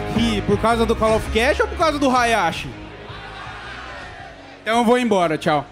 aqui 0.00 0.40
por 0.42 0.58
causa 0.60 0.86
do 0.86 0.96
Call 0.96 1.16
of 1.16 1.30
Cash 1.30 1.60
ou 1.60 1.68
por 1.68 1.76
causa 1.76 1.98
do 1.98 2.08
Hayashi? 2.08 2.68
Então 4.62 4.78
eu 4.78 4.84
vou 4.84 4.98
embora, 4.98 5.36
tchau. 5.36 5.66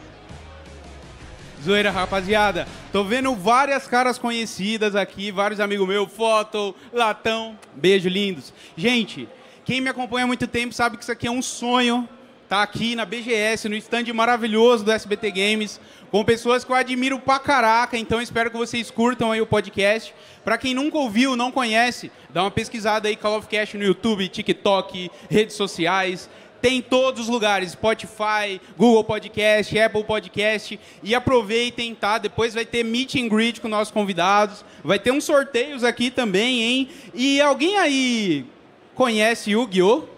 Zoeira, 1.63 1.91
rapaziada. 1.91 2.69
Tô 2.93 3.03
vendo 3.03 3.35
várias 3.35 3.87
caras 3.87 4.19
conhecidas 4.19 4.95
aqui, 4.95 5.31
vários 5.31 5.61
amigos 5.61 5.89
meus, 5.89 6.11
Foto, 6.13 6.75
Latão. 6.93 7.59
Beijo, 7.75 8.09
lindos. 8.09 8.53
Gente, 8.77 9.29
quem 9.65 9.81
me 9.81 9.89
acompanha 9.89 10.25
há 10.25 10.27
muito 10.27 10.47
tempo 10.47 10.73
sabe 10.73 10.97
que 10.97 11.03
isso 11.03 11.13
aqui 11.13 11.27
é 11.27 11.31
um 11.31 11.43
sonho. 11.43 12.09
Tá 12.49 12.63
aqui 12.63 12.95
na 12.95 13.05
BGS, 13.05 13.69
no 13.69 13.77
stand 13.77 14.05
maravilhoso 14.15 14.83
do 14.83 14.91
SBT 14.91 15.31
Games, 15.33 15.79
com 16.11 16.25
pessoas 16.25 16.65
que 16.65 16.73
eu 16.73 16.77
admiro 16.77 17.19
pra 17.19 17.39
caraca, 17.39 17.99
então 17.99 18.23
espero 18.23 18.51
que 18.51 18.57
vocês 18.57 18.91
curtam 18.91 19.31
aí 19.31 19.39
o 19.43 19.47
podcast. 19.47 20.15
Pra 20.43 20.57
quem 20.57 20.73
nunca 20.73 20.97
ouviu, 20.97 21.37
não 21.37 21.53
conhece, 21.53 22.11
dá 22.31 22.43
uma 22.43 22.51
pesquisada 22.51 23.07
aí, 23.07 23.17
Call 23.17 23.37
of 23.37 23.49
Cash 23.49 23.75
no 23.75 23.85
YouTube, 23.85 24.27
TikTok, 24.29 25.11
redes 25.29 25.57
sociais. 25.57 26.31
Tem 26.63 26.79
em 26.79 26.83
todos 26.83 27.21
os 27.25 27.29
lugares, 27.29 27.73
Spotify, 27.73 28.59
Google 28.79 29.05
Podcast, 29.05 29.79
Apple 29.79 30.05
Podcast. 30.05 30.81
E 31.03 31.15
aproveitem, 31.15 31.95
tá? 31.95 32.17
Depois 32.17 32.55
vai 32.55 32.65
ter 32.65 32.83
meet 32.83 33.15
and 33.17 33.29
greet 33.29 33.61
com 33.61 33.69
nossos 33.69 33.93
convidados. 33.93 34.65
Vai 34.83 34.99
ter 34.99 35.13
uns 35.13 35.25
sorteios 35.25 35.85
aqui 35.85 36.11
também, 36.11 36.63
hein? 36.63 36.89
E 37.13 37.43
alguém 37.43 37.77
aí 37.77 38.47
conhece 38.95 39.51
Yu-Gi-Oh? 39.51 40.18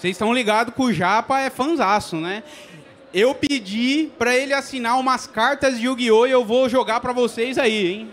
Vocês 0.00 0.12
estão 0.12 0.32
ligados 0.32 0.72
que 0.72 0.80
o 0.80 0.90
Japa 0.90 1.40
é 1.40 1.50
fanzaço, 1.50 2.16
né? 2.16 2.42
Eu 3.12 3.34
pedi 3.34 4.10
para 4.18 4.34
ele 4.34 4.54
assinar 4.54 4.98
umas 4.98 5.26
cartas 5.26 5.78
de 5.78 5.84
Yu-Gi-Oh! 5.84 6.26
e 6.26 6.30
eu 6.30 6.42
vou 6.42 6.70
jogar 6.70 7.00
para 7.00 7.12
vocês 7.12 7.58
aí, 7.58 7.86
hein? 7.86 8.10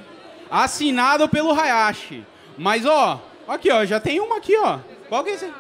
Assinado 0.52 1.30
pelo 1.30 1.58
Hayashi. 1.58 2.26
Mas, 2.58 2.86
ó, 2.86 3.24
aqui, 3.48 3.72
ó, 3.72 3.86
já 3.86 4.02
tem 4.02 4.20
uma 4.20 4.36
aqui, 4.36 4.54
ó. 4.58 4.80
Qual 5.08 5.24
que 5.24 5.30
é 5.30 5.34
esse? 5.36 5.54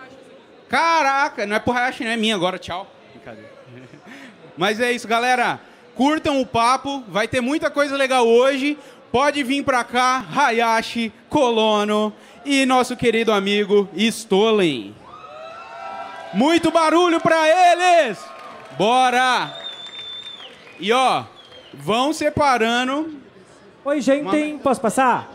Caraca, 0.67 1.45
não 1.45 1.55
é 1.55 1.59
pro 1.59 1.72
Hayashi, 1.72 2.03
não 2.03 2.11
é 2.11 2.17
minha 2.17 2.36
agora, 2.36 2.59
tchau. 2.59 2.92
Brincadeira. 3.14 3.50
Mas 4.58 4.81
é 4.81 4.92
isso, 4.92 5.08
galera. 5.08 5.61
Curtam 5.95 6.42
o 6.42 6.45
papo, 6.45 7.05
vai 7.08 7.30
ter 7.30 7.39
muita 7.39 7.72
coisa 7.72 7.95
legal 7.95 8.28
hoje. 8.28 8.78
Pode 9.14 9.44
vir 9.44 9.64
pra 9.64 9.81
cá, 9.86 10.25
Hayashi, 10.36 11.09
Colono 11.30 12.14
e 12.44 12.66
nosso 12.66 12.98
querido 12.98 13.31
amigo 13.31 13.88
Stolen. 13.95 15.06
Muito 16.33 16.72
barulho 16.72 17.20
pra 17.20 17.38
eles! 17.47 18.20
Bora! 18.78 19.52
E 20.80 20.92
ó, 20.92 21.23
vão 21.73 22.14
separando. 22.14 23.16
Oi, 23.83 24.02
gente, 24.02 24.22
Uma- 24.53 24.59
posso 24.59 24.81
passar? 24.81 25.31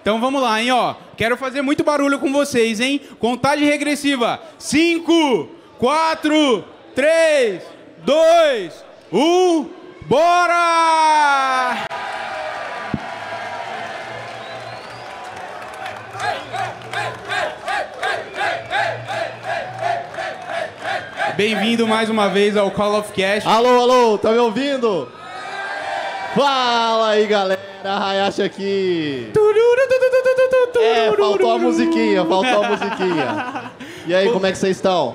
Então 0.00 0.20
vamos 0.20 0.40
lá, 0.40 0.62
hein, 0.62 0.70
ó. 0.70 0.94
Quero 1.16 1.36
fazer 1.36 1.62
muito 1.62 1.82
barulho 1.82 2.18
com 2.20 2.32
vocês, 2.32 2.78
hein? 2.78 3.00
Contagem 3.18 3.66
regressiva. 3.66 4.40
5, 4.58 5.48
4, 5.78 6.64
3, 6.94 7.62
2, 8.04 8.84
1. 9.12 9.68
Bora! 10.02 11.86
Bem-vindo 21.36 21.86
mais 21.86 22.08
uma 22.08 22.30
vez 22.30 22.56
ao 22.56 22.70
Call 22.70 22.98
of 22.98 23.12
Cash. 23.12 23.46
Alô, 23.46 23.68
alô, 23.80 24.16
tá 24.16 24.32
me 24.32 24.38
ouvindo? 24.38 25.06
Fala 26.34 27.10
aí, 27.10 27.26
galera. 27.26 27.60
Hayashi 27.84 28.42
aqui. 28.42 29.32
É, 30.80 31.12
faltou 31.14 31.52
a 31.52 31.58
musiquinha, 31.58 32.24
faltou 32.24 32.64
a 32.64 32.68
musiquinha. 32.70 33.70
E 34.06 34.14
aí, 34.14 34.32
como 34.32 34.46
é 34.46 34.52
que 34.52 34.56
vocês 34.56 34.76
estão? 34.76 35.14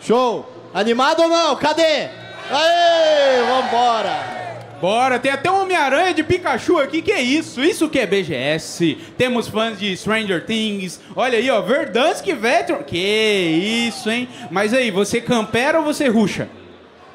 Show? 0.00 0.46
Animado 0.74 1.22
ou 1.22 1.28
não? 1.28 1.56
Cadê? 1.56 2.10
Aê, 2.50 3.42
vambora. 3.48 4.35
Bora, 4.80 5.18
tem 5.18 5.32
até 5.32 5.50
um 5.50 5.62
Homem-Aranha 5.62 6.12
de 6.12 6.22
Pikachu 6.22 6.78
aqui, 6.78 7.00
que 7.00 7.10
é 7.10 7.20
isso? 7.20 7.62
Isso 7.62 7.88
que 7.88 7.98
é 7.98 8.06
BGS. 8.06 8.96
Temos 9.16 9.48
fãs 9.48 9.78
de 9.78 9.96
Stranger 9.96 10.44
Things. 10.44 11.00
Olha 11.14 11.38
aí, 11.38 11.50
ó, 11.50 11.60
Verdansk 11.62 12.26
Veteran. 12.34 12.82
Que 12.82 12.98
isso, 13.88 14.10
hein? 14.10 14.28
Mas 14.50 14.74
aí, 14.74 14.90
você 14.90 15.20
campera 15.20 15.78
ou 15.78 15.84
você 15.84 16.08
ruxa? 16.08 16.48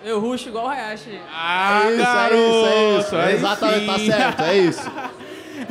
Eu 0.03 0.19
ruxo 0.19 0.49
igual 0.49 0.65
o 0.65 0.69
Hayashi. 0.69 1.19
Ah, 1.31 1.83
é 1.85 1.89
isso, 1.91 2.03
garoto, 2.03 2.35
é 2.35 2.97
isso, 2.99 3.15
é 3.15 3.25
isso. 3.25 3.35
Exatamente, 3.35 3.85
tá 3.85 4.17
certo, 4.17 4.41
é 4.41 4.57
isso. 4.57 4.91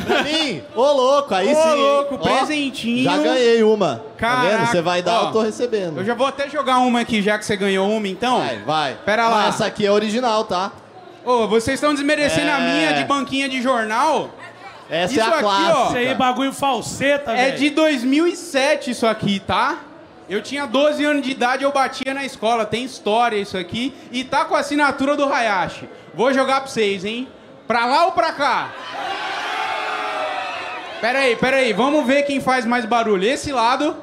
Pra 0.06 0.22
mim, 0.22 0.62
ô 0.76 0.92
louco, 0.92 1.34
aí 1.34 1.52
Ô, 1.52 1.54
sim. 1.60 1.68
hein? 1.68 1.74
louco, 1.74 2.14
Ó, 2.14 2.18
presentinho. 2.18 3.02
Já 3.02 3.16
ganhei 3.18 3.60
uma. 3.64 3.96
Tá 3.96 4.02
Caraca, 4.16 4.56
vendo? 4.58 4.66
Você 4.68 4.80
vai 4.82 5.02
dar, 5.02 5.20
ó, 5.24 5.26
eu 5.26 5.32
tô 5.32 5.40
recebendo. 5.40 5.98
Eu 5.98 6.04
já 6.04 6.14
vou 6.14 6.28
até 6.28 6.48
jogar 6.48 6.78
uma 6.78 7.00
aqui, 7.00 7.20
já 7.20 7.36
que 7.36 7.44
você 7.44 7.56
ganhou 7.56 7.90
uma, 7.90 8.06
então. 8.06 8.38
Vai, 8.38 8.58
vai. 8.60 8.96
Pera 9.04 9.28
lá. 9.28 9.36
Mas 9.46 9.56
essa 9.56 9.66
aqui 9.66 9.84
é 9.84 9.90
original, 9.90 10.44
tá? 10.44 10.70
Ô, 11.24 11.46
vocês 11.46 11.74
estão 11.74 11.92
desmerecendo 11.94 12.50
a 12.50 12.58
É. 12.58 12.72
minha 12.72 12.92
de 12.94 13.04
banquinha 13.04 13.48
de 13.48 13.60
jornal? 13.60 14.30
Essa 14.88 15.12
Isso 15.12 15.20
é 15.20 15.24
a 15.24 15.28
aqui, 15.28 15.40
clássica. 15.40 15.76
ó. 15.78 15.86
Isso 15.88 15.96
aí, 15.96 16.14
bagulho 16.14 16.52
falseta, 16.52 17.32
É 17.32 17.46
velho. 17.46 17.58
de 17.58 17.70
2007 17.70 18.90
isso 18.90 19.06
aqui, 19.06 19.38
tá? 19.38 19.76
Eu 20.28 20.42
tinha 20.42 20.66
12 20.66 21.04
anos 21.04 21.22
de 21.22 21.30
idade, 21.32 21.62
eu 21.64 21.72
batia 21.72 22.14
na 22.14 22.24
escola. 22.24 22.64
Tem 22.64 22.84
história 22.84 23.36
isso 23.36 23.56
aqui. 23.56 23.94
E 24.12 24.22
tá 24.24 24.44
com 24.44 24.54
a 24.54 24.60
assinatura 24.60 25.16
do 25.16 25.24
Hayashi. 25.32 25.88
Vou 26.14 26.32
jogar 26.32 26.60
pra 26.60 26.70
vocês, 26.70 27.04
hein? 27.04 27.28
Pra 27.66 27.84
lá 27.86 28.06
ou 28.06 28.12
pra 28.12 28.32
cá? 28.32 28.70
Pera 31.00 31.20
aí, 31.20 31.34
pera 31.36 31.56
aí. 31.58 31.72
Vamos 31.72 32.06
ver 32.06 32.22
quem 32.24 32.40
faz 32.40 32.64
mais 32.64 32.84
barulho. 32.84 33.24
Esse 33.24 33.50
lado. 33.52 33.96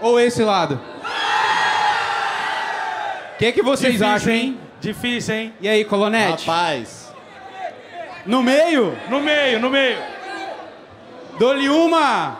Ou 0.00 0.18
esse 0.18 0.42
lado? 0.42 0.80
O 3.34 3.38
que, 3.38 3.52
que 3.52 3.62
vocês 3.62 3.94
Difícil, 3.94 4.14
acham, 4.14 4.32
hein? 4.32 4.60
Difícil, 4.80 5.34
hein? 5.34 5.54
E 5.60 5.68
aí, 5.68 5.84
Colonete? 5.84 6.46
Rapaz. 6.46 7.12
No 8.24 8.42
meio? 8.42 8.96
No 9.08 9.20
meio, 9.20 9.58
no 9.58 9.70
meio. 9.70 9.98
Dou-lhe 11.38 11.68
uma, 11.68 12.38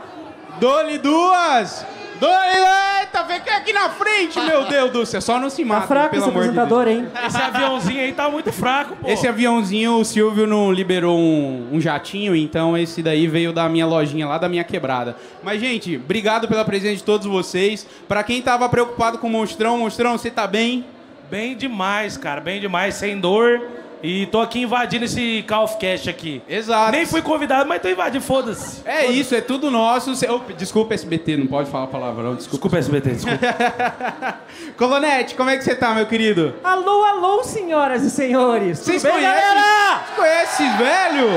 dou-lhe 0.61 0.99
duas, 0.99 1.85
dou-lhe... 2.21 2.92
Eita, 3.15 3.25
vem 3.25 3.41
cá 3.41 3.59
aqui 3.59 3.75
na 3.75 3.91
frente, 3.91 4.41
meu 4.41 4.65
Deus 4.65 4.91
do 4.91 5.05
céu. 5.05 5.21
Só 5.21 5.39
não 5.39 5.51
se 5.51 5.63
Tá 5.63 5.69
mata, 5.69 5.87
fraco 5.87 6.11
pelo 6.13 6.23
esse 6.23 6.31
amor 6.31 6.43
de 6.45 6.49
Deus. 6.51 6.59
apresentador, 6.63 6.89
hein? 6.89 7.09
Esse 7.27 7.37
aviãozinho 7.37 8.01
aí 8.01 8.13
tá 8.13 8.31
muito 8.31 8.51
fraco, 8.51 8.97
pô. 8.97 9.07
Esse 9.07 9.29
aviãozinho, 9.29 9.99
o 9.99 10.05
Silvio 10.05 10.47
não 10.47 10.73
liberou 10.73 11.19
um, 11.19 11.69
um 11.73 11.81
jatinho, 11.81 12.35
então 12.35 12.77
esse 12.77 13.03
daí 13.03 13.27
veio 13.27 13.53
da 13.53 13.69
minha 13.69 13.85
lojinha 13.87 14.27
lá, 14.27 14.39
da 14.39 14.49
minha 14.49 14.65
quebrada. 14.65 15.15
Mas, 15.43 15.61
gente, 15.61 15.97
obrigado 15.97 16.49
pela 16.49 16.65
presença 16.65 16.97
de 16.97 17.05
todos 17.05 17.27
vocês. 17.27 17.87
Pra 18.09 18.25
quem 18.25 18.41
tava 18.41 18.67
preocupado 18.71 19.19
com 19.19 19.27
o 19.27 19.31
Monstrão, 19.31 19.77
Monstrão, 19.79 20.17
você 20.17 20.31
tá 20.31 20.47
bem? 20.47 20.87
Bem 21.31 21.55
demais, 21.55 22.17
cara. 22.17 22.41
Bem 22.41 22.61
demais, 22.61 22.95
sem 22.95 23.21
dor. 23.21 23.61
E 24.03 24.27
tô 24.27 24.41
aqui 24.41 24.61
invadindo 24.63 25.05
esse 25.05 25.45
Call 25.47 25.63
of 25.65 25.77
Cast 25.77 26.11
aqui. 26.11 26.43
Exato. 26.49 26.91
Nem 26.91 27.07
fui 27.07 27.23
convidado, 27.23 27.69
mas 27.69 27.81
tô 27.81 27.89
invadindo, 27.89 28.25
foda-se. 28.25 28.81
É 28.85 29.07
isso, 29.07 29.33
é 29.33 29.41
tudo 29.41 29.71
nosso. 29.71 30.17
Cê- 30.17 30.29
Opa, 30.29 30.53
desculpa, 30.53 30.93
SBT, 30.93 31.37
não 31.37 31.47
pode 31.47 31.71
falar 31.71 31.87
palavrão, 31.87 32.35
desculpa. 32.35 32.69
Desculpa, 32.69 32.79
SBT, 32.79 33.11
desculpa. 33.11 33.39
Colonete, 34.77 35.37
como 35.37 35.51
é 35.51 35.57
que 35.57 35.63
você 35.63 35.77
tá, 35.77 35.95
meu 35.95 36.07
querido? 36.07 36.53
Alô, 36.65 37.05
alô, 37.05 37.45
senhoras 37.45 38.03
e 38.03 38.11
senhores. 38.11 38.81
Vocês 38.81 39.03
conhecem, 39.03 39.23
galera? 39.23 40.01
Vocês 40.05 40.17
conhecem 40.17 40.77
velho? 40.77 41.29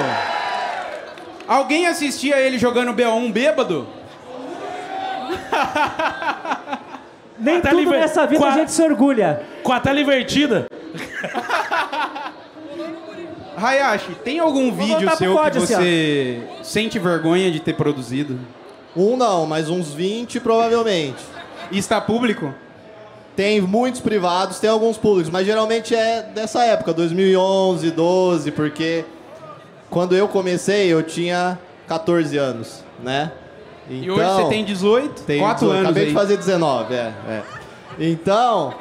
Alguém 1.48 1.86
assistia 1.86 2.38
ele 2.40 2.58
jogando 2.58 2.92
BO1 2.94 3.32
bêbado? 3.32 3.88
Nem 7.38 7.62
Tá 7.62 7.70
tudo 7.70 7.80
liber- 7.82 8.00
nessa 8.00 8.26
vida 8.26 8.42
Qua- 8.42 8.50
a 8.50 8.58
gente 8.58 8.72
se 8.72 8.82
orgulha. 8.82 9.44
Com 9.62 9.72
a 9.72 9.80
tela 9.80 10.02
invertida. 10.02 10.66
Hayashi, 13.58 14.16
tem 14.24 14.40
algum 14.40 14.72
vídeo 14.72 14.96
voltar 14.96 15.12
pro 15.12 15.18
seu 15.18 15.32
que 15.32 15.38
código, 15.38 15.64
assim, 15.64 15.74
você 15.76 16.42
sente 16.64 17.00
vergonha 17.00 17.52
de 17.52 17.60
ter 17.60 17.74
produzido? 17.74 18.40
Um 18.96 19.18
não, 19.18 19.46
mas 19.46 19.70
uns 19.70 19.94
20 19.94 20.40
provavelmente. 20.40 21.24
E 21.72 21.78
está 21.78 22.00
público? 22.00 22.54
Tem 23.36 23.60
muitos 23.60 24.00
privados, 24.00 24.60
tem 24.60 24.70
alguns 24.70 24.98
públicos, 24.98 25.30
mas 25.30 25.46
geralmente 25.46 25.94
é 25.94 26.22
dessa 26.22 26.64
época, 26.64 26.94
2011, 26.94 27.92
12, 27.92 28.52
porque 28.52 29.04
quando 29.90 30.16
eu 30.16 30.28
comecei 30.28 30.88
eu 30.88 31.04
tinha 31.04 31.60
14 31.88 32.38
anos, 32.38 32.84
né? 33.04 33.32
E 33.90 34.10
hoje 34.10 34.24
você 34.24 34.50
tem 34.50 34.64
18? 34.64 35.24
Tem 35.24 35.40
4 35.40 35.60
18, 35.60 35.72
anos 35.72 35.86
Acabei 35.86 36.04
aí. 36.04 36.10
de 36.10 36.16
fazer 36.16 36.38
19, 36.38 36.94
é. 36.94 37.14
é. 37.28 37.44
Então, 38.00 38.74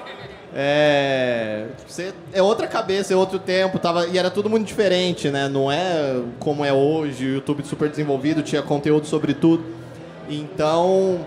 é, 0.55 1.67
você- 1.87 2.13
é 2.33 2.41
outra 2.43 2.67
cabeça, 2.67 3.13
é 3.13 3.17
outro 3.17 3.39
tempo, 3.39 3.79
tava, 3.79 4.07
e 4.07 4.17
era 4.17 4.31
tudo 4.31 4.49
muito 4.49 4.67
diferente, 4.67 5.29
né? 5.31 5.49
Não 5.49 5.71
é 5.71 6.21
como 6.39 6.65
é 6.65 6.73
hoje, 6.73 7.27
o 7.27 7.35
YouTube 7.35 7.65
super 7.65 7.89
desenvolvido, 7.89 8.43
tinha 8.43 8.63
conteúdo 8.63 9.07
sobre 9.07 9.35
tudo. 9.35 9.65
Então, 10.29 11.27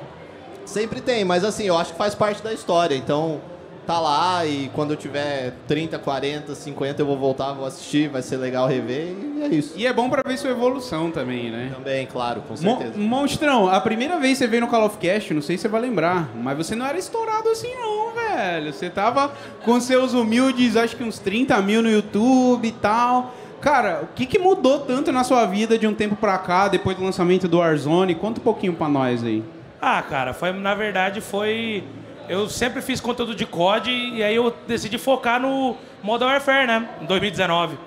sempre 0.65 1.01
tem, 1.01 1.23
mas 1.25 1.43
assim, 1.43 1.65
eu 1.65 1.77
acho 1.77 1.91
que 1.91 1.97
faz 1.97 2.15
parte 2.15 2.41
da 2.41 2.53
história. 2.53 2.95
Então, 2.95 3.39
tá 3.87 3.99
lá 4.01 4.45
e 4.45 4.69
quando 4.73 4.91
eu 4.91 4.97
tiver 4.97 5.53
30, 5.65 5.97
40, 5.97 6.53
50 6.53 7.01
eu 7.01 7.05
vou 7.05 7.17
voltar, 7.17 7.53
vou 7.53 7.65
assistir, 7.65 8.09
vai 8.09 8.21
ser 8.21 8.35
legal 8.35 8.67
rever 8.67 9.15
e 9.37 9.43
é 9.43 9.47
isso. 9.47 9.73
E 9.77 9.87
é 9.87 9.93
bom 9.93 10.09
pra 10.09 10.21
ver 10.21 10.37
sua 10.37 10.51
evolução 10.51 11.09
também, 11.09 11.49
né? 11.49 11.71
Também, 11.73 12.05
claro, 12.05 12.41
com 12.41 12.53
Mon 12.61 12.77
certeza. 12.77 12.99
Monstrão, 12.99 13.69
a 13.69 13.79
primeira 13.79 14.19
vez 14.19 14.33
que 14.33 14.39
você 14.39 14.47
veio 14.47 14.61
no 14.63 14.67
Call 14.67 14.85
of 14.85 14.97
Cast, 14.97 15.33
não 15.33 15.41
sei 15.41 15.57
se 15.57 15.61
você 15.61 15.67
vai 15.69 15.79
lembrar, 15.79 16.29
mas 16.35 16.57
você 16.57 16.75
não 16.75 16.85
era 16.85 16.99
estourado 16.99 17.47
assim 17.47 17.73
não, 17.75 18.13
velho. 18.13 18.73
Você 18.73 18.89
tava 18.89 19.31
com 19.63 19.79
seus 19.79 20.13
humildes, 20.13 20.75
acho 20.75 20.97
que 20.97 21.03
uns 21.03 21.17
30 21.17 21.59
mil 21.61 21.81
no 21.81 21.89
YouTube 21.89 22.67
e 22.67 22.71
tal. 22.73 23.33
Cara, 23.61 24.01
o 24.03 24.07
que, 24.13 24.25
que 24.25 24.37
mudou 24.37 24.81
tanto 24.81 25.11
na 25.13 25.23
sua 25.23 25.45
vida 25.45 25.79
de 25.79 25.87
um 25.87 25.93
tempo 25.93 26.15
pra 26.15 26.37
cá, 26.37 26.67
depois 26.67 26.97
do 26.97 27.03
lançamento 27.03 27.47
do 27.47 27.57
Warzone? 27.59 28.13
Conta 28.15 28.39
um 28.39 28.43
pouquinho 28.43 28.73
pra 28.73 28.89
nós 28.89 29.23
aí. 29.23 29.43
Ah, 29.81 30.01
cara, 30.01 30.33
foi, 30.33 30.51
na 30.51 30.75
verdade 30.75 31.21
foi. 31.21 31.83
Eu 32.29 32.49
sempre 32.49 32.81
fiz 32.81 32.99
conteúdo 32.99 33.33
de 33.33 33.45
COD 33.45 33.89
e 33.89 34.23
aí 34.23 34.35
eu 34.35 34.53
decidi 34.67 34.97
focar 34.97 35.39
no 35.39 35.77
Modern 36.03 36.31
Warfare, 36.31 36.67
né? 36.67 36.89
Em 37.01 37.05
2019. 37.05 37.77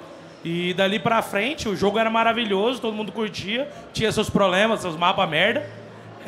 E 0.43 0.73
dali 0.73 0.99
pra 0.99 1.21
frente 1.21 1.69
o 1.69 1.77
jogo 1.77 1.99
era 1.99 2.09
maravilhoso, 2.09 2.81
todo 2.81 2.95
mundo 2.95 3.13
curtia, 3.13 3.69
tinha 3.93 4.11
seus 4.11 4.31
problemas, 4.31 4.81
seus 4.81 4.97
mapas 4.97 5.29
merda. 5.29 5.69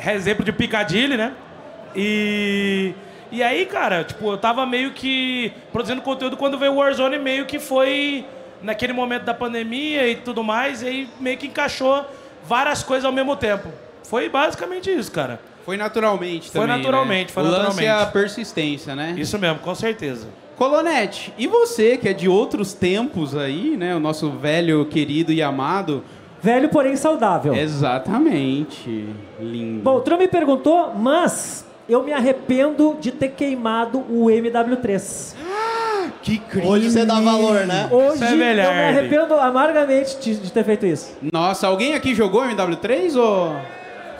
Exemplo 0.05 0.45
de 0.45 0.51
Picadilly, 0.51 1.17
né? 1.17 1.33
E. 1.95 2.93
E 3.31 3.41
aí, 3.41 3.65
cara, 3.65 4.03
tipo, 4.03 4.31
eu 4.31 4.37
tava 4.37 4.63
meio 4.63 4.91
que 4.91 5.51
produzindo 5.71 6.03
conteúdo 6.03 6.37
quando 6.37 6.55
veio 6.55 6.73
o 6.73 6.75
Warzone, 6.75 7.17
meio 7.17 7.47
que 7.47 7.57
foi 7.57 8.23
naquele 8.61 8.93
momento 8.93 9.23
da 9.23 9.33
pandemia 9.33 10.07
e 10.07 10.17
tudo 10.17 10.43
mais, 10.43 10.83
e 10.83 10.87
aí 10.87 11.09
meio 11.19 11.35
que 11.35 11.47
encaixou 11.47 12.05
várias 12.43 12.83
coisas 12.83 13.05
ao 13.05 13.11
mesmo 13.11 13.35
tempo. 13.35 13.69
Foi 14.03 14.29
basicamente 14.29 14.91
isso, 14.91 15.11
cara. 15.11 15.39
Foi 15.65 15.77
naturalmente 15.77 16.49
Foi 16.49 16.61
também, 16.61 16.77
naturalmente, 16.77 17.27
né? 17.27 17.33
foi 17.33 17.43
o 17.43 17.45
lance 17.45 17.57
naturalmente. 17.59 17.87
é 17.87 17.91
a 17.91 18.05
persistência, 18.05 18.95
né? 18.95 19.15
Isso 19.17 19.37
mesmo, 19.39 19.59
com 19.59 19.73
certeza. 19.73 20.27
Colonete, 20.57 21.33
e 21.37 21.47
você 21.47 21.97
que 21.97 22.07
é 22.07 22.13
de 22.13 22.27
outros 22.29 22.73
tempos 22.73 23.35
aí, 23.35 23.75
né? 23.77 23.95
O 23.95 23.99
nosso 23.99 24.29
velho, 24.31 24.85
querido 24.85 25.31
e 25.31 25.41
amado. 25.41 26.03
Velho, 26.41 26.69
porém 26.69 26.95
saudável. 26.95 27.53
Exatamente. 27.55 29.07
Lindo. 29.39 29.81
Bom, 29.81 29.95
o 29.95 30.01
Trump 30.01 30.19
me 30.19 30.27
perguntou, 30.27 30.93
mas 30.93 31.65
eu 31.87 32.03
me 32.03 32.11
arrependo 32.13 32.97
de 32.99 33.11
ter 33.11 33.29
queimado 33.29 33.99
o 33.99 34.25
MW3. 34.25 35.35
que 36.21 36.37
crime. 36.37 36.67
Hoje 36.67 36.91
você 36.91 37.05
dá 37.05 37.19
valor, 37.19 37.65
né? 37.65 37.87
Hoje 37.91 38.15
Isso 38.15 38.23
é 38.25 38.31
eu 38.33 38.37
me 38.37 38.61
arrependo 38.61 39.33
amargamente 39.35 40.17
de, 40.19 40.35
de 40.35 40.51
ter 40.51 40.63
feito 40.63 40.85
isso. 40.85 41.17
Nossa, 41.31 41.67
alguém 41.67 41.93
aqui 41.93 42.13
jogou 42.13 42.43
MW3 42.43 43.15
ou... 43.15 43.55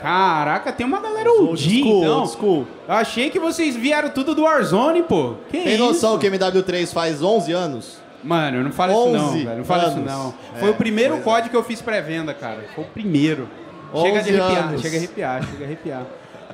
Caraca, 0.02 0.72
tem 0.72 0.86
uma 0.86 1.00
galera 1.00 1.30
OG, 1.30 1.80
então. 1.80 2.26
school. 2.26 2.66
Eu 2.86 2.94
achei 2.94 3.30
que 3.30 3.38
vocês 3.38 3.74
vieram 3.76 4.10
tudo 4.10 4.34
do 4.34 4.42
Warzone, 4.42 5.02
pô. 5.02 5.34
Que 5.50 5.58
Tem 5.58 5.74
isso? 5.74 5.82
noção 5.84 6.18
que 6.18 6.28
MW3 6.30 6.92
faz 6.92 7.22
11 7.22 7.52
anos? 7.52 7.98
Mano, 8.22 8.62
não 8.62 8.72
fala 8.72 8.92
isso 8.92 9.08
não, 9.08 9.24
11 9.28 9.44
velho. 9.44 9.56
Não 9.58 9.64
fala 9.64 9.88
isso 9.88 9.98
não. 9.98 10.34
É, 10.56 10.60
Foi 10.60 10.70
o 10.70 10.74
primeiro 10.74 11.12
pois 11.14 11.20
é. 11.20 11.24
código 11.24 11.50
que 11.50 11.56
eu 11.56 11.64
fiz 11.64 11.80
pré-venda, 11.82 12.32
cara. 12.34 12.64
Foi 12.74 12.84
o 12.84 12.86
primeiro. 12.86 13.48
Chega 13.94 14.22
de 14.22 14.30
11 14.30 14.40
arrepiar, 14.40 14.64
anos. 14.68 14.80
chega 14.82 14.96
a 14.96 14.98
arrepiar, 14.98 15.42
chega 15.44 15.64
a 15.64 15.66
arrepiar. 15.66 16.02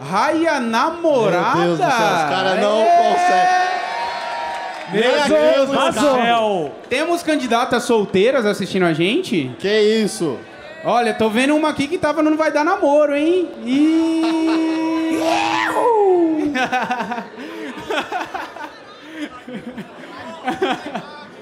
Raia 0.01 0.61
namorada. 0.61 1.57
Meu 1.59 1.67
Deus 1.77 1.79
do 1.79 1.85
céu, 1.85 1.93
os 1.97 2.23
caras 2.31 2.61
não 2.61 2.79
É. 2.81 2.97
conseguem. 2.97 3.71
Vazou, 4.93 5.37
aqui, 5.37 5.77
vazou. 5.77 6.15
Céu! 6.17 6.73
Temos 6.89 7.23
candidatas 7.23 7.85
solteiras 7.85 8.45
assistindo 8.45 8.85
a 8.85 8.93
gente? 8.93 9.55
Que 9.59 9.81
isso? 9.81 10.37
Olha, 10.85 11.13
tô 11.13 11.29
vendo 11.29 11.55
uma 11.55 11.69
aqui 11.69 11.87
que 11.87 11.99
tava 11.99 12.23
no 12.23 12.31
Não 12.31 12.37
Vai 12.39 12.51
Dar 12.51 12.65
Namoro, 12.65 13.15
hein? 13.15 13.49
E... 13.65 15.21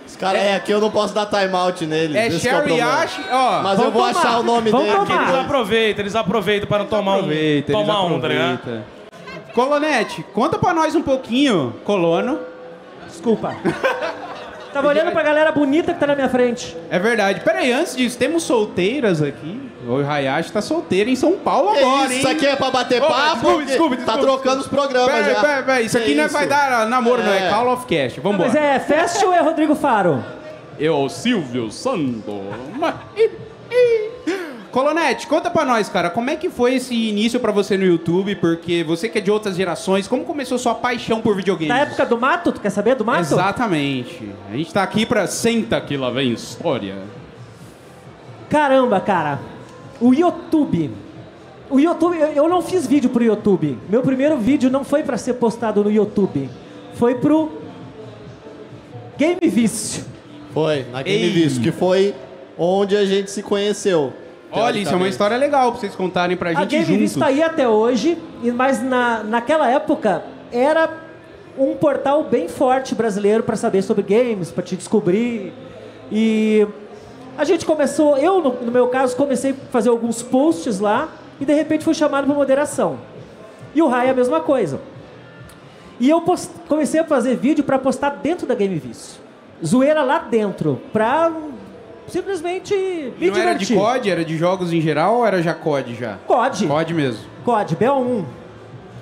Os 0.07 0.17
caras 0.17 0.41
é 0.41 0.57
aqui, 0.57 0.73
eu 0.73 0.81
não 0.81 0.91
posso 0.91 1.15
dar 1.15 1.27
timeout 1.27 1.87
neles. 1.87 2.17
É 2.17 2.27
esse 2.27 2.37
é 2.37 2.41
Sherry 2.51 2.67
problema. 2.67 3.03
Ash, 3.03 3.21
ó. 3.31 3.63
Mas 3.63 3.79
eu 3.79 3.91
vou 3.93 4.07
tomar. 4.07 4.19
achar 4.19 4.41
o 4.41 4.43
nome 4.43 4.71
Vamos 4.71 4.87
dele. 4.87 5.07
Que 5.07 5.13
eles 5.13 5.27
tomar. 5.27 5.41
aproveitam, 5.41 6.03
eles 6.03 6.17
aproveitam 6.17 6.69
para 6.69 6.79
não 6.79 6.87
tomar 6.87 7.13
um. 7.13 7.19
Aproveita, 7.19 7.73
eles 7.73 7.87
tomar 7.87 8.03
um, 8.05 8.21
tá 8.21 8.29
ligado? 8.29 8.85
Colonete, 9.55 10.25
conta 10.35 10.59
pra 10.59 10.75
nós 10.75 10.95
um 10.95 11.03
pouquinho, 11.03 11.75
colono. 11.85 12.41
Desculpa. 13.07 13.55
Tava 14.79 14.89
olhando 14.89 15.13
pra 15.13 15.23
galera 15.23 15.51
bonita 15.53 15.93
que 15.93 15.99
tá 16.01 16.07
na 16.07 16.15
minha 16.15 16.29
frente. 16.29 16.77
É 16.91 16.99
verdade. 16.99 17.41
Pera 17.41 17.59
aí, 17.59 17.73
antes 17.73 17.97
disso, 17.97 18.17
temos 18.19 18.43
solteiras 18.45 19.21
aqui. 19.21 19.61
O 19.87 19.97
Hayashi 20.07 20.53
tá 20.53 20.61
solteiro 20.61 21.09
em 21.09 21.17
São 21.17 21.33
Paulo 21.39 21.73
Que 21.73 21.79
agora, 21.79 22.05
isso, 22.05 22.13
hein? 22.13 22.19
isso 22.19 22.29
aqui 22.29 22.47
é 22.47 22.57
pra 22.57 22.71
bater 22.71 23.01
papo? 23.01 23.37
desculpa, 23.37 23.65
desculpa, 23.65 23.97
Tá 23.97 24.19
trocando 24.19 24.61
os 24.61 24.69
programas 24.69 25.11
Pera, 25.13 25.35
já. 25.35 25.41
pera, 25.41 25.63
pera, 25.63 25.81
isso 25.81 25.97
Que 25.97 26.05
aqui 26.05 26.15
não 26.15 26.25
é 26.25 26.29
vai 26.29 26.47
dar 26.47 26.87
namoro, 26.87 27.23
não. 27.23 27.33
É 27.33 27.47
É. 27.47 27.51
Call 27.51 27.73
of 27.73 27.87
Cast. 27.87 28.21
Não, 28.21 28.31
Vambora. 28.33 28.49
mas 28.51 28.55
é 28.61 28.79
Fest 28.81 29.23
ou 29.23 29.33
é 29.33 29.41
Rodrigo 29.41 29.75
Faro? 29.75 30.23
Eu, 30.79 31.09
Silvio 31.09 31.71
Sando. 31.71 32.41
Colonete, 34.79 35.27
conta 35.27 35.51
pra 35.51 35.65
nós, 35.65 35.89
cara, 35.89 36.09
como 36.09 36.31
é 36.31 36.37
que 36.37 36.49
foi 36.49 36.77
esse 36.77 36.95
início 36.95 37.41
pra 37.41 37.51
você 37.51 37.77
no 37.77 37.85
YouTube? 37.85 38.37
Porque 38.37 38.85
você 38.85 39.09
que 39.09 39.19
é 39.19 39.21
de 39.21 39.29
outras 39.29 39.57
gerações, 39.57 40.07
como 40.07 40.25
começou 40.25 40.57
sua 40.57 40.73
paixão 40.73 41.21
por 41.21 41.35
videogames? 41.35 41.67
Na 41.67 41.81
época 41.81 42.07
do 42.07 42.17
mato, 42.17 42.53
tu 42.53 42.61
quer 42.61 42.71
saber 42.71 42.95
do 42.95 43.05
mato? 43.05 43.23
Exatamente. 43.23 44.33
A 44.49 44.57
gente 44.57 44.73
tá 44.73 44.85
aqui 44.85 45.05
pra 45.05 45.27
senta 45.27 45.81
que 45.81 45.97
lá 45.97 46.11
vem 46.11 46.33
história. 46.33 46.95
Caramba, 48.49 49.01
cara. 49.01 49.41
O 50.01 50.15
YouTube. 50.15 50.93
O 51.69 51.81
YouTube, 51.81 52.17
eu, 52.17 52.49
não 52.49 52.63
fiz 52.63 52.87
vídeo 52.87 53.11
pro 53.11 53.25
YouTube. 53.25 53.77
Meu 53.89 54.03
primeiro 54.03 54.39
vídeo 54.39 54.71
não 54.71 54.85
foi 54.85 55.03
pra 55.03 55.19
ser 55.19 55.35
postado 55.35 55.83
no 55.83 55.91
YouTube. 55.91 56.49
Foi 56.95 57.17
pro 57.17 57.51
Game 59.19 59.41
Vício. 59.43 60.05
Foi, 60.55 60.87
na 60.93 61.03
Game. 61.03 61.31
Visto, 61.31 61.61
que 61.61 61.73
foi 61.73 62.15
onde 62.57 62.97
a 62.97 63.05
gente 63.05 63.29
se 63.29 63.43
conheceu. 63.43 64.13
Olha, 64.51 64.79
isso 64.79 64.93
é 64.93 64.97
uma 64.97 65.09
história 65.09 65.37
legal 65.37 65.71
pra 65.73 65.81
vocês 65.81 65.95
contarem 65.95 66.37
pra 66.37 66.51
A 66.51 66.55
gente 66.55 66.71
Game 66.71 66.85
juntos. 67.01 67.15
Tá 67.17 67.27
aí 67.27 67.43
até 67.43 67.69
hoje, 67.69 68.17
e- 68.43 68.51
mas 68.51 68.83
na, 68.83 69.23
naquela 69.23 69.71
época 69.71 70.23
era 70.51 70.91
um 71.59 71.75
portal 71.75 72.25
bem 72.25 72.49
forte 72.49 72.95
brasileiro 72.95 73.43
para 73.43 73.57
saber 73.57 73.83
sobre 73.83 74.03
games, 74.03 74.51
para 74.51 74.63
te 74.63 74.77
descobrir. 74.77 75.53
E 76.11 76.67
a 77.37 77.45
gente 77.45 77.67
começou, 77.67 78.17
eu 78.17 78.41
no, 78.41 78.53
no 78.63 78.73
meu 78.73 78.89
caso 78.89 79.15
comecei 79.17 79.51
a 79.51 79.55
fazer 79.71 79.91
alguns 79.91 80.23
posts 80.23 80.81
lá 80.81 81.09
e 81.41 81.45
de 81.45 81.53
repente 81.53 81.85
fui 81.85 81.95
chamado 81.95 82.27
para 82.27 82.35
moderação. 82.35 82.99
E 83.75 83.83
o 83.83 83.89
Rai 83.89 84.09
a 84.09 84.15
mesma 84.15 84.41
coisa. 84.41 84.81
E 86.01 86.09
eu 86.09 86.23
comecei 86.69 87.01
a 87.01 87.05
fazer 87.05 87.37
vídeo 87.37 87.65
para 87.65 87.79
postar 87.79 88.11
dentro 88.11 88.47
da 88.47 88.55
Game 88.55 88.77
Vício. 88.79 89.21
Zoeira 89.65 90.03
lá 90.03 90.21
dentro, 90.21 90.81
pra 90.93 91.31
simplesmente 92.09 92.75
me 93.19 93.31
Não 93.31 93.37
era 93.37 93.53
de 93.55 93.67
divertir. 93.67 93.77
COD, 93.77 94.11
era 94.11 94.25
de 94.25 94.37
jogos 94.37 94.73
em 94.73 94.81
geral 94.81 95.17
ou 95.17 95.27
era 95.27 95.43
já 95.43 95.55
COD 95.55 95.95
já? 95.95 96.19
COD. 96.27 96.67
COD 96.67 96.95
mesmo. 96.95 97.25
COD, 97.45 97.77
BO1. 97.77 98.25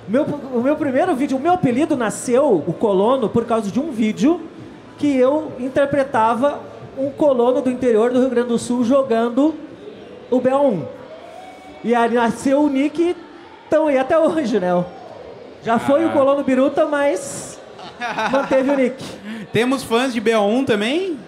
Meu, 0.08 0.22
o 0.24 0.62
meu 0.62 0.76
primeiro 0.76 1.14
vídeo, 1.16 1.36
o 1.36 1.40
meu 1.40 1.52
apelido 1.54 1.96
nasceu, 1.96 2.62
o 2.66 2.72
colono, 2.72 3.28
por 3.28 3.44
causa 3.44 3.70
de 3.70 3.80
um 3.80 3.90
vídeo 3.90 4.40
que 4.98 5.16
eu 5.16 5.52
interpretava 5.58 6.60
um 6.96 7.10
colono 7.10 7.60
do 7.60 7.70
interior 7.70 8.10
do 8.10 8.20
Rio 8.20 8.30
Grande 8.30 8.48
do 8.48 8.58
Sul 8.58 8.84
jogando 8.84 9.54
o 10.30 10.40
BO1. 10.40 10.82
E 11.84 11.94
aí 11.94 12.14
nasceu 12.14 12.62
o 12.62 12.68
nick, 12.68 13.16
então 13.68 13.88
aí 13.88 13.98
até 13.98 14.18
hoje, 14.18 14.58
né? 14.60 14.84
Já 15.64 15.78
foi 15.78 16.04
Ah. 16.04 16.06
o 16.06 16.10
colono 16.12 16.42
biruta, 16.44 16.86
mas 16.86 17.60
manteve 18.32 18.70
o 18.70 18.76
nick. 18.76 19.04
Temos 19.52 19.82
fãs 19.82 20.12
de 20.14 20.20
BO1 20.20 20.64
também? 20.64 21.18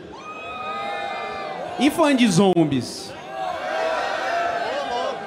E 1.78 1.90
fã 1.90 2.14
de 2.14 2.26
zombies? 2.28 3.12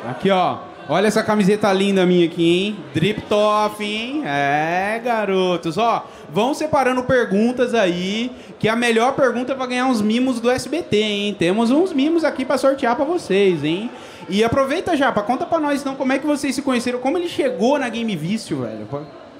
Aqui, 0.08 0.29
ó. 0.29 0.58
Olha 0.89 1.08
essa 1.08 1.24
camiseta 1.24 1.72
linda 1.72 2.05
minha 2.05 2.25
aqui, 2.25 2.43
hein? 2.43 2.77
Drip 2.93 3.22
Top, 3.22 3.81
hein? 3.81 4.24
É, 4.25 5.00
garotos. 5.01 5.77
Ó, 5.77 6.05
vão 6.29 6.53
separando 6.53 7.03
perguntas 7.03 7.74
aí, 7.74 8.29
que 8.60 8.67
a 8.67 8.75
melhor 8.75 9.13
pergunta 9.13 9.55
vai 9.55 9.67
ganhar 9.67 9.86
uns 9.86 10.01
mimos 10.01 10.41
do 10.41 10.51
SBT, 10.51 10.98
hein? 10.98 11.36
Temos 11.39 11.72
uns 11.72 11.93
mimos 11.93 12.25
aqui 12.25 12.43
pra 12.43 12.58
sortear 12.58 12.98
pra 12.98 13.05
vocês, 13.05 13.63
hein? 13.63 13.89
E 14.27 14.43
aproveita 14.43 14.98
já, 14.98 15.12
pra 15.12 15.24
conta 15.24 15.46
pra 15.46 15.60
nós 15.60 15.79
então 15.79 15.96
como 15.96 16.12
é 16.12 16.20
que 16.20 16.27
vocês 16.27 16.53
se 16.53 16.62
conheceram, 16.62 17.00
como 17.00 17.17
ele 17.17 17.29
chegou 17.29 17.79
na 17.79 17.88
Game 17.88 18.13
Vício, 18.15 18.62
velho. 18.62 18.88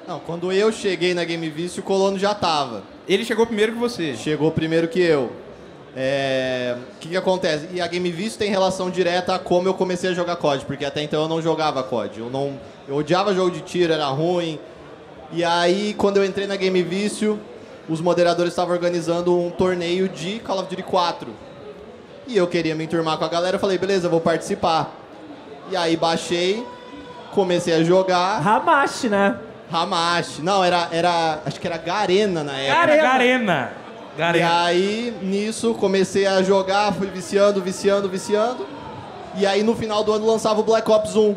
Não, 0.08 0.20
quando 0.20 0.52
eu 0.54 0.72
cheguei 0.72 1.14
na 1.14 1.26
Game 1.26 1.50
Vício, 1.50 1.82
o 1.82 1.86
Colono 1.86 2.18
já 2.18 2.34
tava. 2.34 2.84
Ele 3.08 3.26
chegou 3.26 3.46
primeiro 3.46 3.74
que 3.74 3.78
você. 3.80 4.16
Chegou 4.16 4.52
primeiro 4.52 4.88
que 4.88 5.02
eu. 5.02 5.32
É, 5.96 6.76
O 6.96 7.00
que, 7.00 7.10
que 7.10 7.18
acontece? 7.18 7.68
E 7.74 7.82
a 7.82 7.88
Game 7.88 8.10
Vício 8.12 8.40
tem 8.40 8.50
relação 8.50 8.90
direta 8.90 9.36
a 9.36 9.40
como 9.40 9.68
eu 9.68 9.74
comecei 9.74 10.10
a 10.12 10.14
jogar 10.14 10.36
COD, 10.38 10.66
porque 10.66 10.86
até 10.86 11.02
então 11.02 11.24
eu 11.24 11.28
não 11.28 11.42
jogava 11.42 11.84
COD. 11.84 12.20
Eu, 12.20 12.30
não, 12.30 12.60
eu 12.88 12.96
odiava 12.96 13.34
jogo 13.34 13.52
de 13.52 13.62
tiro, 13.62 13.92
era 13.92 14.06
ruim. 14.08 14.60
E 15.34 15.44
aí, 15.44 15.94
quando 15.98 16.18
eu 16.18 16.26
entrei 16.26 16.48
na 16.48 16.56
Game 16.56 16.82
Vício, 16.84 17.40
os 17.90 18.02
moderadores 18.02 18.54
estavam 18.54 18.74
organizando 18.74 19.38
um 19.38 19.50
torneio 19.50 20.08
de 20.08 20.40
Call 20.40 20.60
of 20.60 20.70
Duty 20.70 20.84
4. 20.84 21.30
E 22.28 22.38
eu 22.38 22.48
queria 22.48 22.76
me 22.76 22.84
enturmar 22.86 23.18
com 23.18 23.26
a 23.26 23.30
galera, 23.30 23.56
eu 23.56 23.60
falei, 23.60 23.78
beleza, 23.78 24.08
eu 24.08 24.12
vou 24.12 24.22
participar. 24.22 24.92
E 25.70 25.76
aí 25.76 25.98
baixei, 25.98 26.66
comecei 27.32 27.74
a 27.74 27.84
jogar. 27.84 28.40
Ramache, 28.40 29.10
né? 29.10 29.38
Hamashi. 29.72 30.42
Não, 30.42 30.64
era, 30.64 30.90
era. 30.92 31.40
Acho 31.46 31.60
que 31.60 31.66
era 31.66 31.78
Garena 31.78 32.44
na 32.44 32.58
época. 32.58 32.92
Era 32.94 33.02
Garena. 33.02 33.72
E 34.18 34.42
aí, 34.42 35.14
nisso, 35.22 35.74
comecei 35.74 36.28
a 36.28 36.42
jogar, 36.42 36.94
fui 36.94 37.08
viciando, 37.08 37.62
viciando, 37.62 38.10
viciando. 38.10 38.66
E 39.38 39.46
aí, 39.46 39.64
no 39.64 39.76
final 39.76 40.04
do 40.04 40.12
ano, 40.12 40.26
lançava 40.26 40.60
o 40.60 40.64
Black 40.64 40.90
Ops 40.92 41.16
1. 41.16 41.36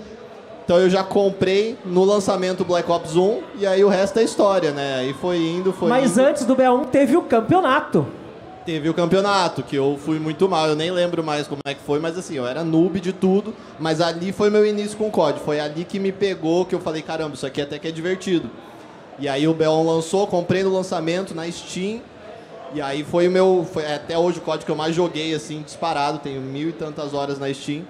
Então 0.65 0.79
eu 0.79 0.89
já 0.89 1.05
comprei 1.05 1.77
no 1.85 2.05
lançamento 2.05 2.63
o 2.63 2.65
Black 2.65 2.91
Ops 2.91 3.17
1 3.17 3.43
e 3.59 3.67
aí 3.67 3.85
o 3.85 3.89
resto 3.89 4.19
é 4.19 4.23
história, 4.23 4.71
né? 4.73 4.97
Aí 5.01 5.13
foi 5.13 5.37
indo, 5.37 5.75
foi 5.75 5.91
Mas 5.91 6.13
indo. 6.13 6.27
antes 6.27 6.47
do 6.47 6.57
BA1 6.57 6.87
teve 6.87 7.17
o 7.19 7.23
campeonato. 7.23 8.07
Teve 8.65 8.89
o 8.89 8.95
campeonato, 8.95 9.63
que 9.63 9.77
eu 9.77 9.99
fui 10.03 10.19
muito 10.19 10.49
mal, 10.49 10.67
eu 10.67 10.75
nem 10.75 10.91
lembro 10.91 11.23
mais 11.23 11.47
como 11.47 11.61
é 11.67 11.75
que 11.75 11.83
foi, 11.83 11.99
mas 11.99 12.17
assim, 12.17 12.37
eu 12.37 12.47
era 12.47 12.65
noob 12.65 12.99
de 12.99 13.13
tudo, 13.13 13.55
mas 13.79 14.01
ali 14.01 14.33
foi 14.33 14.49
meu 14.49 14.65
início 14.67 14.97
com 14.97 15.09
o 15.09 15.11
COD, 15.11 15.39
foi 15.41 15.61
ali 15.61 15.85
que 15.85 15.99
me 15.99 16.11
pegou, 16.11 16.65
que 16.65 16.75
eu 16.75 16.81
falei, 16.81 17.03
caramba, 17.03 17.35
isso 17.35 17.45
aqui 17.45 17.61
até 17.61 17.79
que 17.79 17.87
é 17.87 17.91
divertido. 17.91 18.51
E 19.19 19.29
aí 19.29 19.47
o 19.47 19.55
B1 19.55 19.85
lançou, 19.87 20.27
comprei 20.27 20.63
no 20.63 20.73
lançamento 20.73 21.35
na 21.35 21.47
Steam, 21.53 22.01
e 22.75 22.83
aí 22.83 23.05
foi 23.05 23.29
o 23.29 23.31
meu, 23.31 23.67
foi 23.73 23.87
até 23.87 24.19
hoje 24.19 24.39
o 24.39 24.43
COD 24.43 24.65
que 24.65 24.71
eu 24.71 24.75
mais 24.75 24.95
joguei, 24.97 25.33
assim, 25.33 25.63
disparado, 25.63 26.19
tenho 26.19 26.41
mil 26.41 26.71
e 26.71 26.73
tantas 26.73 27.15
horas 27.15 27.39
na 27.39 27.53
Steam. 27.55 27.85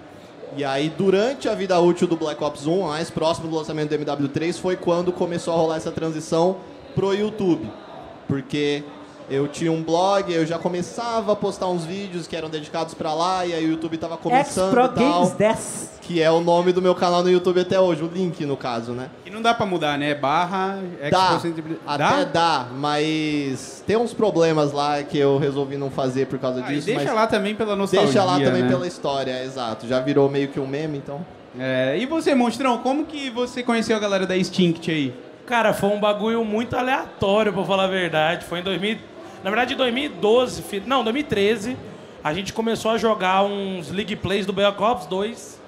E 0.56 0.62
aí, 0.62 0.88
durante 0.90 1.48
a 1.48 1.54
vida 1.54 1.80
útil 1.80 2.06
do 2.06 2.16
Black 2.16 2.42
Ops 2.44 2.66
1, 2.66 2.82
mais 2.82 3.10
próximo 3.10 3.48
do 3.48 3.56
lançamento 3.56 3.88
do 3.88 4.04
MW3, 4.04 4.60
foi 4.60 4.76
quando 4.76 5.10
começou 5.10 5.54
a 5.54 5.56
rolar 5.56 5.76
essa 5.76 5.90
transição 5.90 6.58
pro 6.94 7.14
YouTube. 7.14 7.68
Porque 8.28 8.84
eu 9.30 9.48
tinha 9.48 9.72
um 9.72 9.82
blog, 9.82 10.32
eu 10.32 10.44
já 10.46 10.58
começava 10.58 11.32
a 11.32 11.36
postar 11.36 11.68
uns 11.68 11.84
vídeos 11.84 12.26
que 12.26 12.36
eram 12.36 12.48
dedicados 12.48 12.94
pra 12.94 13.14
lá, 13.14 13.46
e 13.46 13.54
aí 13.54 13.64
o 13.64 13.70
YouTube 13.70 13.96
tava 13.96 14.16
começando 14.16 14.76
X-Pro 14.76 14.84
e 14.84 14.88
tal. 14.88 15.20
Games 15.20 15.32
10. 15.32 15.94
Que 16.02 16.20
é 16.20 16.30
o 16.30 16.40
nome 16.40 16.70
do 16.70 16.82
meu 16.82 16.94
canal 16.94 17.22
no 17.22 17.30
YouTube 17.30 17.60
até 17.60 17.80
hoje, 17.80 18.02
o 18.02 18.06
link 18.06 18.44
no 18.44 18.58
caso, 18.58 18.92
né? 18.92 19.08
E 19.24 19.30
não 19.30 19.40
dá 19.40 19.54
pra 19.54 19.64
mudar, 19.64 19.96
né? 19.96 20.14
Barra... 20.14 20.78
Dá, 21.10 21.40
Expo 21.42 21.64
até 21.86 22.24
dá, 22.26 22.66
mas 22.76 23.82
tem 23.86 23.96
uns 23.96 24.12
problemas 24.12 24.72
lá 24.72 25.02
que 25.02 25.16
eu 25.16 25.38
resolvi 25.38 25.78
não 25.78 25.90
fazer 25.90 26.26
por 26.26 26.38
causa 26.38 26.62
Ah, 26.62 26.70
e 26.70 26.74
disso. 26.74 26.86
deixa 26.86 27.04
mas 27.04 27.14
lá 27.14 27.26
também 27.26 27.54
pela 27.54 27.74
nostalgia, 27.74 28.12
deixa 28.12 28.22
lá 28.22 28.38
também 28.38 28.62
né? 28.62 28.68
pela 28.68 28.86
história, 28.86 29.42
exato. 29.44 29.86
Já 29.86 29.98
virou 30.00 30.28
meio 30.28 30.48
que 30.48 30.60
um 30.60 30.66
meme, 30.66 30.98
então. 30.98 31.24
É, 31.58 31.96
e 31.98 32.04
você, 32.04 32.34
Monstrão, 32.34 32.76
como 32.78 33.06
que 33.06 33.30
você 33.30 33.62
conheceu 33.62 33.96
a 33.96 34.00
galera 34.00 34.26
da 34.26 34.36
Extinct 34.36 34.90
aí? 34.90 35.14
Cara, 35.46 35.72
foi 35.72 35.88
um 35.88 36.00
bagulho 36.00 36.44
muito 36.44 36.76
aleatório, 36.76 37.52
pra 37.52 37.64
falar 37.64 37.84
a 37.84 37.88
verdade. 37.88 38.44
Foi 38.44 38.58
em 38.58 38.62
2000... 38.62 38.98
Na 39.44 39.50
verdade, 39.50 39.74
em 39.74 39.76
2012... 39.76 40.62
fi- 40.62 40.82
Não, 40.84 41.04
2013... 41.04 41.76
A 42.24 42.32
gente 42.32 42.54
começou 42.54 42.90
a 42.90 42.96
jogar 42.96 43.44
uns 43.44 43.90
League 43.90 44.16
Plays 44.16 44.46
do 44.46 44.52
Black 44.54 44.82
Ops 44.82 45.04
2. 45.04 45.60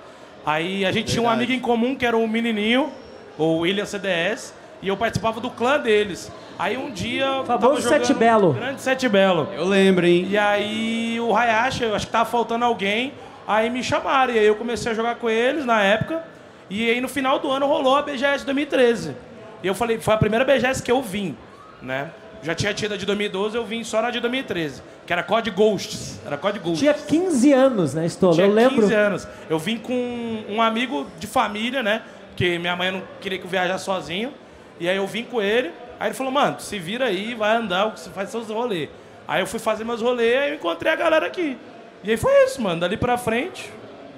Aí 0.46 0.86
a 0.86 0.90
gente 0.90 1.08
tinha 1.12 1.20
um 1.20 1.26
Verdade. 1.26 1.44
amigo 1.44 1.58
em 1.58 1.60
comum, 1.62 1.94
que 1.94 2.06
era 2.06 2.16
o 2.16 2.26
menininho, 2.26 2.90
o 3.36 3.58
William 3.58 3.84
CDS. 3.84 4.54
E 4.80 4.88
eu 4.88 4.96
participava 4.96 5.38
do 5.38 5.50
clã 5.50 5.78
deles. 5.78 6.32
Aí 6.58 6.78
um 6.78 6.90
dia... 6.90 7.42
Famoso 7.44 7.86
Sete 7.86 8.14
Belo. 8.14 8.54
Grande 8.54 8.80
Sete 8.80 9.06
Belo. 9.06 9.48
Eu 9.54 9.66
lembro, 9.66 10.06
hein? 10.06 10.26
E 10.30 10.38
aí 10.38 11.20
o 11.20 11.36
Hayashi, 11.36 11.82
eu 11.84 11.94
acho 11.94 12.06
que 12.06 12.12
tava 12.12 12.24
faltando 12.24 12.64
alguém, 12.64 13.12
aí 13.46 13.68
me 13.68 13.82
chamaram. 13.82 14.32
E 14.32 14.38
aí 14.38 14.46
eu 14.46 14.54
comecei 14.56 14.90
a 14.92 14.94
jogar 14.94 15.16
com 15.16 15.28
eles 15.28 15.66
na 15.66 15.82
época. 15.82 16.24
E 16.70 16.88
aí 16.90 17.02
no 17.02 17.08
final 17.08 17.38
do 17.38 17.50
ano 17.50 17.66
rolou 17.66 17.96
a 17.96 18.00
BGS 18.02 18.46
2013. 18.46 19.14
E 19.62 19.66
eu 19.66 19.74
falei, 19.74 19.98
foi 20.00 20.14
a 20.14 20.16
primeira 20.16 20.42
BGS 20.42 20.82
que 20.82 20.90
eu 20.90 21.02
vim, 21.02 21.36
né? 21.82 22.08
Já 22.42 22.54
tinha 22.54 22.72
tido 22.72 22.94
a 22.94 22.96
de 22.96 23.04
2012, 23.06 23.56
eu 23.56 23.64
vim 23.64 23.82
só 23.82 24.00
na 24.00 24.10
de 24.10 24.20
2013, 24.20 24.82
que 25.06 25.12
era 25.12 25.22
Code 25.22 25.50
Ghosts. 25.50 26.20
Era 26.24 26.36
Code 26.36 26.58
Ghosts. 26.58 26.80
Tinha 26.80 26.94
15 26.94 27.52
anos, 27.52 27.94
né? 27.94 28.08
Tinha 28.08 28.46
Eu 28.46 28.52
lembro. 28.52 28.82
15 28.82 28.94
anos. 28.94 29.28
Eu 29.48 29.58
vim 29.58 29.78
com 29.78 30.44
um 30.48 30.60
amigo 30.62 31.06
de 31.18 31.26
família, 31.26 31.82
né? 31.82 32.02
Porque 32.28 32.58
minha 32.58 32.76
mãe 32.76 32.90
não 32.90 33.02
queria 33.20 33.38
que 33.38 33.44
eu 33.44 33.50
viajasse 33.50 33.84
sozinho. 33.84 34.32
E 34.78 34.88
aí 34.88 34.96
eu 34.96 35.06
vim 35.06 35.24
com 35.24 35.40
ele. 35.40 35.70
Aí 35.98 36.08
ele 36.08 36.14
falou, 36.14 36.30
mano, 36.32 36.60
se 36.60 36.78
vira 36.78 37.06
aí, 37.06 37.34
vai 37.34 37.56
andar, 37.56 37.86
você 37.86 38.10
faz 38.10 38.30
seus 38.30 38.48
rolês. 38.48 38.88
Aí 39.26 39.40
eu 39.40 39.46
fui 39.46 39.58
fazer 39.58 39.84
meus 39.84 40.02
rolês, 40.02 40.38
aí 40.38 40.50
eu 40.50 40.54
encontrei 40.56 40.92
a 40.92 40.96
galera 40.96 41.26
aqui. 41.26 41.56
E 42.04 42.10
aí 42.10 42.16
foi 42.16 42.44
isso, 42.44 42.60
mano. 42.60 42.80
Dali 42.80 42.96
pra 42.96 43.16
frente, 43.16 43.72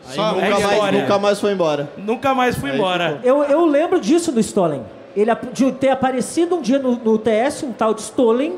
Aí 0.08 0.14
Só 0.14 0.32
nunca, 0.32 0.46
é 0.46 0.50
mais, 0.50 0.92
nunca 0.92 1.18
mais 1.18 1.40
foi 1.40 1.52
embora. 1.52 1.88
nunca 1.96 2.34
mais 2.34 2.56
fui 2.56 2.70
Aí 2.70 2.76
embora. 2.76 3.20
Eu, 3.22 3.44
eu 3.44 3.64
lembro 3.66 4.00
disso 4.00 4.32
do 4.32 4.40
Stolen. 4.40 4.82
Ele 5.20 5.30
de 5.52 5.72
ter 5.72 5.88
aparecido 5.90 6.56
um 6.56 6.62
dia 6.62 6.78
no, 6.78 6.92
no 6.96 7.18
TS, 7.18 7.62
um 7.64 7.72
tal 7.72 7.92
de 7.94 8.02
Stolen, 8.02 8.54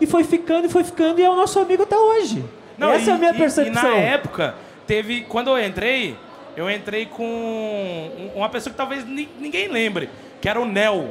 e 0.00 0.06
foi 0.06 0.24
ficando 0.24 0.66
e 0.66 0.68
foi 0.70 0.82
ficando, 0.82 1.20
e 1.20 1.24
é 1.24 1.30
o 1.30 1.36
nosso 1.36 1.58
amigo 1.58 1.82
até 1.84 1.96
hoje. 1.96 2.44
Essa 2.80 3.10
e- 3.10 3.12
é 3.12 3.12
a 3.14 3.18
minha 3.18 3.30
e- 3.30 3.34
percepção. 3.38 3.82
E, 3.90 3.94
na 3.94 3.96
época, 3.96 4.54
teve. 4.86 5.20
Quando 5.28 5.50
eu 5.50 5.64
entrei, 5.64 6.16
eu 6.56 6.68
entrei 6.70 7.06
com 7.06 7.24
um- 7.24 8.30
uma 8.38 8.48
pessoa 8.48 8.72
que 8.72 8.76
talvez 8.76 9.06
ni- 9.06 9.28
ninguém 9.38 9.68
lembre, 9.68 10.08
que 10.40 10.48
era 10.48 10.60
o 10.60 10.64
Nel. 10.66 11.10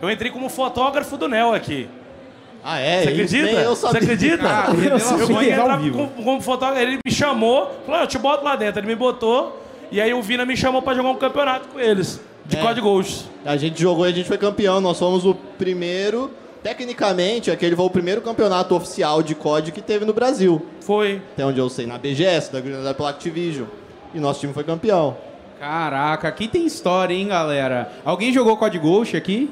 Eu 0.00 0.10
entrei 0.10 0.30
como 0.30 0.48
fotógrafo 0.48 1.16
do 1.16 1.28
Nel 1.28 1.52
aqui. 1.52 1.88
Ah, 2.64 2.78
é? 2.80 3.02
Você 3.02 3.08
acredita? 3.10 3.48
eu 3.50 3.76
Você 3.76 3.82
sabia. 3.82 4.00
acredita? 4.00 4.42
Ah, 4.44 4.66
Eu 4.68 4.80
Eu 5.36 5.42
entrar 5.42 5.76
vivo. 5.76 5.98
como, 5.98 6.24
como 6.24 6.40
fotógrafo, 6.40 6.82
ele 6.82 6.98
me 7.04 7.12
chamou, 7.12 7.66
falou, 7.84 8.00
"Ah, 8.00 8.04
eu 8.04 8.06
te 8.08 8.18
boto 8.18 8.44
lá 8.44 8.56
dentro. 8.56 8.80
Ele 8.80 8.88
me 8.88 8.96
botou, 8.96 9.62
e 9.90 10.00
aí 10.00 10.12
o 10.12 10.20
Vina 10.22 10.44
me 10.44 10.56
chamou 10.56 10.82
pra 10.82 10.94
jogar 10.94 11.10
um 11.10 11.14
campeonato 11.16 11.68
com 11.68 11.78
eles, 11.78 12.20
de 12.48 12.56
É. 12.56 12.60
Code 12.60 12.80
Ghost. 12.80 13.26
A 13.44 13.56
gente 13.56 13.80
jogou 13.80 14.06
e 14.06 14.10
a 14.10 14.12
gente 14.12 14.26
foi 14.26 14.38
campeão. 14.38 14.80
Nós 14.80 14.98
fomos 14.98 15.24
o 15.24 15.34
primeiro. 15.34 16.30
Tecnicamente, 16.62 17.50
aquele 17.50 17.76
foi 17.76 17.84
o 17.84 17.90
primeiro 17.90 18.20
campeonato 18.20 18.74
oficial 18.74 19.22
de 19.22 19.34
COD 19.36 19.70
que 19.70 19.80
teve 19.80 20.04
no 20.04 20.12
Brasil. 20.12 20.64
Foi. 20.80 21.22
Até 21.32 21.44
onde 21.46 21.58
eu 21.60 21.68
sei, 21.68 21.86
na 21.86 21.96
BGS, 21.96 22.50
da 22.50 22.58
organizada 22.58 22.92
pela 22.94 23.10
Activision. 23.10 23.66
E 24.12 24.18
nosso 24.18 24.40
time 24.40 24.52
foi 24.52 24.64
campeão. 24.64 25.16
Caraca, 25.60 26.26
aqui 26.28 26.48
tem 26.48 26.66
história, 26.66 27.14
hein, 27.14 27.28
galera? 27.28 27.92
Alguém 28.04 28.32
jogou 28.32 28.56
Code 28.56 28.78
Ghost 28.78 29.16
aqui? 29.16 29.48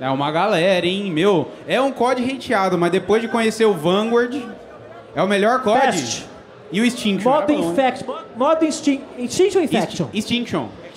É 0.00 0.08
uma 0.08 0.30
galera, 0.30 0.86
hein? 0.86 1.10
Meu, 1.10 1.48
é 1.66 1.80
um 1.80 1.90
COD 1.92 2.22
hateado, 2.24 2.78
mas 2.78 2.90
depois 2.92 3.20
de 3.20 3.28
conhecer 3.28 3.64
o 3.66 3.74
Vanguard, 3.74 4.34
é 5.14 5.22
o 5.22 5.26
melhor 5.26 5.60
COD. 5.62 5.80
Fast. 5.80 6.26
E 6.72 6.80
o 6.80 6.84
Extinction. 6.84 7.28
Modo 7.30 7.52
era 7.52 7.60
bom. 7.62 7.72
Infect, 7.72 8.06
mo- 8.06 8.16
modo 8.36 8.64
Instin- 8.64 9.00
Extinction 9.18 9.60
Infection. 9.60 10.06
Extin- 10.14 10.46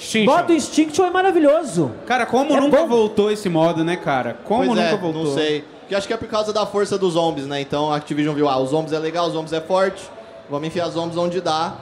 Extinction. 0.04 0.36
Modo 0.36 0.54
Instinction 0.54 1.06
é 1.06 1.10
maravilhoso. 1.10 1.92
Cara, 2.06 2.26
como 2.26 2.54
É 2.54 2.60
nunca 2.60 2.82
bom. 2.82 2.88
voltou 2.88 3.32
esse 3.32 3.50
modo, 3.50 3.84
né, 3.84 3.96
cara? 3.96 4.38
Como 4.44 4.66
pois 4.66 4.70
nunca 4.70 4.82
é, 4.82 4.98
voltou? 4.98 5.24
não 5.24 5.34
sei. 5.34 5.64
Porque 5.82 5.96
acho 5.96 6.08
que 6.08 6.14
é 6.14 6.18
por 6.18 6.28
causa 6.28 6.52
da 6.54 6.66
força 6.66 6.98
dos 6.98 7.14
zombies, 7.14 7.48
né? 7.48 7.62
Então 7.62 7.92
a 7.92 7.98
Activision 7.98 8.36
viu, 8.36 8.48
ah, 8.50 8.58
os 8.60 8.70
zombies 8.70 8.94
é 8.94 9.00
legal, 9.00 9.28
os 9.28 9.34
zombies 9.34 9.54
é 9.54 9.62
forte. 9.62 10.04
Vamos 10.50 10.68
enfiar 10.68 10.88
os 10.88 10.94
zombies 10.94 11.18
onde 11.18 11.40
dá. 11.42 11.76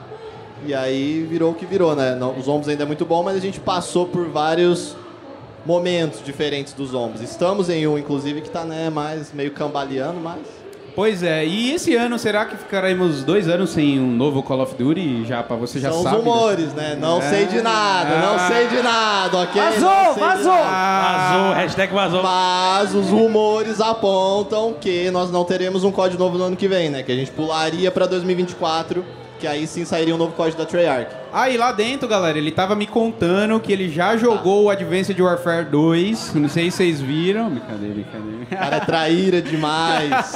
E 0.64 0.72
aí 0.72 1.26
virou 1.28 1.50
o 1.50 1.54
que 1.54 1.66
virou, 1.66 1.96
né? 1.96 2.14
Não, 2.14 2.36
os 2.38 2.44
zombies 2.44 2.68
ainda 2.68 2.84
é 2.84 2.86
muito 2.86 3.04
bom, 3.04 3.22
mas 3.22 3.36
a 3.36 3.40
gente 3.40 3.58
passou 3.58 4.06
por 4.06 4.28
vários 4.28 4.96
momentos 5.66 6.24
diferentes 6.24 6.72
dos 6.72 6.90
zombies. 6.90 7.20
Estamos 7.20 7.68
em 7.68 7.86
um, 7.86 7.98
inclusive, 7.98 8.40
que 8.40 8.50
tá, 8.50 8.64
né, 8.64 8.88
mais 8.90 9.32
meio 9.32 9.50
cambaleando, 9.52 10.20
mas... 10.20 10.38
Pois 10.94 11.22
é, 11.22 11.46
e 11.46 11.72
esse 11.72 11.94
ano, 11.96 12.18
será 12.18 12.44
que 12.44 12.54
ficaremos 12.54 13.24
dois 13.24 13.48
anos 13.48 13.70
sem 13.70 13.98
um 13.98 14.10
novo 14.14 14.42
Call 14.42 14.60
of 14.60 14.74
Duty? 14.74 15.24
Já, 15.24 15.42
pra 15.42 15.56
você 15.56 15.80
já 15.80 15.90
São 15.90 16.02
sabe? 16.02 16.16
os 16.16 16.22
rumores, 16.22 16.74
né? 16.74 16.94
Não 17.00 17.16
É. 17.16 17.22
sei 17.22 17.46
de 17.46 17.62
nada, 17.62 18.18
não 18.18 18.34
Ah. 18.34 18.48
sei 18.48 18.68
de 18.68 18.82
nada, 18.82 19.38
ok? 19.38 19.62
Vazou, 19.62 19.80
Não 19.90 20.14
vazou. 20.16 20.52
Vazou, 20.52 21.52
hashtag 21.54 21.94
vazou. 21.94 22.22
Mas 22.22 22.94
os 22.94 23.08
rumores 23.08 23.80
apontam 23.80 24.74
que 24.78 25.10
nós 25.10 25.30
não 25.30 25.44
teremos 25.44 25.82
um 25.82 25.90
código 25.90 26.22
novo 26.22 26.36
no 26.36 26.44
ano 26.44 26.56
que 26.56 26.68
vem, 26.68 26.90
né? 26.90 27.02
Que 27.02 27.12
a 27.12 27.16
gente 27.16 27.30
pularia 27.30 27.90
pra 27.90 28.04
2024, 28.04 29.02
que 29.42 29.46
aí 29.48 29.66
sim 29.66 29.84
sairia 29.84 30.14
um 30.14 30.18
novo 30.18 30.32
código 30.34 30.56
da 30.56 30.64
Treyarch. 30.64 31.10
Aí 31.32 31.56
lá 31.56 31.72
dentro, 31.72 32.06
galera, 32.06 32.38
ele 32.38 32.52
tava 32.52 32.76
me 32.76 32.86
contando 32.86 33.58
que 33.58 33.72
ele 33.72 33.88
já 33.88 34.16
jogou 34.16 34.64
o 34.64 34.70
Advanced 34.70 35.18
Warfare 35.18 35.64
2. 35.64 36.34
Não 36.36 36.48
sei 36.48 36.70
se 36.70 36.76
vocês 36.76 37.00
viram. 37.00 37.50
Brincadeira, 37.50 37.92
brincadeira. 37.94 38.46
Cara 38.48 38.76
é 38.76 38.80
traíra 38.80 39.42
demais. 39.42 40.32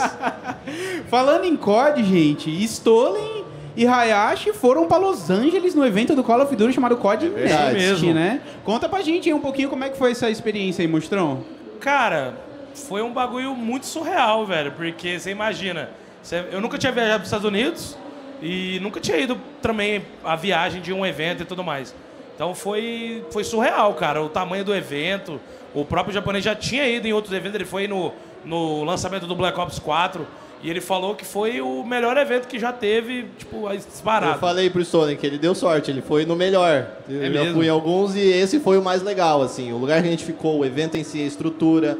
Falando 1.09 1.45
em 1.45 1.55
COD, 1.57 2.03
gente, 2.03 2.51
Stolen 2.65 3.45
e 3.77 3.87
Hayashi 3.87 4.53
foram 4.53 4.89
pra 4.89 4.97
Los 4.97 5.31
Angeles 5.31 5.73
no 5.75 5.87
evento 5.87 6.17
do 6.17 6.25
Call 6.25 6.43
of 6.43 6.57
Duty 6.57 6.73
chamado 6.73 6.97
COD 6.97 7.29
verdade. 7.29 7.75
Next, 7.75 8.05
mesmo. 8.05 8.13
né? 8.15 8.41
Conta 8.65 8.89
pra 8.89 9.03
gente 9.03 9.29
aí 9.29 9.35
um 9.35 9.39
pouquinho 9.41 9.69
como 9.69 9.85
é 9.85 9.89
que 9.89 9.97
foi 9.97 10.11
essa 10.11 10.29
experiência 10.29 10.83
aí, 10.83 10.89
Mostrão. 10.89 11.45
Cara, 11.79 12.35
foi 12.75 13.03
um 13.03 13.13
bagulho 13.13 13.55
muito 13.55 13.87
surreal, 13.87 14.45
velho. 14.45 14.73
Porque 14.73 15.21
você 15.21 15.31
imagina, 15.31 15.91
você- 16.21 16.45
eu 16.51 16.61
nunca 16.61 16.77
tinha 16.77 16.91
viajado 16.91 17.19
para 17.19 17.23
os 17.23 17.29
Estados 17.29 17.47
Unidos 17.47 17.97
e 18.43 18.79
nunca 18.81 19.01
tinha 19.01 19.17
ido 19.19 19.39
também 19.63 20.03
a 20.25 20.37
viagem 20.37 20.81
de 20.81 20.93
um 20.93 21.05
evento 21.05 21.43
e 21.43 21.47
tudo 21.47 21.65
mais. 21.65 21.95
Então 22.35 22.55
foi, 22.55 23.25
foi 23.31 23.45
surreal, 23.45 23.95
cara. 23.95 24.23
O 24.23 24.29
tamanho 24.29 24.65
do 24.65 24.75
evento. 24.75 25.41
O 25.75 25.85
próprio 25.85 26.13
japonês 26.13 26.45
já 26.45 26.55
tinha 26.55 26.87
ido 26.89 27.07
em 27.07 27.13
outros 27.13 27.33
eventos. 27.33 27.55
Ele 27.55 27.65
foi 27.65 27.89
no, 27.89 28.13
no 28.45 28.85
lançamento 28.85 29.27
do 29.27 29.35
Black 29.35 29.59
Ops 29.59 29.79
4 29.79 30.27
e 30.63 30.71
ele 30.71 30.81
falou 30.81 31.15
que 31.15 31.25
foi 31.25 31.61
o 31.61 31.85
melhor 31.85 32.17
evento 32.17 32.49
que 32.49 32.59
já 32.59 32.73
teve, 32.73 33.27
tipo, 33.39 33.69
Eu 33.71 33.77
disparado. 33.77 34.39
falei 34.39 34.71
pro 34.71 34.83
que 35.19 35.27
ele 35.27 35.39
deu 35.39 35.55
sorte, 35.55 35.91
ele 35.91 36.03
foi 36.03 36.25
no 36.25 36.35
melhor. 36.35 36.89
Eu 37.09 37.23
já 37.23 37.29
mesmo? 37.31 37.55
fui 37.55 37.67
em 37.67 37.69
alguns 37.71 38.17
e 38.17 38.21
esse 38.21 38.59
foi 38.61 38.79
o 38.79 38.83
mais 38.83 39.03
legal, 39.03 39.43
assim. 39.43 39.73
O 39.73 39.77
lugar 39.79 40.01
que 40.01 40.09
a 40.09 40.11
gente 40.11 40.25
ficou, 40.25 40.59
o 40.61 40.65
evento 40.65 40.97
em 40.97 41.05
si, 41.05 41.21
a 41.21 41.27
estrutura. 41.27 41.99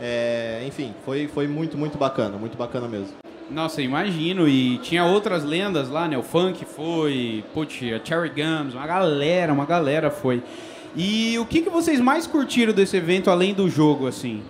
é, 0.00 0.62
enfim, 0.66 0.94
foi, 1.04 1.26
foi 1.26 1.46
muito, 1.46 1.76
muito 1.76 1.98
bacana, 1.98 2.36
muito 2.38 2.56
bacana 2.56 2.86
mesmo. 2.86 3.25
Nossa, 3.50 3.80
imagino. 3.80 4.48
E 4.48 4.78
tinha 4.78 5.04
outras 5.04 5.44
lendas 5.44 5.88
lá, 5.88 6.08
né? 6.08 6.18
O 6.18 6.22
Funk 6.22 6.64
foi, 6.64 7.44
putz, 7.54 7.76
a 7.92 8.04
Cherry 8.04 8.30
Gums, 8.30 8.74
uma 8.74 8.86
galera, 8.86 9.52
uma 9.52 9.64
galera 9.64 10.10
foi. 10.10 10.42
E 10.96 11.38
o 11.38 11.44
que, 11.44 11.62
que 11.62 11.70
vocês 11.70 12.00
mais 12.00 12.26
curtiram 12.26 12.72
desse 12.72 12.96
evento, 12.96 13.30
além 13.30 13.54
do 13.54 13.68
jogo, 13.68 14.06
assim? 14.06 14.42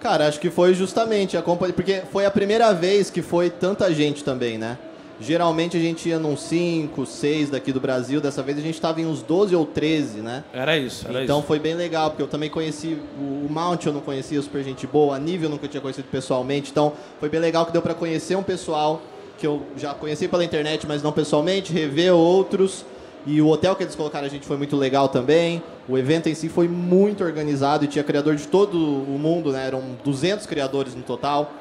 Cara, 0.00 0.28
acho 0.28 0.38
que 0.40 0.50
foi 0.50 0.74
justamente 0.74 1.36
a 1.36 1.42
companhia. 1.42 1.74
Porque 1.74 2.02
foi 2.12 2.26
a 2.26 2.30
primeira 2.30 2.72
vez 2.72 3.10
que 3.10 3.22
foi 3.22 3.48
tanta 3.48 3.92
gente 3.92 4.22
também, 4.22 4.58
né? 4.58 4.76
Geralmente 5.20 5.76
a 5.76 5.80
gente 5.80 6.08
ia 6.08 6.18
num 6.18 6.36
5, 6.36 7.06
6 7.06 7.50
daqui 7.50 7.72
do 7.72 7.80
Brasil. 7.80 8.20
Dessa 8.20 8.42
vez 8.42 8.58
a 8.58 8.60
gente 8.60 8.74
estava 8.74 9.00
em 9.00 9.06
uns 9.06 9.22
12 9.22 9.54
ou 9.56 9.64
13, 9.64 10.18
né? 10.18 10.44
Era 10.52 10.76
isso, 10.76 11.06
era 11.08 11.24
então 11.24 11.38
isso. 11.38 11.46
foi 11.46 11.58
bem 11.58 11.74
legal, 11.74 12.10
porque 12.10 12.22
eu 12.22 12.28
também 12.28 12.50
conheci 12.50 12.98
o 13.18 13.46
Mount, 13.50 13.86
eu 13.86 13.92
não 13.92 14.00
conhecia, 14.00 14.40
super 14.42 14.62
gente 14.62 14.86
boa. 14.86 15.16
A 15.16 15.18
Nível 15.18 15.46
eu 15.46 15.50
nunca 15.50 15.66
tinha 15.66 15.80
conhecido 15.80 16.08
pessoalmente. 16.10 16.70
Então 16.70 16.92
foi 17.18 17.28
bem 17.28 17.40
legal 17.40 17.64
que 17.64 17.72
deu 17.72 17.82
para 17.82 17.94
conhecer 17.94 18.36
um 18.36 18.42
pessoal 18.42 19.00
que 19.38 19.46
eu 19.46 19.62
já 19.76 19.94
conheci 19.94 20.28
pela 20.28 20.44
internet, 20.44 20.86
mas 20.86 21.02
não 21.02 21.12
pessoalmente, 21.12 21.72
rever 21.72 22.14
outros. 22.14 22.84
E 23.26 23.40
o 23.42 23.48
hotel 23.48 23.74
que 23.74 23.82
eles 23.82 23.96
colocaram 23.96 24.24
a 24.24 24.30
gente 24.30 24.46
foi 24.46 24.56
muito 24.56 24.76
legal 24.76 25.08
também. 25.08 25.62
O 25.88 25.98
evento 25.98 26.28
em 26.28 26.34
si 26.34 26.48
foi 26.48 26.68
muito 26.68 27.24
organizado 27.24 27.84
e 27.84 27.88
tinha 27.88 28.04
criador 28.04 28.36
de 28.36 28.46
todo 28.46 28.78
o 28.78 29.18
mundo, 29.18 29.50
né? 29.50 29.66
Eram 29.66 29.82
200 30.04 30.46
criadores 30.46 30.94
no 30.94 31.02
total. 31.02 31.52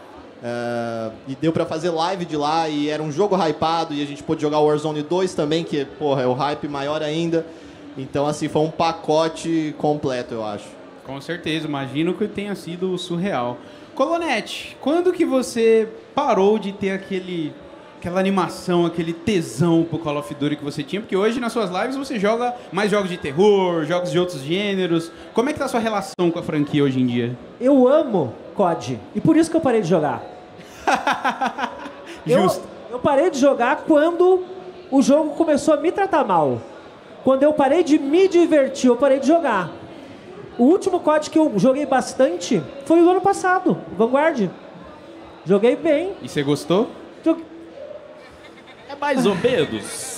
Eh, 0.48 1.12
e 1.30 1.36
deu 1.36 1.52
pra 1.52 1.66
fazer 1.66 1.90
live 1.90 2.24
de 2.24 2.38
lá 2.38 2.70
e 2.70 2.88
era 2.88 3.02
um 3.02 3.12
jogo 3.12 3.36
hypado 3.36 3.96
e 3.96 4.04
a 4.04 4.06
gente 4.06 4.22
pôde 4.22 4.44
jogar 4.44 4.60
o 4.60 4.68
Warzone 4.68 5.02
2 5.02 5.34
também, 5.34 5.64
que 5.64 5.84
porra, 5.86 6.22
é 6.22 6.28
o 6.28 6.34
hype 6.34 6.68
maior 6.68 7.02
ainda. 7.02 7.44
Então, 7.98 8.28
assim, 8.28 8.48
foi 8.48 8.62
um 8.62 8.70
pacote 8.70 9.74
completo, 9.80 10.36
eu 10.36 10.46
acho. 10.46 10.66
Com 11.04 11.20
certeza, 11.20 11.68
imagino 11.68 12.14
que 12.14 12.28
tenha 12.28 12.54
sido 12.54 12.96
surreal. 12.96 13.58
Colonete, 13.96 14.78
quando 14.80 15.12
que 15.12 15.26
você 15.26 15.90
parou 16.14 16.60
de 16.60 16.72
ter 16.74 16.92
aquele, 16.92 17.52
aquela 17.98 18.20
animação, 18.20 18.86
aquele 18.86 19.14
tesão 19.14 19.84
pro 19.84 19.98
Call 19.98 20.18
of 20.18 20.32
Duty 20.36 20.58
que 20.58 20.64
você 20.64 20.84
tinha? 20.84 21.02
Porque 21.02 21.16
hoje 21.16 21.40
nas 21.40 21.54
suas 21.54 21.72
lives 21.72 21.96
você 21.96 22.20
joga 22.20 22.54
mais 22.72 22.92
jogos 22.92 23.10
de 23.10 23.18
terror, 23.18 23.84
jogos 23.86 24.12
de 24.12 24.20
outros 24.20 24.44
gêneros. 24.44 25.12
Como 25.34 25.50
é 25.50 25.54
que 25.54 25.58
tá 25.58 25.66
a 25.66 25.70
sua 25.70 25.80
relação 25.80 26.30
com 26.30 26.38
a 26.38 26.44
franquia 26.44 26.84
hoje 26.84 27.02
em 27.02 27.08
dia? 27.08 27.36
Eu 27.60 27.88
amo 27.88 28.32
COD. 28.54 29.00
E 29.16 29.20
por 29.20 29.36
isso 29.36 29.50
que 29.50 29.58
eu 29.58 29.62
parei 29.62 29.82
de 29.82 29.88
jogar. 29.88 30.35
Eu, 32.28 32.42
Justo. 32.44 32.64
eu 32.90 32.98
parei 33.00 33.30
de 33.30 33.38
jogar 33.40 33.84
quando 33.88 34.44
o 34.90 35.02
jogo 35.02 35.32
começou 35.36 35.74
a 35.74 35.78
me 35.78 35.92
tratar 35.92 36.24
mal. 36.24 36.60
Quando 37.24 37.44
eu 37.44 37.54
parei 37.54 37.84
de 37.84 38.00
me 38.00 38.28
divertir, 38.28 38.88
eu 38.88 38.96
parei 38.98 39.20
de 39.20 39.28
jogar. 39.28 39.70
O 40.58 40.64
último 40.64 41.00
COD 41.00 41.30
que 41.30 41.38
eu 41.38 41.52
joguei 41.58 41.86
bastante 41.86 42.64
foi 42.86 43.02
o 43.04 43.10
ano 43.10 43.22
passado, 43.22 43.78
Vanguard. 43.98 44.50
Joguei 45.46 45.76
bem. 45.76 46.14
E 46.22 46.28
você 46.30 46.42
gostou? 46.42 46.88
Jogue- 47.24 47.44
É 48.90 48.96
mais 48.96 49.26
ou 49.26 49.36
menos. 49.36 50.15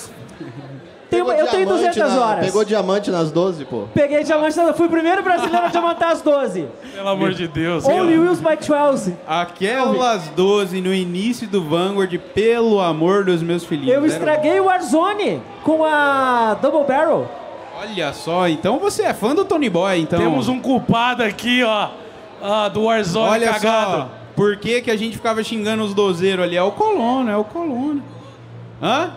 Pegou 1.09 1.31
eu 1.31 1.47
tenho 1.47 1.65
diamante 1.65 1.87
200 1.99 2.13
na- 2.15 2.25
horas. 2.25 2.45
Pegou 2.45 2.65
diamante 2.65 3.09
nas 3.11 3.31
12, 3.31 3.65
pô. 3.65 3.83
Peguei 3.93 4.23
diamante, 4.23 4.55
fui 4.75 4.87
o 4.87 4.89
primeiro 4.89 5.23
brasileiro 5.23 5.65
a 5.65 5.69
diamantar 5.69 6.11
as 6.11 6.21
12. 6.21 6.67
Pelo 6.93 7.07
amor 7.09 7.31
de 7.33 7.47
Deus. 7.47 7.85
Only 7.85 8.19
Wheels 8.19 8.39
by 8.39 8.57
12. 8.57 9.15
Aquelas 9.27 10.27
12 10.35 10.81
no 10.81 10.93
início 10.93 11.47
do 11.47 11.63
Vanguard, 11.63 12.13
pelo 12.33 12.81
amor 12.81 13.23
dos 13.23 13.41
meus 13.41 13.63
filhinhos. 13.63 13.93
Eu 13.95 14.05
estraguei 14.05 14.59
o 14.59 14.65
Warzone 14.65 15.41
com 15.63 15.83
a 15.85 16.57
Double 16.61 16.83
Barrel. 16.85 17.29
Olha 17.79 18.11
só, 18.11 18.47
então 18.47 18.79
você 18.79 19.03
é 19.03 19.13
fã 19.13 19.33
do 19.35 19.45
Tony 19.45 19.69
Boy, 19.69 19.99
então. 20.01 20.19
Temos 20.19 20.47
um 20.47 20.59
culpado 20.59 21.23
aqui, 21.23 21.63
ó. 21.63 21.89
ah, 22.41 22.67
do 22.69 22.83
Warzone 22.83 23.29
Olha 23.29 23.53
cagado. 23.53 23.91
só, 23.91 24.09
por 24.35 24.57
que, 24.57 24.81
que 24.81 24.91
a 24.91 24.97
gente 24.97 25.15
ficava 25.15 25.43
xingando 25.43 25.83
os 25.83 25.93
dozeiros 25.93 26.43
ali? 26.43 26.57
É 26.57 26.63
o 26.63 26.71
colono, 26.71 27.29
é 27.31 27.37
o 27.37 27.43
colono. 27.43 28.01
Hã? 28.81 29.11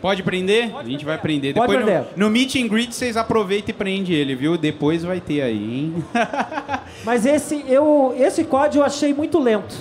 Pode 0.00 0.22
prender? 0.22 0.74
a 0.76 0.84
gente 0.84 1.04
vai 1.04 1.18
prender. 1.18 1.54
Pode 1.54 1.66
Depois 1.72 1.84
prender. 1.84 2.06
No, 2.16 2.26
no 2.26 2.30
meet 2.30 2.54
and 2.56 2.68
greet 2.68 2.94
vocês 2.94 3.16
aproveitam 3.16 3.70
e 3.70 3.72
prendem 3.72 4.14
ele, 4.14 4.34
viu? 4.34 4.56
Depois 4.56 5.02
vai 5.02 5.20
ter 5.20 5.42
aí, 5.42 5.56
hein? 5.56 6.04
Mas 7.04 7.26
esse, 7.26 7.64
eu, 7.68 8.14
esse 8.16 8.44
COD 8.44 8.78
eu 8.78 8.84
achei 8.84 9.12
muito 9.12 9.38
lento. 9.38 9.76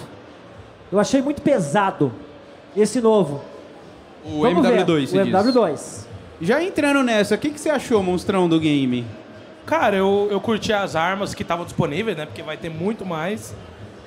Eu 0.91 0.99
achei 0.99 1.21
muito 1.21 1.41
pesado. 1.41 2.11
Esse 2.75 3.01
novo. 3.01 3.41
O 4.25 4.41
Vamos 4.41 4.65
MW2, 4.65 4.85
ver. 4.85 5.07
você 5.07 5.21
O 5.21 5.25
diz. 5.25 5.33
MW2. 5.33 6.07
Já 6.41 6.63
entrando 6.63 7.03
nessa, 7.03 7.35
o 7.35 7.37
que, 7.37 7.49
que 7.49 7.59
você 7.59 7.69
achou, 7.69 8.01
monstrão, 8.03 8.47
do 8.47 8.59
game? 8.59 9.05
Cara, 9.65 9.97
eu, 9.97 10.27
eu 10.31 10.39
curti 10.39 10.71
as 10.71 10.95
armas 10.95 11.33
que 11.33 11.41
estavam 11.41 11.65
disponíveis, 11.65 12.15
né? 12.15 12.25
Porque 12.25 12.41
vai 12.41 12.55
ter 12.57 12.69
muito 12.69 13.05
mais. 13.05 13.55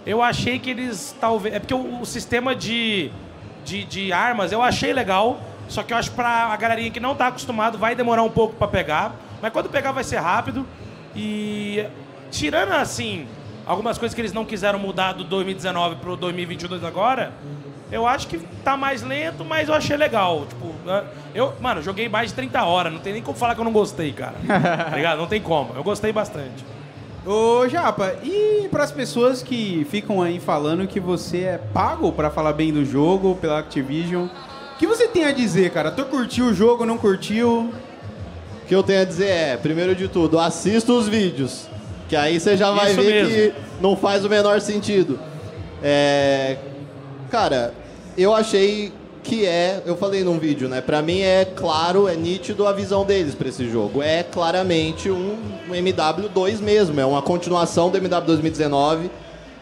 Eu 0.06 0.22
achei 0.22 0.58
que 0.58 0.70
eles 0.70 1.14
talvez. 1.20 1.54
É 1.54 1.58
porque 1.58 1.74
o, 1.74 2.00
o 2.00 2.06
sistema 2.06 2.54
de, 2.54 3.10
de, 3.64 3.84
de 3.84 4.12
armas 4.12 4.52
eu 4.52 4.62
achei 4.62 4.92
legal. 4.92 5.40
Só 5.70 5.84
que 5.84 5.92
eu 5.92 5.96
acho 5.96 6.10
que 6.10 6.16
pra 6.16 6.46
a 6.46 6.56
galerinha 6.56 6.90
que 6.90 7.00
não 7.00 7.14
tá 7.14 7.28
acostumado 7.28 7.78
vai 7.78 7.94
demorar 7.94 8.22
um 8.22 8.30
pouco 8.30 8.54
pra 8.56 8.66
pegar. 8.68 9.14
Mas 9.40 9.52
quando 9.52 9.70
pegar 9.70 9.92
vai 9.92 10.04
ser 10.04 10.18
rápido. 10.18 10.66
E 11.14 11.86
tirando 12.30 12.72
assim 12.72 13.26
algumas 13.64 13.96
coisas 13.96 14.14
que 14.14 14.20
eles 14.20 14.32
não 14.32 14.44
quiseram 14.44 14.78
mudar 14.78 15.12
do 15.12 15.22
2019 15.24 15.96
pro 15.96 16.16
2022 16.16 16.82
agora, 16.82 17.32
eu 17.90 18.06
acho 18.06 18.26
que 18.26 18.38
tá 18.64 18.76
mais 18.76 19.02
lento, 19.02 19.44
mas 19.44 19.68
eu 19.68 19.74
achei 19.74 19.96
legal. 19.96 20.44
Tipo, 20.46 20.74
né, 20.84 21.04
eu, 21.34 21.52
mano, 21.60 21.80
joguei 21.80 22.08
mais 22.08 22.30
de 22.30 22.34
30 22.34 22.64
horas, 22.64 22.92
não 22.92 23.00
tem 23.00 23.12
nem 23.12 23.22
como 23.22 23.38
falar 23.38 23.54
que 23.54 23.60
eu 23.60 23.64
não 23.64 23.72
gostei, 23.72 24.12
cara. 24.12 24.34
tá 24.90 24.96
ligado? 24.96 25.18
Não 25.18 25.26
tem 25.26 25.40
como. 25.40 25.74
Eu 25.74 25.84
gostei 25.84 26.12
bastante. 26.12 26.64
Ô, 27.24 27.68
Japa, 27.68 28.14
e 28.24 28.66
pras 28.70 28.90
pessoas 28.90 29.42
que 29.42 29.86
ficam 29.90 30.22
aí 30.22 30.40
falando 30.40 30.86
que 30.86 30.98
você 30.98 31.42
é 31.42 31.58
pago 31.58 32.10
pra 32.12 32.30
falar 32.30 32.54
bem 32.54 32.72
do 32.72 32.84
jogo 32.84 33.36
pela 33.36 33.58
Activision, 33.58 34.26
que 34.80 34.86
você 34.86 35.06
tem 35.06 35.26
a 35.26 35.32
dizer, 35.32 35.70
cara? 35.70 35.90
Tu 35.90 36.02
curtiu 36.06 36.46
o 36.46 36.54
jogo, 36.54 36.86
não 36.86 36.96
curtiu? 36.96 37.70
O 38.62 38.66
que 38.66 38.74
eu 38.74 38.82
tenho 38.82 39.02
a 39.02 39.04
dizer 39.04 39.28
é, 39.28 39.56
primeiro 39.58 39.94
de 39.94 40.08
tudo, 40.08 40.38
assista 40.38 40.90
os 40.90 41.06
vídeos. 41.06 41.66
Que 42.08 42.16
aí 42.16 42.40
você 42.40 42.56
já 42.56 42.70
vai 42.70 42.92
Isso 42.92 43.02
ver 43.02 43.26
mesmo. 43.26 43.52
que 43.52 43.52
não 43.82 43.94
faz 43.94 44.24
o 44.24 44.28
menor 44.30 44.58
sentido. 44.62 45.20
É, 45.82 46.56
Cara, 47.30 47.74
eu 48.16 48.34
achei 48.34 48.90
que 49.22 49.44
é, 49.44 49.82
eu 49.84 49.96
falei 49.98 50.24
num 50.24 50.38
vídeo, 50.38 50.66
né? 50.66 50.80
Pra 50.80 51.02
mim 51.02 51.20
é 51.20 51.44
claro, 51.44 52.08
é 52.08 52.16
nítido 52.16 52.66
a 52.66 52.72
visão 52.72 53.04
deles 53.04 53.34
pra 53.34 53.48
esse 53.50 53.68
jogo. 53.70 54.02
É 54.02 54.22
claramente 54.22 55.10
um, 55.10 55.36
um 55.68 55.72
MW2 55.72 56.60
mesmo, 56.60 56.98
é 56.98 57.04
uma 57.04 57.20
continuação 57.20 57.90
do 57.90 57.98
MW 57.98 58.22
2019. 58.26 59.10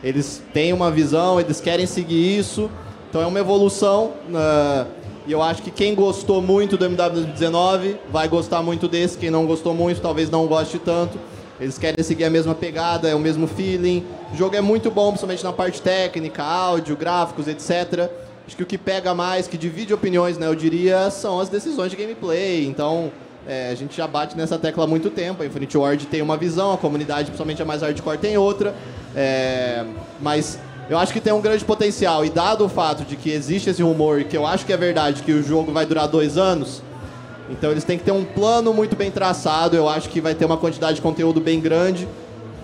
Eles 0.03 0.41
têm 0.55 0.73
uma 0.73 0.93
visão, 0.93 1.41
eles 1.41 1.61
querem 1.61 1.87
seguir 1.87 2.39
isso. 2.39 2.71
Então 3.11 3.21
é 3.21 3.27
uma 3.27 3.41
evolução. 3.41 4.13
ah, 4.33 4.87
e 5.29 5.33
eu 5.33 5.43
acho 5.43 5.61
que 5.63 5.71
quem 5.71 5.95
gostou 5.95 6.41
muito 6.41 6.79
do 6.79 6.87
MW 6.87 7.11
2019 7.11 8.01
vai 8.11 8.27
gostar 8.27 8.63
muito 8.63 8.89
desse. 8.89 9.19
Quem 9.19 9.31
não 9.31 9.45
gostou 9.45 9.75
muito, 9.75 10.01
talvez 10.01 10.31
não 10.31 10.47
goste 10.47 10.79
tanto. 10.79 11.19
Eles 11.61 11.77
querem 11.77 12.03
seguir 12.03 12.25
a 12.25 12.31
mesma 12.31 12.55
pegada, 12.55 13.11
é 13.11 13.15
o 13.15 13.19
mesmo 13.19 13.47
feeling. 13.47 14.07
O 14.33 14.37
jogo 14.39 14.57
é 14.57 14.63
muito 14.63 14.91
bom, 14.91 15.09
principalmente 15.09 15.45
na 15.45 15.53
parte 15.53 15.83
técnica, 15.83 16.43
áudio, 16.43 16.97
gráficos, 16.97 17.47
etc. 17.47 18.11
Acho 18.47 18.57
que 18.57 18.63
o 18.63 18.67
que 18.67 18.79
pega 18.79 19.15
mais, 19.15 19.47
que 19.47 19.59
divide 19.59 19.93
opiniões, 19.93 20.39
né, 20.39 20.47
eu 20.47 20.55
diria, 20.55 21.11
são 21.11 21.39
as 21.39 21.51
decisões 21.51 21.91
de 21.91 21.97
gameplay. 21.99 22.67
Então, 22.67 23.13
é, 23.47 23.69
a 23.71 23.75
gente 23.75 23.95
já 23.95 24.07
bate 24.07 24.35
nessa 24.35 24.59
tecla 24.59 24.85
há 24.85 24.87
muito 24.87 25.11
tempo. 25.11 25.43
A 25.43 25.47
Infinity 25.47 25.77
Ward 25.77 26.07
tem 26.07 26.23
uma 26.23 26.39
visão, 26.39 26.73
a 26.73 26.79
comunidade, 26.79 27.25
principalmente 27.25 27.61
a 27.61 27.67
mais 27.67 27.83
hardcore, 27.83 28.17
tem 28.17 28.39
outra. 28.39 28.75
É, 29.15 29.85
mas 30.23 30.59
eu 30.89 30.99
acho 30.99 31.13
que 31.13 31.21
tem 31.21 31.33
um 31.33 31.41
grande 31.41 31.65
potencial. 31.65 32.25
E 32.25 32.31
dado 32.31 32.65
o 32.65 32.69
fato 32.69 33.05
de 33.05 33.17
que 33.17 33.31
existe 33.31 33.71
esse 33.71 33.83
rumor, 33.83 34.21
e 34.21 34.25
que 34.25 34.37
eu 34.37 34.47
acho 34.47 34.65
que 34.65 34.73
é 34.73 34.77
verdade, 34.77 35.23
que 35.23 35.33
o 35.33 35.43
jogo 35.43 35.73
vai 35.73 35.85
durar 35.85 36.09
dois 36.09 36.39
anos, 36.39 36.83
então 37.51 37.71
eles 37.71 37.85
têm 37.85 37.99
que 37.99 38.05
ter 38.05 38.13
um 38.13 38.25
plano 38.25 38.73
muito 38.73 38.97
bem 38.97 39.11
traçado. 39.11 39.77
Eu 39.77 39.89
acho 39.89 40.09
que 40.09 40.21
vai 40.21 40.35
ter 40.35 40.45
uma 40.45 40.57
quantidade 40.57 40.97
de 40.97 41.03
conteúdo 41.03 41.41
bem 41.41 41.61
grande. 41.61 42.07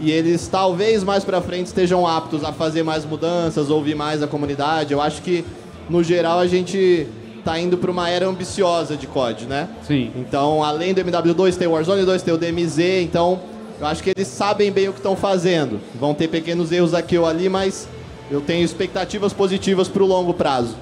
E 0.01 0.11
eles 0.11 0.49
talvez 0.49 1.05
mais 1.05 1.25
pra 1.25 1.41
frente 1.41 1.67
estejam 1.67 2.07
aptos 2.07 2.43
a 2.45 2.53
fazer 2.53 2.83
mais 2.83 3.05
mudanças, 3.05 3.71
ouvir 3.71 3.95
mais 3.95 4.23
a 4.23 4.27
comunidade. 4.27 4.93
Eu 4.93 5.01
acho 5.01 5.23
que 5.23 5.45
no 5.89 6.03
geral 6.03 6.39
a 6.39 6.47
gente 6.47 7.07
tá 7.45 7.59
indo 7.59 7.77
pra 7.79 7.91
uma 7.91 8.09
era 8.09 8.27
ambiciosa 8.27 8.97
de 8.97 9.07
COD, 9.07 9.47
né? 9.47 9.69
Sim. 9.87 10.11
Então, 10.17 10.65
além 10.65 10.95
do 10.95 11.01
MW2, 11.01 11.57
tem 11.57 11.69
o 11.69 11.73
Warzone 11.73 12.05
2, 12.05 12.23
tem 12.23 12.35
o 12.35 12.39
DMZ, 12.39 12.79
então 13.03 13.41
eu 13.81 13.87
acho 13.87 14.03
que 14.03 14.11
eles 14.11 14.27
sabem 14.27 14.73
bem 14.73 14.89
o 14.89 14.93
que 14.93 14.99
estão 14.99 15.15
fazendo. 15.15 15.79
Vão 15.95 16.15
ter 16.15 16.29
pequenos 16.29 16.73
erros 16.73 16.95
aqui 16.95 17.19
ou 17.19 17.27
ali, 17.27 17.49
mas 17.49 17.87
eu 18.31 18.41
tenho 18.41 18.65
expectativas 18.65 19.33
positivas 19.33 19.89
pro 19.89 20.07
longo 20.07 20.35
prazo. 20.35 20.77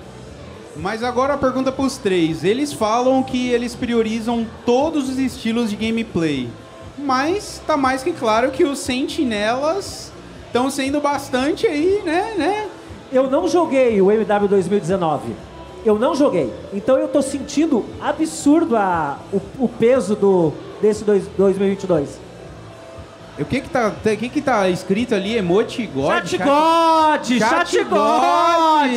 Mas 0.76 1.02
agora 1.02 1.34
a 1.34 1.38
pergunta 1.38 1.70
pros 1.70 1.98
três. 1.98 2.44
Eles 2.44 2.72
falam 2.72 3.22
que 3.22 3.50
eles 3.50 3.74
priorizam 3.74 4.46
todos 4.64 5.08
os 5.08 5.18
estilos 5.18 5.70
de 5.70 5.76
gameplay. 5.76 6.48
Mas 6.96 7.60
tá 7.66 7.76
mais 7.76 8.02
que 8.02 8.12
claro 8.12 8.50
que 8.50 8.64
os 8.64 8.78
sentinelas 8.78 10.12
estão 10.46 10.70
sendo 10.70 11.00
bastante 11.00 11.66
aí, 11.66 12.00
né, 12.04 12.34
né? 12.36 12.68
Eu 13.12 13.30
não 13.30 13.46
joguei 13.48 14.00
o 14.00 14.10
MW 14.10 14.48
2019. 14.48 15.32
Eu 15.84 15.98
não 15.98 16.14
joguei. 16.14 16.52
Então 16.72 16.96
eu 16.96 17.08
tô 17.08 17.20
sentindo 17.20 17.84
absurdo 18.00 18.76
a, 18.76 19.18
o, 19.32 19.40
o 19.64 19.68
peso 19.68 20.14
do, 20.14 20.52
desse 20.80 21.04
dois, 21.04 21.26
2022. 21.36 22.18
O 23.42 23.44
que 23.44 23.60
que 23.60 23.68
tá, 23.68 23.88
o 23.88 24.16
que 24.16 24.28
que 24.28 24.40
tá 24.40 24.68
escrito 24.68 25.14
ali? 25.14 25.36
Emote 25.36 25.84
God? 25.86 26.24
Chat 26.26 26.38
God! 26.38 27.38
Chat 27.38 27.84
God! 27.84 28.90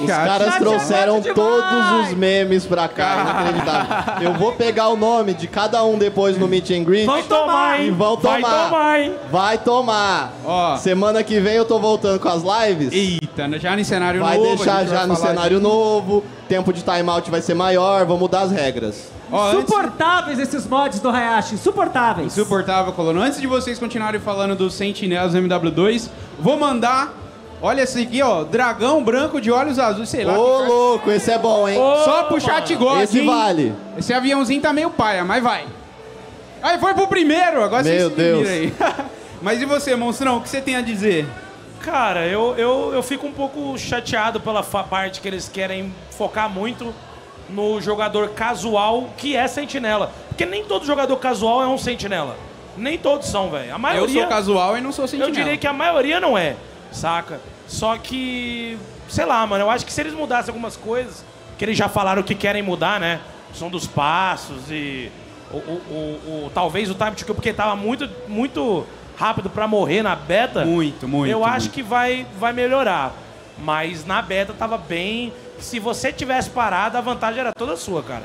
Os 0.00 0.06
Chat- 0.06 0.26
caras 0.26 0.48
chat 0.48 0.58
trouxeram 0.58 1.20
todos 1.22 2.08
os 2.08 2.14
memes 2.16 2.64
pra 2.66 2.88
cá, 2.88 3.20
inacreditável. 3.20 4.22
Eu 4.28 4.34
vou 4.34 4.52
pegar 4.52 4.88
o 4.88 4.96
nome 4.96 5.34
de 5.34 5.46
cada 5.46 5.84
um 5.84 5.98
depois 5.98 6.38
no 6.38 6.48
Meet 6.48 6.70
and 6.70 6.84
Greet. 6.84 7.06
Vão 7.06 7.22
tomar, 7.22 7.80
E 7.80 7.84
hein? 7.86 7.90
vão 7.92 8.16
Vai 8.16 8.40
tomar. 8.42 8.64
tomar, 8.70 9.00
hein? 9.00 9.14
Vai 9.30 9.58
tomar. 9.58 10.32
Ó. 10.44 10.76
Semana 10.78 11.22
que 11.22 11.38
vem 11.38 11.54
eu 11.54 11.64
tô 11.64 11.78
voltando 11.78 12.18
com 12.18 12.28
as 12.28 12.42
lives. 12.42 12.92
Eita, 12.92 13.48
já 13.58 13.76
no 13.76 13.84
cenário 13.84 14.20
Vai 14.20 14.36
novo. 14.38 14.56
deixar 14.56 14.76
vai 14.76 14.86
já 14.86 15.06
no 15.06 15.16
cenário 15.16 15.58
de- 15.58 15.62
novo. 15.62 16.24
Tempo 16.48 16.72
de 16.72 16.82
timeout 16.82 17.30
vai 17.30 17.42
ser 17.42 17.54
maior. 17.54 18.04
Vamos 18.06 18.20
mudar 18.20 18.40
as 18.42 18.50
regras. 18.52 19.15
Ó, 19.30 19.48
antes- 19.48 19.64
Insuportáveis 19.64 20.38
esses 20.38 20.66
mods 20.66 21.00
do 21.00 21.08
Hayashi, 21.08 21.54
insuportáveis. 21.54 22.28
Insuportável, 22.36 22.92
colono. 22.92 23.20
Antes 23.20 23.40
de 23.40 23.46
vocês 23.46 23.78
continuarem 23.78 24.20
falando 24.20 24.54
dos 24.54 24.74
sentinelas 24.74 25.32
do 25.32 25.38
MW2, 25.38 26.08
vou 26.38 26.56
mandar. 26.58 27.12
Olha 27.60 27.82
esse 27.82 28.02
aqui, 28.02 28.22
ó. 28.22 28.44
Dragão 28.44 29.02
branco 29.02 29.40
de 29.40 29.50
olhos 29.50 29.78
azuis, 29.78 30.08
sei 30.10 30.24
Ô, 30.24 30.28
lá. 30.28 30.34
que 30.34 30.38
cara- 30.40 30.68
louco, 30.68 31.10
esse 31.10 31.30
é 31.30 31.38
bom, 31.38 31.68
hein? 31.68 31.76
Só 32.04 32.24
pro 32.24 32.40
chat 32.40 32.74
God, 32.76 33.00
Esse 33.02 33.20
hein? 33.20 33.26
vale. 33.26 33.74
Esse 33.98 34.12
aviãozinho 34.12 34.60
tá 34.60 34.72
meio 34.72 34.90
paia, 34.90 35.24
mas 35.24 35.42
vai. 35.42 35.64
Aí 36.62 36.78
foi 36.78 36.94
pro 36.94 37.06
primeiro, 37.08 37.62
agora 37.62 37.82
Meu 37.82 37.92
vocês 37.92 38.10
se 38.10 38.16
Deus. 38.16 38.48
viram 38.48 38.52
aí. 38.52 38.74
mas 39.42 39.60
e 39.60 39.64
você, 39.64 39.96
monstrão, 39.96 40.36
o 40.36 40.40
que 40.40 40.48
você 40.48 40.60
tem 40.60 40.76
a 40.76 40.80
dizer? 40.82 41.26
Cara, 41.80 42.26
eu, 42.26 42.54
eu, 42.58 42.90
eu 42.94 43.02
fico 43.02 43.26
um 43.26 43.32
pouco 43.32 43.76
chateado 43.78 44.38
pela 44.40 44.62
fa- 44.62 44.82
parte 44.84 45.20
que 45.20 45.28
eles 45.28 45.48
querem 45.48 45.92
focar 46.10 46.50
muito 46.50 46.92
no 47.48 47.80
jogador 47.80 48.30
casual 48.30 49.10
que 49.16 49.36
é 49.36 49.46
sentinela. 49.46 50.12
Porque 50.28 50.44
nem 50.46 50.64
todo 50.64 50.84
jogador 50.84 51.16
casual 51.16 51.62
é 51.62 51.66
um 51.66 51.78
sentinela. 51.78 52.36
Nem 52.76 52.98
todos 52.98 53.28
são, 53.28 53.48
velho. 53.50 53.70
A 53.72 53.74
Eu 53.74 53.78
maioria. 53.78 54.20
sou 54.22 54.28
casual 54.28 54.76
e 54.76 54.80
não 54.80 54.92
sou 54.92 55.04
Eu 55.04 55.08
sentinela. 55.08 55.32
diria 55.34 55.56
que 55.56 55.66
a 55.66 55.72
maioria 55.72 56.20
não 56.20 56.36
é, 56.36 56.56
saca? 56.92 57.40
Só 57.66 57.96
que, 57.96 58.76
sei 59.08 59.24
lá, 59.24 59.46
mano, 59.46 59.64
eu 59.64 59.70
acho 59.70 59.86
que 59.86 59.92
se 59.92 60.00
eles 60.00 60.12
mudassem 60.12 60.50
algumas 60.52 60.76
coisas, 60.76 61.24
que 61.56 61.64
eles 61.64 61.76
já 61.76 61.88
falaram 61.88 62.22
que 62.22 62.34
querem 62.34 62.62
mudar, 62.62 63.00
né? 63.00 63.20
Som 63.54 63.70
dos 63.70 63.86
passos 63.86 64.70
e 64.70 65.10
o, 65.50 65.56
o, 65.56 65.60
o- 65.60 66.44
o- 66.46 66.50
talvez 66.52 66.90
o 66.90 66.94
time 66.94 67.12
to 67.12 67.24
kill, 67.24 67.34
porque 67.34 67.52
tava 67.52 67.74
muito, 67.74 68.08
muito 68.28 68.84
rápido 69.16 69.48
pra 69.48 69.66
morrer 69.66 70.02
na 70.02 70.14
beta. 70.14 70.64
Muito, 70.66 71.08
muito, 71.08 71.30
Eu 71.30 71.42
acho 71.44 71.60
muito. 71.66 71.72
que 71.72 71.82
vai, 71.82 72.26
vai 72.38 72.52
melhorar. 72.52 73.14
Mas 73.58 74.04
na 74.04 74.20
beta 74.20 74.52
tava 74.52 74.76
bem. 74.76 75.32
Se 75.58 75.78
você 75.78 76.12
tivesse 76.12 76.50
parado, 76.50 76.96
a 76.96 77.00
vantagem 77.00 77.40
era 77.40 77.52
toda 77.52 77.76
sua, 77.76 78.02
cara. 78.02 78.22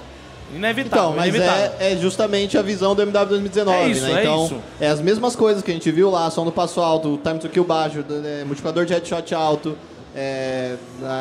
Inevitável. 0.54 1.06
Então, 1.12 1.16
mas 1.16 1.34
inevitável. 1.34 1.72
é, 1.80 1.94
é 1.94 1.98
justamente 1.98 2.58
a 2.58 2.62
visão 2.62 2.94
do 2.94 3.02
MW 3.02 3.26
2019, 3.26 3.78
É 3.78 3.88
isso, 3.88 4.02
né? 4.02 4.20
é 4.20 4.24
então, 4.24 4.46
isso. 4.46 4.58
é 4.82 4.88
as 4.88 5.00
mesmas 5.00 5.36
coisas 5.36 5.64
que 5.64 5.72
a 5.72 5.74
gente 5.74 5.90
viu 5.92 6.10
lá, 6.10 6.30
som 6.30 6.44
do 6.44 6.52
passo 6.52 6.82
alto, 6.82 7.18
time 7.24 7.40
to 7.40 7.48
kill 7.48 7.64
baixo, 7.64 8.04
né, 8.10 8.44
multiplicador 8.46 8.86
de 8.86 8.94
headshot 8.94 9.34
alto, 9.34 9.78
é, 10.14 10.76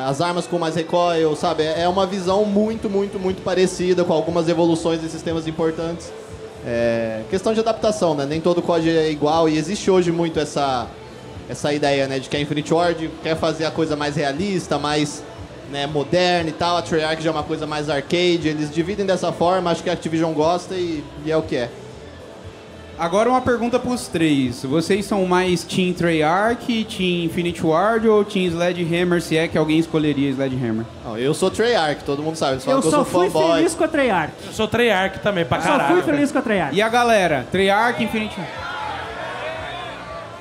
as 0.08 0.20
armas 0.20 0.48
com 0.48 0.58
mais 0.58 0.74
recoil, 0.74 1.36
sabe? 1.36 1.62
É 1.62 1.86
uma 1.86 2.06
visão 2.06 2.44
muito, 2.44 2.90
muito, 2.90 3.20
muito 3.20 3.40
parecida, 3.42 4.02
com 4.02 4.12
algumas 4.12 4.48
evoluções 4.48 5.00
de 5.00 5.08
sistemas 5.08 5.46
importantes. 5.46 6.12
É, 6.66 7.22
questão 7.30 7.54
de 7.54 7.60
adaptação, 7.60 8.14
né? 8.16 8.26
Nem 8.26 8.40
todo 8.40 8.60
código 8.60 8.90
é 8.90 9.10
igual 9.10 9.48
e 9.48 9.56
existe 9.56 9.90
hoje 9.90 10.10
muito 10.10 10.40
essa, 10.40 10.88
essa 11.48 11.72
ideia, 11.72 12.08
né? 12.08 12.18
De 12.18 12.28
que 12.28 12.36
a 12.36 12.40
Infinite 12.40 12.74
Ward 12.74 13.08
quer 13.22 13.36
fazer 13.36 13.64
a 13.64 13.70
coisa 13.70 13.94
mais 13.94 14.16
realista, 14.16 14.76
mais 14.76 15.22
né, 15.70 15.86
moderna 15.86 16.48
e 16.50 16.52
tal. 16.52 16.76
A 16.76 16.82
Treyarch 16.82 17.22
já 17.22 17.30
é 17.30 17.32
uma 17.32 17.42
coisa 17.42 17.66
mais 17.66 17.88
arcade. 17.88 18.48
Eles 18.48 18.70
dividem 18.70 19.06
dessa 19.06 19.32
forma, 19.32 19.70
acho 19.70 19.82
que 19.82 19.90
a 19.90 19.92
Activision 19.92 20.32
gosta 20.32 20.74
e, 20.74 21.02
e 21.24 21.30
é 21.30 21.36
o 21.36 21.42
que 21.42 21.56
é. 21.56 21.70
Agora 22.98 23.30
uma 23.30 23.40
pergunta 23.40 23.78
pros 23.78 24.08
três. 24.08 24.62
Vocês 24.62 25.06
são 25.06 25.24
mais 25.24 25.64
Team 25.64 25.94
Treyarch, 25.94 26.84
Team 26.84 27.24
Infinite 27.24 27.64
Ward 27.64 28.06
ou 28.06 28.22
Team 28.26 28.44
Sledgehammer, 28.50 29.22
se 29.22 29.38
é 29.38 29.48
que 29.48 29.56
alguém 29.56 29.78
escolheria 29.78 30.28
Sledgehammer? 30.30 30.84
Não, 31.02 31.16
eu 31.16 31.32
sou 31.32 31.50
Treyarch, 31.50 32.04
todo 32.04 32.22
mundo 32.22 32.36
sabe. 32.36 32.60
Falam 32.60 32.78
Eu 32.78 32.82
que 32.82 32.88
eu 32.88 32.90
só 32.90 32.96
sou 32.98 33.04
fui 33.06 33.30
fanboy. 33.30 33.56
feliz 33.56 33.74
com 33.74 33.84
a 33.84 33.88
Treyarch. 33.88 34.32
Eu 34.46 34.52
sou 34.52 34.68
Treyarch 34.68 35.18
também, 35.20 35.46
pra 35.46 35.62
Só 35.62 35.68
caralho. 35.70 35.94
fui 35.94 36.12
feliz 36.12 36.30
com 36.30 36.38
a 36.38 36.42
Treyarch. 36.42 36.76
E 36.76 36.82
a 36.82 36.88
galera? 36.90 37.46
Treyarch, 37.50 38.04
Infinite 38.04 38.34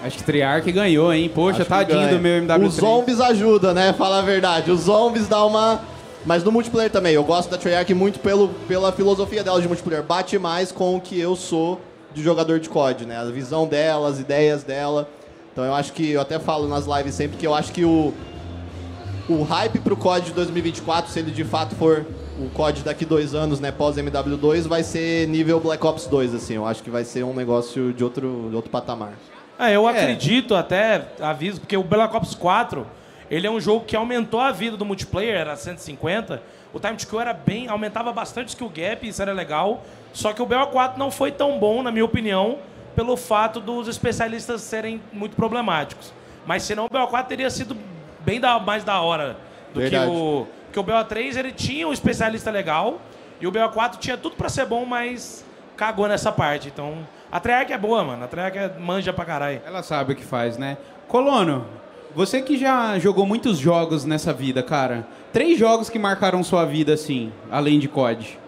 Acho 0.01 0.17
que 0.17 0.23
Treyarch 0.23 0.71
ganhou, 0.71 1.13
hein? 1.13 1.29
Poxa, 1.33 1.61
Acho 1.61 1.69
tadinho 1.69 2.09
do 2.09 2.19
meu 2.19 2.41
MW3. 2.41 2.67
Os 2.67 2.73
zombies 2.75 3.19
ajudam, 3.19 3.73
né? 3.73 3.91
Fala 3.93 4.19
a 4.19 4.21
verdade. 4.21 4.71
Os 4.71 4.81
zombies 4.81 5.27
dá 5.27 5.43
uma. 5.45 5.81
Mas 6.25 6.43
no 6.43 6.51
multiplayer 6.51 6.89
também. 6.89 7.13
Eu 7.13 7.23
gosto 7.23 7.49
da 7.49 7.57
Treyarch 7.57 7.93
muito 7.93 8.19
pelo, 8.19 8.49
pela 8.67 8.91
filosofia 8.91 9.43
dela 9.43 9.61
de 9.61 9.67
multiplayer. 9.67 10.03
Bate 10.03 10.37
mais 10.39 10.71
com 10.71 10.95
o 10.95 11.01
que 11.01 11.19
eu 11.19 11.35
sou 11.35 11.81
de 12.13 12.23
jogador 12.23 12.59
de 12.59 12.69
COD, 12.69 13.05
né? 13.05 13.17
A 13.17 13.25
visão 13.25 13.67
dela, 13.67 14.07
as 14.07 14.19
ideias 14.19 14.63
dela. 14.63 15.09
Então 15.51 15.65
eu 15.65 15.73
acho 15.73 15.91
que. 15.91 16.11
Eu 16.11 16.21
até 16.21 16.39
falo 16.39 16.67
nas 16.67 16.85
lives 16.85 17.13
sempre 17.15 17.37
que 17.37 17.45
eu 17.45 17.53
acho 17.53 17.71
que 17.71 17.83
o. 17.83 18.13
O 19.27 19.43
hype 19.43 19.79
pro 19.79 19.95
COD 19.95 20.27
de 20.27 20.31
2024, 20.31 21.11
se 21.11 21.19
ele 21.19 21.29
de 21.29 21.43
fato 21.43 21.75
for 21.75 22.03
o 22.39 22.49
COD 22.49 22.81
daqui 22.81 23.05
dois 23.05 23.35
anos, 23.35 23.59
né? 23.59 23.71
Pós 23.71 23.95
MW2, 23.97 24.67
vai 24.67 24.81
ser 24.81 25.27
nível 25.27 25.59
Black 25.59 25.85
Ops 25.85 26.07
2, 26.07 26.33
assim. 26.33 26.55
Eu 26.55 26.65
acho 26.65 26.81
que 26.81 26.89
vai 26.89 27.03
ser 27.03 27.23
um 27.23 27.33
negócio 27.33 27.93
de 27.93 28.03
outro, 28.03 28.47
de 28.49 28.55
outro 28.55 28.71
patamar. 28.71 29.13
É, 29.59 29.75
eu 29.75 29.87
É. 29.89 29.91
acredito 29.91 30.55
até, 30.55 31.05
aviso, 31.19 31.59
porque 31.59 31.75
o 31.75 31.83
Black 31.83 32.15
Ops 32.15 32.33
4, 32.33 32.87
ele 33.29 33.45
é 33.45 33.51
um 33.51 33.59
jogo 33.59 33.85
que 33.85 33.95
aumentou 33.95 34.39
a 34.39 34.51
vida 34.51 34.77
do 34.77 34.85
multiplayer, 34.85 35.35
era 35.35 35.55
150. 35.55 36.41
O 36.73 36.79
time 36.79 36.95
to 36.95 37.05
kill 37.07 37.19
era 37.19 37.33
bem, 37.33 37.67
aumentava 37.67 38.11
bastante 38.13 38.47
o 38.47 38.49
skill 38.49 38.69
gap, 38.69 39.07
isso 39.07 39.21
era 39.21 39.33
legal. 39.33 39.83
Só 40.13 40.31
que 40.33 40.41
o 40.41 40.47
BO4 40.47 40.97
não 40.97 41.11
foi 41.11 41.31
tão 41.31 41.59
bom, 41.59 41.83
na 41.83 41.91
minha 41.91 42.05
opinião, 42.05 42.59
pelo 42.95 43.17
fato 43.17 43.59
dos 43.59 43.87
especialistas 43.87 44.61
serem 44.61 45.01
muito 45.11 45.35
problemáticos. 45.35 46.13
Mas 46.45 46.63
senão 46.63 46.85
o 46.85 46.89
BO4 46.89 47.25
teria 47.27 47.49
sido 47.49 47.75
bem 48.21 48.39
da, 48.39 48.59
mais 48.59 48.83
da 48.83 49.01
hora 49.01 49.35
do 49.73 49.81
que 49.81 49.89
Verdade. 49.89 50.11
o... 50.11 50.47
Porque 50.65 50.79
o 50.79 50.83
BO3 50.83 51.35
ele 51.37 51.51
tinha 51.51 51.87
um 51.87 51.91
especialista 51.93 52.51
legal 52.51 53.01
e 53.41 53.47
o 53.47 53.51
BO4 53.51 53.97
tinha 53.97 54.15
tudo 54.15 54.35
pra 54.35 54.47
ser 54.49 54.65
bom, 54.65 54.85
mas 54.85 55.43
cagou 55.75 56.07
nessa 56.07 56.31
parte. 56.31 56.67
Então, 56.67 56.99
a 57.31 57.39
Treyarch 57.39 57.71
é 57.73 57.77
boa, 57.77 58.03
mano. 58.03 58.23
A 58.23 58.27
Treyarch 58.27 58.57
é 58.57 58.79
manja 58.79 59.13
pra 59.13 59.25
caralho. 59.25 59.61
Ela 59.65 59.83
sabe 59.83 60.13
o 60.13 60.15
que 60.15 60.23
faz, 60.23 60.57
né? 60.57 60.77
Colono, 61.07 61.65
você 62.15 62.41
que 62.41 62.57
já 62.57 62.97
jogou 62.99 63.25
muitos 63.25 63.57
jogos 63.57 64.05
nessa 64.05 64.33
vida, 64.33 64.63
cara. 64.63 65.07
Três 65.31 65.57
jogos 65.57 65.89
que 65.89 65.99
marcaram 65.99 66.43
sua 66.43 66.65
vida, 66.65 66.93
assim, 66.93 67.31
além 67.51 67.77
de 67.79 67.87
COD. 67.87 68.39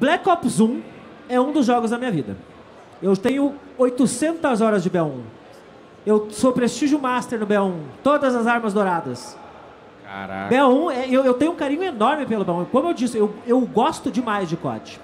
Black 0.00 0.28
Ops 0.28 0.60
1 0.60 0.82
é 1.28 1.40
um 1.40 1.52
dos 1.52 1.66
jogos 1.66 1.90
da 1.90 1.98
minha 1.98 2.10
vida. 2.10 2.36
Eu 3.02 3.16
tenho 3.16 3.54
800 3.76 4.60
horas 4.60 4.82
de 4.82 4.90
B1. 4.90 5.20
Eu 6.06 6.28
sou 6.30 6.52
prestígio 6.52 6.98
master 6.98 7.38
no 7.38 7.46
B1. 7.46 7.74
Todas 8.02 8.34
as 8.34 8.46
armas 8.46 8.72
douradas. 8.72 9.36
Caraca. 10.04 10.54
B1, 10.54 10.90
é- 10.92 11.06
eu, 11.08 11.24
eu 11.24 11.34
tenho 11.34 11.52
um 11.52 11.56
carinho 11.56 11.82
enorme 11.82 12.26
pelo 12.26 12.44
B1. 12.44 12.66
Como 12.70 12.88
eu 12.88 12.94
disse, 12.94 13.16
eu, 13.18 13.34
eu 13.46 13.60
gosto 13.60 14.10
demais 14.10 14.48
de 14.48 14.56
COD. 14.56 14.98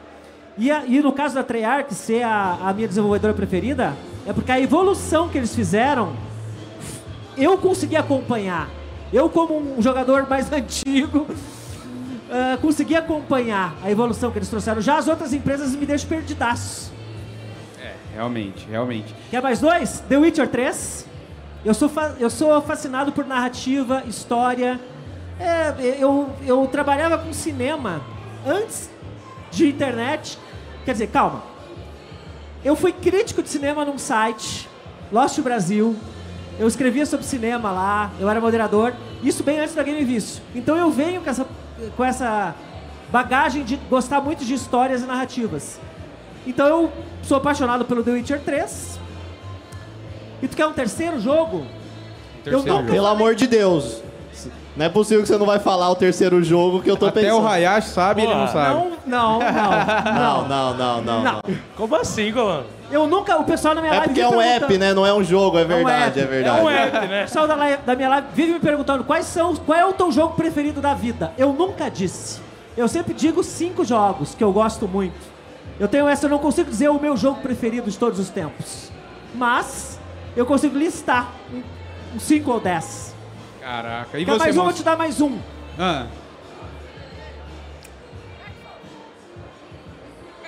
E, 0.56 0.70
a- 0.70 0.84
e 0.86 1.00
no 1.00 1.12
caso 1.12 1.34
da 1.34 1.42
Treyarch 1.42 1.94
ser 1.94 2.22
a, 2.22 2.58
a 2.62 2.72
minha 2.72 2.86
desenvolvedora 2.88 3.34
preferida, 3.34 3.92
é 4.26 4.32
porque 4.32 4.52
a 4.52 4.60
evolução 4.60 5.28
que 5.28 5.36
eles 5.38 5.54
fizeram, 5.54 6.14
eu 7.36 7.58
consegui 7.58 7.96
acompanhar. 7.96 8.68
Eu, 9.12 9.28
como 9.28 9.56
um 9.78 9.82
jogador 9.82 10.28
mais 10.28 10.50
antigo, 10.52 11.26
ah, 12.30 12.56
consegui 12.60 12.94
acompanhar 12.94 13.74
a 13.82 13.90
evolução 13.90 14.30
que 14.30 14.38
eles 14.38 14.48
trouxeram. 14.48 14.80
Já 14.80 14.98
as 14.98 15.08
outras 15.08 15.32
empresas 15.32 15.74
me 15.74 15.84
deixam 15.86 16.08
perdidaço. 16.08 16.92
Realmente, 18.14 18.64
realmente. 18.70 19.12
Quer 19.28 19.42
mais 19.42 19.58
dois? 19.58 19.98
The 20.08 20.16
Witcher 20.18 20.46
3. 20.48 21.04
Eu 21.64 21.74
sou, 21.74 21.90
eu 22.20 22.30
sou 22.30 22.62
fascinado 22.62 23.10
por 23.10 23.26
narrativa, 23.26 24.04
história. 24.06 24.78
É, 25.40 25.96
eu, 25.98 26.30
eu 26.46 26.64
trabalhava 26.68 27.18
com 27.18 27.32
cinema 27.32 28.00
antes 28.46 28.88
de 29.50 29.66
internet. 29.68 30.38
Quer 30.84 30.92
dizer, 30.92 31.06
calma. 31.08 31.42
Eu 32.64 32.76
fui 32.76 32.92
crítico 32.92 33.42
de 33.42 33.48
cinema 33.48 33.84
num 33.84 33.98
site, 33.98 34.68
Lost 35.12 35.38
Brasil. 35.40 35.96
Eu 36.58 36.68
escrevia 36.68 37.04
sobre 37.04 37.26
cinema 37.26 37.70
lá, 37.70 38.10
eu 38.18 38.28
era 38.28 38.40
moderador. 38.40 38.94
Isso 39.22 39.42
bem 39.42 39.58
antes 39.58 39.74
da 39.74 39.82
Game 39.82 40.02
Vício. 40.04 40.42
Então 40.54 40.76
eu 40.76 40.90
venho 40.90 41.20
com 41.20 41.30
essa, 41.30 41.46
com 41.96 42.04
essa 42.04 42.54
bagagem 43.10 43.64
de 43.64 43.76
gostar 43.88 44.20
muito 44.20 44.44
de 44.44 44.54
histórias 44.54 45.02
e 45.02 45.06
narrativas. 45.06 45.80
Então 46.46 46.66
eu 46.66 46.92
sou 47.22 47.36
apaixonado 47.36 47.84
pelo 47.84 48.02
The 48.02 48.12
Witcher 48.12 48.40
3. 48.40 48.98
E 50.42 50.48
tu 50.48 50.56
quer 50.56 50.66
um 50.66 50.72
terceiro 50.72 51.20
jogo? 51.20 51.66
eu 52.44 52.52
Terceiro 52.52 52.78
nunca 52.82 52.92
Pelo 52.92 53.06
amor 53.06 53.34
de 53.34 53.46
Deus. 53.46 54.02
Não 54.76 54.86
é 54.86 54.88
possível 54.88 55.22
que 55.22 55.28
você 55.28 55.38
não 55.38 55.46
vai 55.46 55.60
falar 55.60 55.88
o 55.90 55.94
terceiro 55.94 56.42
jogo 56.42 56.82
que 56.82 56.90
eu 56.90 56.96
tô 56.96 57.06
Até 57.06 57.20
pensando. 57.22 57.42
o 57.44 57.46
Hayashi 57.48 57.88
sabe, 57.90 58.22
ele 58.22 58.34
não 58.34 58.48
sabe. 58.48 58.74
Não, 58.74 58.90
não, 59.06 59.38
não, 59.38 59.40
Não, 59.40 60.48
não. 60.48 60.74
não, 60.74 61.02
não, 61.02 61.22
não. 61.22 61.42
Como 61.76 61.94
assim, 61.94 62.32
mano? 62.32 62.64
Eu 62.90 63.06
nunca, 63.06 63.36
o 63.38 63.44
pessoal 63.44 63.74
na 63.74 63.80
minha 63.80 63.92
É 63.94 63.96
live 63.98 64.08
porque 64.14 64.20
é 64.20 64.28
um 64.28 64.40
app, 64.40 64.78
né? 64.78 64.92
Não 64.92 65.06
é 65.06 65.14
um 65.14 65.22
jogo, 65.22 65.58
é 65.58 65.64
verdade, 65.64 66.18
é 66.20 66.22
É 66.22 66.26
verdade. 66.26 66.58
É 66.58 66.62
um 66.62 66.68
app, 66.68 66.96
O 66.96 67.08
né? 67.08 67.22
pessoal 67.22 67.46
da, 67.46 67.54
live- 67.54 67.82
da 67.84 67.94
minha 67.94 68.08
live 68.08 68.26
vive 68.34 68.52
me 68.54 68.60
perguntando 68.60 69.04
quais 69.04 69.26
são, 69.26 69.54
qual 69.56 69.78
é 69.78 69.84
o 69.86 69.92
teu 69.92 70.10
jogo 70.10 70.34
preferido 70.34 70.80
da 70.80 70.92
vida. 70.92 71.32
Eu 71.38 71.52
nunca 71.52 71.88
disse. 71.88 72.40
Eu 72.76 72.88
sempre 72.88 73.14
digo 73.14 73.42
cinco 73.44 73.84
jogos 73.84 74.34
que 74.34 74.42
eu 74.42 74.52
gosto 74.52 74.88
muito. 74.88 75.14
Eu 75.78 75.86
tenho 75.88 76.08
essa, 76.08 76.26
eu 76.26 76.30
não 76.30 76.38
consigo 76.38 76.68
dizer 76.68 76.88
o 76.88 77.00
meu 77.00 77.16
jogo 77.16 77.40
preferido 77.40 77.88
de 77.90 77.96
todos 77.96 78.18
os 78.18 78.28
tempos. 78.28 78.90
Mas 79.34 79.98
eu 80.36 80.44
consigo 80.44 80.76
listar 80.76 81.30
um 82.14 82.18
5 82.18 82.50
ou 82.50 82.60
10. 82.60 83.03
Caraca. 83.64 84.18
E 84.18 84.26
Quer 84.26 84.32
você, 84.32 84.38
mais 84.38 84.56
um, 84.58 84.62
vou 84.62 84.72
te 84.74 84.82
dar 84.82 84.94
mais 84.94 85.20
um. 85.22 85.38
Ah. 85.78 86.06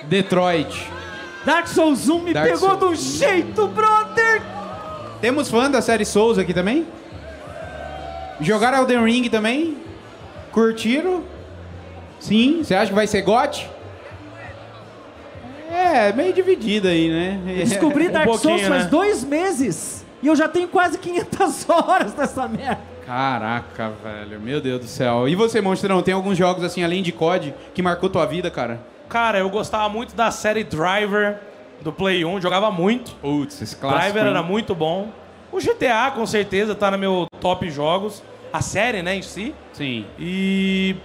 Detroit. 0.03 0.87
Dark 1.43 1.67
Souls 1.67 2.07
1 2.07 2.19
me 2.19 2.33
Dark 2.33 2.47
pegou 2.47 2.77
Souls. 2.77 2.83
um 2.83 3.17
jeito, 3.17 3.67
brother! 3.69 4.41
Temos 5.19 5.49
fã 5.49 5.71
da 5.71 5.81
série 5.81 6.05
Souls 6.05 6.37
aqui 6.37 6.53
também? 6.53 6.85
Jogaram 8.39 8.77
Elden 8.79 9.03
Ring 9.03 9.29
também? 9.29 9.77
Curtiram? 10.51 11.23
Sim. 12.19 12.63
Você 12.63 12.75
acha 12.75 12.89
que 12.89 12.95
vai 12.95 13.07
ser 13.07 13.23
GOT? 13.23 13.67
É, 15.71 16.13
meio 16.13 16.33
dividido 16.33 16.87
aí, 16.87 17.09
né? 17.09 17.41
Eu 17.47 17.65
descobri 17.65 18.09
Um 18.09 18.11
Dark 18.11 18.31
Souls 18.35 18.61
faz 18.61 18.83
né? 18.83 18.89
dois 18.91 19.23
meses 19.23 20.05
e 20.21 20.27
eu 20.27 20.35
já 20.35 20.47
tenho 20.47 20.67
quase 20.67 20.99
500 20.99 21.65
horas 21.67 22.13
dessa 22.13 22.47
merda. 22.47 22.96
Caraca, 23.07 23.89
velho. 24.03 24.37
Meu 24.41 24.59
Deus 24.59 24.81
do 24.81 24.85
céu. 24.85 25.29
E 25.29 25.33
você, 25.33 25.61
Monstrão, 25.61 26.03
tem 26.03 26.13
alguns 26.13 26.37
jogos 26.37 26.61
assim, 26.61 26.83
além 26.83 27.01
de 27.01 27.13
COD, 27.13 27.53
que 27.73 27.81
marcou 27.81 28.09
tua 28.09 28.25
vida, 28.25 28.51
cara? 28.51 28.81
Cara, 29.07 29.39
eu 29.39 29.49
gostava 29.49 29.87
muito 29.87 30.13
da 30.13 30.29
série 30.29 30.61
Driver 30.65 31.39
do 31.81 31.93
Play 31.93 32.25
1, 32.25 32.41
jogava 32.41 32.69
muito. 32.69 33.15
Putz, 33.21 33.61
esse 33.61 33.77
clássico. 33.77 34.01
Driver 34.03 34.23
hein? 34.23 34.29
era 34.31 34.43
muito 34.43 34.75
bom. 34.75 35.07
O 35.53 35.59
GTA, 35.61 36.11
com 36.13 36.25
certeza, 36.25 36.75
tá 36.75 36.91
no 36.91 36.97
meu 36.97 37.27
top 37.39 37.69
jogos. 37.69 38.21
A 38.51 38.59
série, 38.61 39.01
né, 39.01 39.15
em 39.15 39.21
si. 39.21 39.55
Sim. 39.71 40.05
E. 40.19 40.97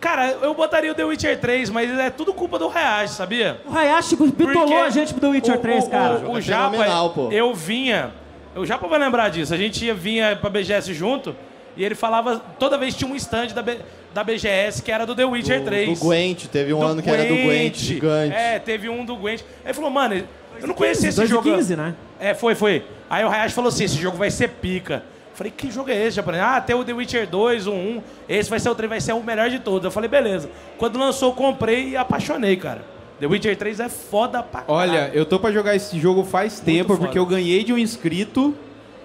Cara, 0.00 0.26
eu 0.42 0.52
botaria 0.54 0.90
o 0.90 0.94
The 0.96 1.04
Witcher 1.04 1.38
3, 1.38 1.70
mas 1.70 1.88
é 1.96 2.10
tudo 2.10 2.34
culpa 2.34 2.58
do 2.58 2.68
Hayashi, 2.68 3.14
sabia? 3.14 3.60
O 3.64 3.72
Hayashi 3.72 4.16
bitolou 4.16 4.52
Porque 4.66 4.74
a 4.74 4.90
gente 4.90 5.14
do 5.14 5.30
Witcher 5.30 5.54
o- 5.54 5.58
3, 5.58 5.84
o- 5.84 5.90
cara. 5.90 6.14
O, 6.26 6.32
o, 6.32 6.38
É 6.38 6.40
Japa, 6.40 6.84
eu 7.30 7.54
vinha. 7.54 8.10
O 8.54 8.66
Japa 8.66 8.86
vai 8.86 8.98
lembrar 8.98 9.28
disso. 9.30 9.52
A 9.54 9.56
gente 9.56 9.84
ia- 9.84 9.94
vinha 9.94 10.36
pra 10.36 10.50
BGS 10.50 10.92
junto 10.92 11.34
e 11.76 11.84
ele 11.84 11.94
falava. 11.94 12.38
Toda 12.58 12.76
vez 12.76 12.94
tinha 12.94 13.10
um 13.10 13.16
stand 13.16 13.48
da, 13.48 13.62
B- 13.62 13.78
da 14.12 14.22
BGS 14.22 14.82
que 14.82 14.92
era 14.92 15.06
do 15.06 15.14
The 15.14 15.24
Witcher 15.24 15.60
Do, 15.60 15.64
3. 15.66 15.98
do 15.98 16.04
Gwent, 16.04 16.46
teve 16.46 16.74
um 16.74 16.80
Do 16.80 16.86
ano 16.86 17.02
que 17.02 17.08
era 17.10 17.22
do 17.24 17.34
Gwent, 17.34 17.46
Gwent. 17.46 17.76
gigante. 17.76 18.34
É, 18.34 18.58
teve 18.58 18.88
um 18.88 19.04
do 19.04 19.16
Gwent. 19.16 19.40
Aí 19.40 19.66
ele 19.66 19.74
falou, 19.74 19.90
mano, 19.90 20.14
eu 20.60 20.66
não 20.66 20.74
conhecia 20.74 21.08
esse 21.08 21.16
2015, 21.16 21.28
jogo. 21.30 21.42
2015, 21.44 21.76
né? 21.76 21.94
É, 22.20 22.34
foi, 22.34 22.54
foi. 22.54 22.84
Aí 23.08 23.24
o 23.24 23.28
Hayashi 23.28 23.54
falou 23.54 23.68
assim: 23.68 23.84
esse 23.84 23.96
jogo 23.96 24.16
vai 24.18 24.30
ser 24.30 24.48
pica. 24.48 25.02
Falei, 25.34 25.50
que 25.56 25.70
jogo 25.70 25.90
é 25.90 25.96
esse, 25.96 26.16
japonês? 26.16 26.42
Ah, 26.44 26.60
tem 26.60 26.76
o 26.76 26.84
The 26.84 26.92
Witcher 26.92 27.26
2, 27.26 27.66
o 27.66 27.72
1. 27.72 28.02
Esse 28.28 28.50
vai 28.50 28.60
ser 28.60 28.68
o 28.68 28.74
3, 28.74 28.88
vai 28.90 29.00
ser 29.00 29.14
o 29.14 29.22
melhor 29.22 29.48
de 29.48 29.60
todos. 29.60 29.86
Eu 29.86 29.90
falei, 29.90 30.10
beleza. 30.10 30.50
Quando 30.76 30.98
lançou, 30.98 31.30
eu 31.30 31.34
comprei 31.34 31.88
e 31.88 31.96
apaixonei, 31.96 32.54
cara. 32.56 32.82
The 33.22 33.28
Witcher 33.28 33.56
3 33.56 33.78
é 33.78 33.88
foda 33.88 34.42
pra 34.42 34.62
caralho. 34.62 34.90
Olha, 34.90 35.10
eu 35.14 35.24
tô 35.24 35.38
pra 35.38 35.52
jogar 35.52 35.76
esse 35.76 35.96
jogo 35.96 36.24
faz 36.24 36.58
tempo, 36.58 36.88
foda. 36.88 37.02
porque 37.04 37.16
eu 37.16 37.24
ganhei 37.24 37.62
de 37.62 37.72
um 37.72 37.78
inscrito. 37.78 38.52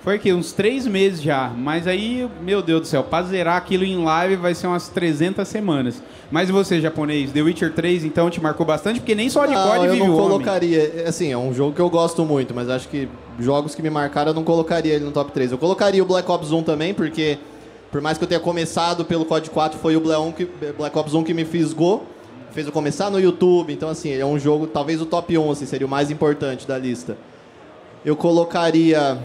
Foi 0.01 0.15
aqui, 0.15 0.33
uns 0.33 0.51
três 0.51 0.87
meses 0.87 1.21
já. 1.21 1.49
Mas 1.55 1.85
aí, 1.85 2.27
meu 2.41 2.63
Deus 2.63 2.81
do 2.81 2.87
céu, 2.87 3.03
pra 3.03 3.21
zerar 3.21 3.57
aquilo 3.57 3.83
em 3.83 4.03
live 4.03 4.35
vai 4.37 4.55
ser 4.55 4.65
umas 4.65 4.87
300 4.89 5.47
semanas. 5.47 6.01
Mas 6.31 6.49
e 6.49 6.51
você, 6.51 6.81
japonês? 6.81 7.31
The 7.31 7.43
Witcher 7.43 7.71
3, 7.73 8.05
então, 8.05 8.27
te 8.31 8.41
marcou 8.41 8.65
bastante? 8.65 8.99
Porque 8.99 9.13
nem 9.13 9.29
só 9.29 9.45
de 9.45 9.53
Não, 9.53 9.67
COD 9.67 9.85
eu 9.85 9.91
vive 9.91 10.07
não 10.07 10.15
o 10.15 10.17
homem. 10.17 10.29
colocaria. 10.29 11.03
Assim, 11.05 11.31
é 11.31 11.37
um 11.37 11.53
jogo 11.53 11.75
que 11.75 11.81
eu 11.81 11.89
gosto 11.89 12.25
muito, 12.25 12.55
mas 12.55 12.71
acho 12.71 12.87
que 12.89 13.07
jogos 13.37 13.75
que 13.75 13.83
me 13.83 13.89
marcaram 13.91 14.31
eu 14.31 14.35
não 14.35 14.43
colocaria 14.43 14.95
ele 14.95 15.05
no 15.05 15.11
top 15.11 15.31
3. 15.31 15.51
Eu 15.51 15.59
colocaria 15.59 16.01
o 16.01 16.07
Black 16.07 16.31
Ops 16.31 16.51
1 16.51 16.63
também, 16.63 16.91
porque 16.91 17.37
por 17.91 18.01
mais 18.01 18.17
que 18.17 18.23
eu 18.23 18.27
tenha 18.27 18.39
começado 18.41 19.05
pelo 19.05 19.25
COD 19.25 19.51
4, 19.51 19.77
foi 19.79 19.95
o 19.95 19.99
Black, 19.99 20.19
1 20.19 20.31
que, 20.31 20.49
Black 20.75 20.97
Ops 20.97 21.13
1 21.13 21.23
que 21.23 21.35
me 21.35 21.45
fisgou. 21.45 22.16
Fez 22.57 22.65
eu 22.65 22.73
começar 22.73 23.11
no 23.11 23.19
YouTube, 23.19 23.71
então 23.71 23.87
assim, 23.87 24.09
ele 24.09 24.23
é 24.23 24.25
um 24.25 24.39
jogo, 24.39 24.65
talvez 24.65 24.99
o 24.99 25.05
top 25.05 25.37
1 25.37 25.51
assim, 25.51 25.67
seria 25.67 25.85
o 25.85 25.89
mais 25.89 26.09
importante 26.09 26.67
da 26.67 26.75
lista. 26.75 27.15
Eu 28.03 28.15
colocaria. 28.15 29.19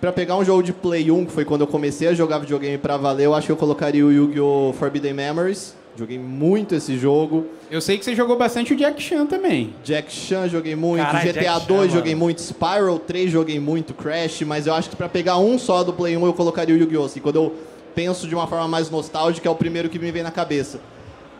Pra 0.00 0.10
pegar 0.12 0.38
um 0.38 0.42
jogo 0.46 0.62
de 0.62 0.72
Play 0.72 1.10
1, 1.10 1.26
que 1.26 1.32
foi 1.32 1.44
quando 1.44 1.60
eu 1.60 1.66
comecei 1.66 2.08
a 2.08 2.14
jogar 2.14 2.38
videogame 2.38 2.78
pra 2.78 2.96
valer, 2.96 3.26
eu 3.26 3.34
acho 3.34 3.48
que 3.48 3.52
eu 3.52 3.56
colocaria 3.58 4.06
o 4.06 4.10
Yu-Gi-Oh! 4.10 4.72
Forbidden 4.78 5.12
Memories. 5.12 5.76
Joguei 5.94 6.18
muito 6.18 6.74
esse 6.74 6.96
jogo. 6.96 7.44
Eu 7.70 7.82
sei 7.82 7.98
que 7.98 8.06
você 8.06 8.14
jogou 8.14 8.38
bastante 8.38 8.72
o 8.72 8.76
Jack 8.76 9.02
Chan 9.02 9.26
também. 9.26 9.74
Jack 9.84 10.10
Chan 10.10 10.48
joguei 10.48 10.74
muito, 10.74 11.04
Caralho, 11.04 11.34
GTA 11.34 11.42
Jack 11.42 11.60
Chan, 11.60 11.66
2 11.66 11.92
joguei 11.92 12.14
mano. 12.14 12.24
muito, 12.24 12.40
Spyro 12.40 12.98
3 12.98 13.30
joguei 13.30 13.60
muito, 13.60 13.92
Crash, 13.92 14.40
mas 14.40 14.66
eu 14.66 14.72
acho 14.72 14.88
que 14.88 14.96
pra 14.96 15.06
pegar 15.06 15.36
um 15.36 15.58
só 15.58 15.84
do 15.84 15.92
Play 15.92 16.16
1 16.16 16.24
eu 16.24 16.32
colocaria 16.32 16.74
o 16.74 16.78
Yu-Gi-Oh! 16.78 17.04
Assim, 17.04 17.20
quando 17.20 17.36
eu 17.36 17.54
penso 17.94 18.26
de 18.26 18.34
uma 18.34 18.46
forma 18.46 18.66
mais 18.66 18.88
nostálgica, 18.88 19.46
é 19.46 19.52
o 19.52 19.54
primeiro 19.54 19.90
que 19.90 19.98
me 19.98 20.10
vem 20.10 20.22
na 20.22 20.30
cabeça. 20.30 20.80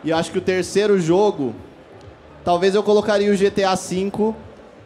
E 0.03 0.09
eu 0.09 0.17
acho 0.17 0.31
que 0.31 0.37
o 0.37 0.41
terceiro 0.41 0.99
jogo, 0.99 1.55
talvez 2.43 2.75
eu 2.75 2.83
colocaria 2.83 3.31
o 3.31 3.37
GTA 3.37 3.75
V 3.75 4.33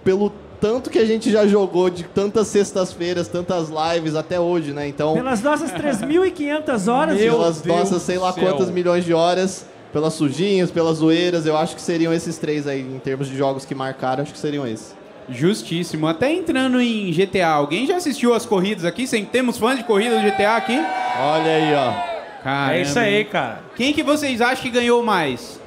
pelo 0.03 0.31
tanto 0.61 0.91
que 0.91 0.99
a 0.99 1.05
gente 1.05 1.31
já 1.31 1.47
jogou 1.47 1.89
de 1.89 2.03
tantas 2.03 2.47
sextas-feiras, 2.47 3.27
tantas 3.27 3.69
lives 3.69 4.15
até 4.15 4.39
hoje, 4.39 4.71
né? 4.71 4.87
Então, 4.87 5.15
Pelas 5.15 5.41
nossas 5.41 5.71
3.500 5.71 6.91
horas, 6.93 7.17
Meu 7.17 7.33
pelas 7.33 7.61
Deus 7.61 7.77
nossas 7.79 8.03
sei 8.03 8.19
lá 8.19 8.31
céu. 8.31 8.43
quantas 8.43 8.69
milhões 8.69 9.03
de 9.03 9.11
horas, 9.11 9.65
pelas 9.91 10.13
sujinhas, 10.13 10.69
pelas 10.69 10.97
zoeiras, 10.97 11.47
eu 11.47 11.57
acho 11.57 11.75
que 11.75 11.81
seriam 11.81 12.13
esses 12.13 12.37
três 12.37 12.67
aí, 12.67 12.81
em 12.81 12.99
termos 12.99 13.27
de 13.27 13.35
jogos 13.35 13.65
que 13.65 13.73
marcaram, 13.73 14.21
acho 14.21 14.31
que 14.33 14.39
seriam 14.39 14.65
esses. 14.67 14.95
Justíssimo. 15.27 16.07
Até 16.07 16.31
entrando 16.31 16.79
em 16.79 17.11
GTA, 17.11 17.47
alguém 17.47 17.87
já 17.87 17.95
assistiu 17.95 18.33
as 18.33 18.45
corridas 18.45 18.85
aqui? 18.85 19.07
Sem 19.07 19.25
temos 19.25 19.57
fãs 19.57 19.77
de 19.77 19.83
corrida 19.83 20.19
do 20.19 20.21
GTA 20.21 20.57
aqui? 20.57 20.77
Olha 20.77 21.51
aí, 21.51 21.73
ó. 21.73 22.10
Caramba. 22.43 22.75
É 22.75 22.81
isso 22.81 22.97
aí, 22.97 23.25
cara. 23.25 23.59
Quem 23.75 23.93
que 23.93 24.03
vocês 24.03 24.41
acham 24.41 24.61
que 24.63 24.69
ganhou 24.69 25.03
mais? 25.03 25.59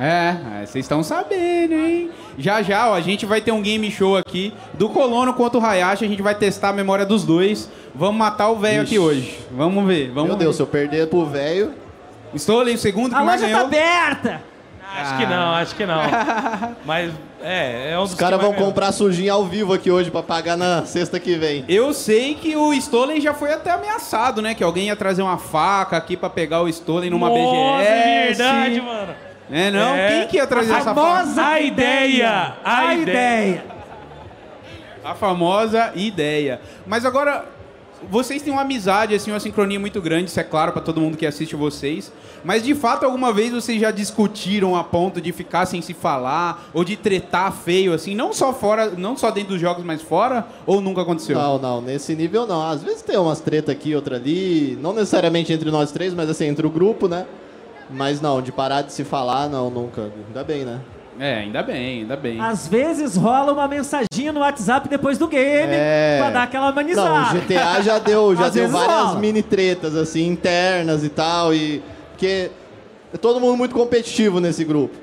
É, 0.00 0.36
é, 0.62 0.66
vocês 0.66 0.84
estão 0.84 1.02
sabendo, 1.02 1.74
hein? 1.74 2.10
Já 2.38 2.62
já, 2.62 2.88
ó, 2.88 2.94
a 2.94 3.00
gente 3.00 3.26
vai 3.26 3.40
ter 3.40 3.50
um 3.50 3.60
game 3.60 3.90
show 3.90 4.16
aqui 4.16 4.54
do 4.74 4.88
Colono 4.88 5.34
contra 5.34 5.58
o 5.58 5.64
Hayashi, 5.64 6.04
a 6.04 6.08
gente 6.08 6.22
vai 6.22 6.36
testar 6.36 6.68
a 6.68 6.72
memória 6.72 7.04
dos 7.04 7.24
dois. 7.24 7.68
Vamos 7.92 8.16
matar 8.16 8.48
o 8.48 8.56
velho 8.56 8.82
aqui 8.82 8.96
hoje. 8.96 9.40
Vamos 9.50 9.84
ver, 9.84 10.12
vamos 10.12 10.28
Meu 10.28 10.38
ver. 10.38 10.44
Deus, 10.44 10.54
se 10.54 10.62
eu 10.62 10.68
perder 10.68 11.08
pro 11.08 11.26
velho. 11.26 11.72
Estou 12.32 12.60
ali 12.60 12.74
o 12.74 12.78
segundo 12.78 13.10
que 13.10 13.16
a 13.16 13.22
loja 13.22 13.48
tá 13.48 13.60
aberta! 13.60 14.42
Acho 14.96 15.16
que 15.18 15.26
não, 15.26 15.54
acho 15.54 15.74
que 15.74 15.86
não. 15.86 16.00
Mas, 16.84 17.12
é, 17.42 17.92
é 17.92 17.98
um 17.98 18.02
dos 18.02 18.12
Os 18.12 18.18
caras 18.18 18.40
vão 18.40 18.52
comprar 18.52 18.90
sujinha 18.92 19.32
ao 19.32 19.44
vivo 19.44 19.72
aqui 19.72 19.90
hoje 19.90 20.10
pra 20.10 20.22
pagar 20.22 20.56
na 20.56 20.84
sexta 20.86 21.20
que 21.20 21.36
vem. 21.36 21.64
Eu 21.68 21.92
sei 21.92 22.34
que 22.34 22.56
o 22.56 22.72
Stolen 22.74 23.20
já 23.20 23.34
foi 23.34 23.52
até 23.52 23.70
ameaçado, 23.70 24.40
né? 24.42 24.54
Que 24.54 24.64
alguém 24.64 24.86
ia 24.86 24.96
trazer 24.96 25.22
uma 25.22 25.38
faca 25.38 25.96
aqui 25.96 26.16
pra 26.16 26.30
pegar 26.30 26.62
o 26.62 26.68
Stolen 26.68 27.10
numa 27.10 27.28
Nossa, 27.28 27.38
BGS. 27.40 27.90
é 27.90 28.26
verdade, 28.26 28.80
mano. 28.80 29.14
É, 29.50 29.70
não? 29.70 29.94
É. 29.94 30.08
Quem 30.08 30.28
que 30.28 30.36
ia 30.36 30.46
trazer 30.46 30.72
essa 30.72 30.94
faca? 30.94 31.00
famosa 31.00 31.42
A 31.46 31.60
ideia, 31.60 32.54
a 32.64 32.78
A 32.78 32.94
ideia. 32.94 33.02
ideia! 33.46 33.64
A 35.04 35.14
famosa 35.14 35.92
ideia. 35.94 36.60
Mas 36.86 37.04
agora, 37.04 37.44
vocês 38.10 38.42
têm 38.42 38.52
uma 38.52 38.62
amizade, 38.62 39.14
assim, 39.14 39.30
uma 39.30 39.40
sincronia 39.40 39.78
muito 39.78 40.00
grande, 40.00 40.30
isso 40.30 40.38
é 40.38 40.44
claro 40.44 40.72
pra 40.72 40.80
todo 40.80 41.00
mundo 41.00 41.16
que 41.16 41.26
assiste 41.26 41.56
vocês. 41.56 42.12
Mas 42.44 42.62
de 42.62 42.74
fato, 42.74 43.04
alguma 43.04 43.32
vez 43.32 43.52
vocês 43.52 43.80
já 43.80 43.90
discutiram 43.90 44.76
a 44.76 44.84
ponto 44.84 45.20
de 45.20 45.32
ficar 45.32 45.66
sem 45.66 45.82
se 45.82 45.92
falar 45.92 46.68
ou 46.72 46.84
de 46.84 46.96
tretar 46.96 47.52
feio, 47.52 47.92
assim, 47.92 48.14
não 48.14 48.32
só 48.32 48.52
fora, 48.52 48.90
não 48.90 49.16
só 49.16 49.30
dentro 49.30 49.50
dos 49.50 49.60
jogos, 49.60 49.84
mas 49.84 50.00
fora? 50.00 50.46
Ou 50.66 50.80
nunca 50.80 51.02
aconteceu? 51.02 51.38
Não, 51.38 51.58
não, 51.58 51.80
nesse 51.80 52.14
nível 52.14 52.46
não. 52.46 52.62
Às 52.62 52.82
vezes 52.82 53.02
tem 53.02 53.16
umas 53.16 53.40
treta 53.40 53.72
aqui, 53.72 53.94
outra 53.94 54.16
ali. 54.16 54.78
Não 54.80 54.92
necessariamente 54.92 55.52
entre 55.52 55.70
nós 55.70 55.90
três, 55.90 56.14
mas 56.14 56.28
assim, 56.30 56.46
entre 56.46 56.66
o 56.66 56.70
grupo, 56.70 57.08
né? 57.08 57.26
Mas 57.90 58.20
não, 58.20 58.42
de 58.42 58.52
parar 58.52 58.82
de 58.82 58.92
se 58.92 59.02
falar, 59.02 59.48
não, 59.48 59.70
nunca. 59.70 60.12
Ainda 60.28 60.44
bem, 60.44 60.64
né? 60.64 60.80
É, 61.18 61.38
ainda 61.40 61.62
bem, 61.62 62.00
ainda 62.02 62.16
bem. 62.16 62.40
Às 62.40 62.68
vezes 62.68 63.16
rola 63.16 63.52
uma 63.52 63.66
mensaginha 63.66 64.32
no 64.32 64.40
WhatsApp 64.40 64.88
depois 64.88 65.18
do 65.18 65.26
game 65.26 65.72
É. 65.72 66.18
pra 66.20 66.30
dar 66.30 66.42
aquela 66.44 66.66
Não, 66.66 66.72
amenizada. 66.72 67.36
o 67.36 67.40
GTA 67.40 67.82
já 67.82 67.98
deu, 67.98 68.34
já 68.36 68.46
Às 68.46 68.52
deu 68.54 68.68
várias 68.68 69.08
rola. 69.08 69.18
mini 69.18 69.42
tretas, 69.42 69.96
assim, 69.96 70.26
internas 70.28 71.02
e 71.02 71.08
tal. 71.08 71.52
E. 71.52 71.82
Porque 72.12 72.50
é 73.12 73.16
todo 73.16 73.40
mundo 73.40 73.56
muito 73.56 73.74
competitivo 73.74 74.38
nesse 74.40 74.64
grupo. 74.64 74.94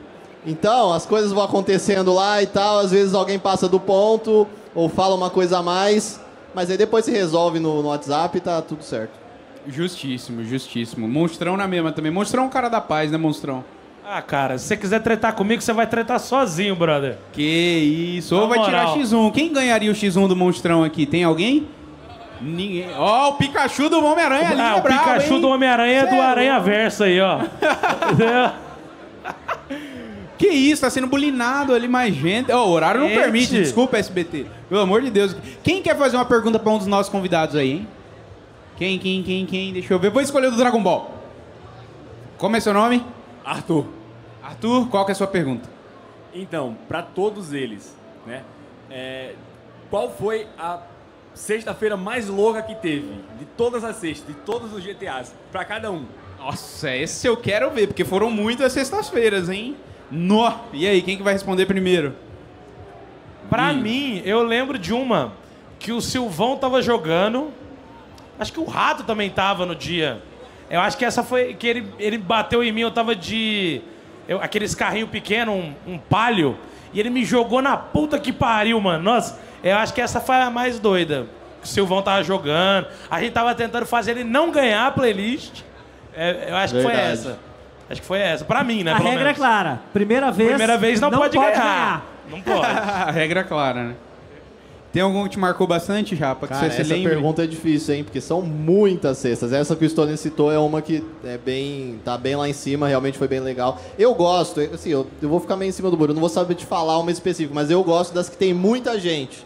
Então, 0.45 0.93
as 0.93 1.05
coisas 1.05 1.31
vão 1.31 1.43
acontecendo 1.43 2.13
lá 2.13 2.41
e 2.41 2.45
tal, 2.45 2.79
às 2.79 2.91
vezes 2.91 3.13
alguém 3.15 3.39
passa 3.39 3.67
do 3.67 3.79
ponto, 3.79 4.47
ou 4.75 4.87
fala 4.87 5.15
uma 5.15 5.29
coisa 5.29 5.57
a 5.57 5.63
mais, 5.63 6.21
mas 6.53 6.69
aí 6.69 6.77
depois 6.77 7.03
se 7.03 7.11
resolve 7.11 7.59
no, 7.59 7.81
no 7.81 7.87
WhatsApp 7.89 8.37
e 8.37 8.41
tá 8.41 8.61
tudo 8.61 8.83
certo. 8.83 9.11
Justíssimo, 9.67 10.43
justíssimo. 10.43 11.07
Monstrão 11.07 11.57
na 11.57 11.67
mesma 11.67 11.91
também. 11.91 12.11
Monstrão 12.11 12.43
é 12.43 12.45
um 12.45 12.49
cara 12.49 12.69
da 12.69 12.79
paz, 12.79 13.11
né, 13.11 13.17
Monstrão? 13.17 13.63
Ah, 14.07 14.21
cara, 14.21 14.57
se 14.57 14.67
você 14.67 14.77
quiser 14.77 15.01
tretar 15.01 15.33
comigo, 15.33 15.61
você 15.61 15.73
vai 15.73 15.87
tretar 15.87 16.19
sozinho, 16.19 16.75
brother. 16.75 17.17
Que 17.33 17.41
isso. 18.17 18.35
Ou 18.35 18.47
vai 18.47 18.63
tirar 18.63 18.87
moral. 18.87 18.99
X1. 18.99 19.31
Quem 19.33 19.51
ganharia 19.51 19.91
o 19.91 19.95
X1 19.95 20.27
do 20.27 20.35
Monstrão 20.35 20.83
aqui? 20.83 21.07
Tem 21.07 21.23
alguém? 21.23 21.67
Ninguém. 22.39 22.87
Ó, 22.97 23.29
o 23.29 23.33
Pikachu 23.33 23.89
do 23.89 24.05
Homem-Aranha 24.05 24.49
ali. 24.49 24.61
ah, 24.61 24.75
é 24.75 24.79
o 24.79 24.81
brabo, 24.83 24.99
Pikachu 25.03 25.33
hein? 25.35 25.41
do 25.41 25.49
Homem-Aranha 25.49 25.99
é 26.01 26.05
do 26.05 26.15
é 26.15 26.21
Aranha. 26.21 26.59
Verso 26.59 27.03
aí, 27.03 27.19
ó. 27.19 27.39
Que 30.37 30.49
isso, 30.49 30.81
tá 30.81 30.89
sendo 30.89 31.07
bulinado 31.07 31.73
ali 31.73 31.87
mais 31.87 32.13
gente. 32.13 32.51
Ó, 32.51 32.67
o 32.67 32.71
horário 32.71 32.99
não 32.99 33.07
Gente. 33.07 33.19
permite, 33.19 33.51
desculpa, 33.53 33.97
SBT. 33.97 34.45
Pelo 34.67 34.81
amor 34.81 35.01
de 35.01 35.09
Deus. 35.09 35.33
Quem 35.63 35.81
quer 35.81 35.97
fazer 35.97 36.17
uma 36.17 36.25
pergunta 36.25 36.59
pra 36.59 36.73
um 36.73 36.77
dos 36.77 36.87
nossos 36.87 37.09
convidados 37.09 37.55
aí, 37.55 37.71
hein? 37.71 37.87
Quem, 38.77 38.99
quem, 38.99 39.23
quem, 39.23 39.45
quem? 39.45 39.71
Deixa 39.71 39.93
eu 39.93 39.97
ver. 39.97 40.09
Vou 40.11 40.21
escolher 40.21 40.47
o 40.47 40.51
do 40.51 40.57
Dragon 40.57 40.83
Ball. 40.83 41.09
Como 42.37 42.53
é 42.57 42.59
seu 42.59 42.73
nome? 42.73 43.01
Arthur. 43.45 43.85
Arthur, 44.45 44.87
qual 44.89 45.05
que 45.05 45.11
é 45.11 45.13
a 45.13 45.15
sua 45.15 45.27
pergunta? 45.27 45.67
Então, 46.33 46.77
pra 46.87 47.01
todos 47.01 47.51
eles, 47.53 47.95
né? 48.27 48.43
é, 48.91 49.33
qual 49.89 50.09
foi 50.11 50.47
a 50.59 50.79
sexta-feira 51.33 51.95
mais 51.97 52.27
louca 52.27 52.61
que 52.61 52.75
teve? 52.75 53.07
De 53.39 53.45
todas 53.57 53.83
as 53.83 53.95
sextas, 53.95 54.27
de 54.27 54.33
todos 54.41 54.73
os 54.73 54.83
GTAs, 54.83 55.33
pra 55.51 55.63
cada 55.65 55.91
um. 55.91 56.05
Nossa, 56.39 56.95
esse 56.95 57.25
eu 57.27 57.35
quero 57.37 57.71
ver, 57.71 57.87
porque 57.87 58.03
foram 58.05 58.29
muitas 58.29 58.71
sextas-feiras, 58.73 59.49
hein? 59.49 59.75
Nó! 60.11 60.51
E 60.73 60.85
aí, 60.87 61.01
quem 61.01 61.17
que 61.17 61.23
vai 61.23 61.33
responder 61.33 61.65
primeiro? 61.65 62.13
Pra 63.49 63.71
Hum. 63.71 63.77
mim, 63.81 64.21
eu 64.25 64.43
lembro 64.43 64.77
de 64.77 64.93
uma 64.93 65.33
que 65.79 65.91
o 65.91 66.01
Silvão 66.01 66.57
tava 66.57 66.81
jogando. 66.81 67.51
Acho 68.39 68.51
que 68.53 68.59
o 68.59 68.65
Rato 68.65 69.03
também 69.03 69.29
tava 69.29 69.65
no 69.65 69.73
dia. 69.75 70.21
Eu 70.69 70.81
acho 70.81 70.97
que 70.97 71.05
essa 71.05 71.23
foi. 71.23 71.53
que 71.53 71.65
ele, 71.65 71.87
ele 71.97 72.17
bateu 72.17 72.63
em 72.63 72.71
mim, 72.71 72.81
eu 72.81 72.91
tava 72.91 73.15
de. 73.15 73.81
Eu- 74.27 74.41
aqueles 74.41 74.73
carrinhos 74.75 75.09
pequenos, 75.09 75.53
um, 75.55 75.73
um 75.87 75.97
palio. 75.97 76.57
E 76.93 76.99
ele 76.99 77.09
me 77.09 77.25
jogou 77.25 77.61
na 77.61 77.75
puta 77.75 78.17
que 78.19 78.31
pariu, 78.31 78.79
mano. 78.79 79.03
Nossa, 79.03 79.39
eu 79.63 79.75
acho 79.77 79.93
que 79.93 80.01
essa 80.01 80.19
foi 80.21 80.35
a 80.37 80.49
mais 80.49 80.79
doida. 80.79 81.27
O 81.63 81.67
Silvão 81.67 82.01
tava 82.01 82.23
jogando. 82.23 82.87
A 83.09 83.19
gente 83.19 83.33
tava 83.33 83.53
tentando 83.55 83.85
fazer 83.85 84.11
ele 84.11 84.23
não 84.23 84.51
ganhar 84.51 84.87
a 84.87 84.91
playlist. 84.91 85.61
É, 86.15 86.47
eu 86.49 86.55
acho 86.55 86.73
que 86.75 86.81
foi 86.81 86.91
Verdade. 86.91 87.13
essa. 87.13 87.39
Acho 87.89 88.01
que 88.01 88.07
foi 88.07 88.19
essa. 88.19 88.45
Pra 88.45 88.63
mim, 88.63 88.83
né? 88.83 88.93
A 88.93 88.95
pelo 88.97 89.09
regra 89.09 89.21
é 89.21 89.25
menos. 89.25 89.37
clara. 89.37 89.79
Primeira 89.91 90.31
vez. 90.31 90.49
Primeira 90.49 90.77
vez 90.77 91.01
não, 91.01 91.11
pode, 91.11 91.37
ganhar. 91.37 92.05
Não 92.29 92.41
pode. 92.41 92.65
a 92.65 93.11
regra 93.11 93.41
é 93.41 93.43
clara, 93.43 93.83
né? 93.83 93.95
Tem 94.95 95.01
algum 95.01 95.23
que 95.25 95.31
te 95.31 95.39
marcou 95.39 95.67
bastante, 95.67 96.15
Japa? 96.15 96.47
Cara, 96.47 96.67
essa 96.67 96.81
lembra? 96.81 97.11
pergunta 97.11 97.43
é 97.43 97.47
difícil, 97.47 97.95
hein? 97.95 98.05
Porque 98.05 98.21
são 98.21 98.41
muitas 98.41 99.17
cestas. 99.17 99.51
Essa 99.51 99.75
que 99.75 99.83
o 99.83 99.89
Stone 99.89 100.15
citou 100.15 100.49
é 100.49 100.57
uma 100.57 100.81
que 100.81 101.03
é 101.25 101.37
bem, 101.37 101.99
tá 102.05 102.17
bem 102.17 102.37
lá 102.37 102.47
em 102.47 102.53
cima, 102.53 102.87
realmente 102.87 103.17
foi 103.17 103.27
bem 103.27 103.41
legal. 103.41 103.77
Eu 103.99 104.15
gosto, 104.15 104.61
assim, 104.61 104.91
eu, 104.91 105.05
eu 105.21 105.27
vou 105.27 105.41
ficar 105.41 105.57
meio 105.57 105.67
em 105.67 105.73
cima 105.73 105.91
do 105.91 105.97
muro, 105.97 106.13
não 106.13 106.21
vou 106.21 106.29
saber 106.29 106.55
te 106.55 106.65
falar 106.65 106.97
uma 106.97 107.11
específica, 107.11 107.53
mas 107.53 107.69
eu 107.69 107.83
gosto 107.83 108.13
das 108.13 108.29
que 108.29 108.37
tem 108.37 108.53
muita 108.53 108.97
gente. 108.97 109.45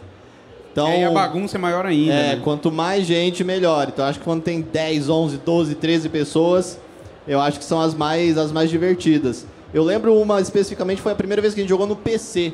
Então, 0.70 0.86
E 0.86 0.92
aí 0.92 1.04
a 1.04 1.10
bagunça 1.10 1.56
é 1.56 1.60
maior 1.60 1.84
ainda. 1.84 2.12
é, 2.12 2.36
né? 2.36 2.40
quanto 2.44 2.70
mais 2.70 3.04
gente, 3.04 3.42
melhor. 3.42 3.88
Então 3.88 4.04
acho 4.04 4.20
que 4.20 4.24
quando 4.24 4.42
tem 4.42 4.60
10, 4.60 5.08
11, 5.08 5.38
12, 5.38 5.74
13 5.74 6.08
pessoas, 6.10 6.78
eu 7.26 7.40
acho 7.40 7.58
que 7.58 7.64
são 7.64 7.80
as 7.80 7.92
mais, 7.92 8.38
as 8.38 8.52
mais 8.52 8.70
divertidas. 8.70 9.44
Eu 9.74 9.82
lembro 9.82 10.14
uma 10.14 10.40
especificamente, 10.40 11.02
foi 11.02 11.10
a 11.10 11.16
primeira 11.16 11.42
vez 11.42 11.54
que 11.54 11.60
a 11.60 11.64
gente 11.64 11.70
jogou 11.70 11.88
no 11.88 11.96
PC. 11.96 12.52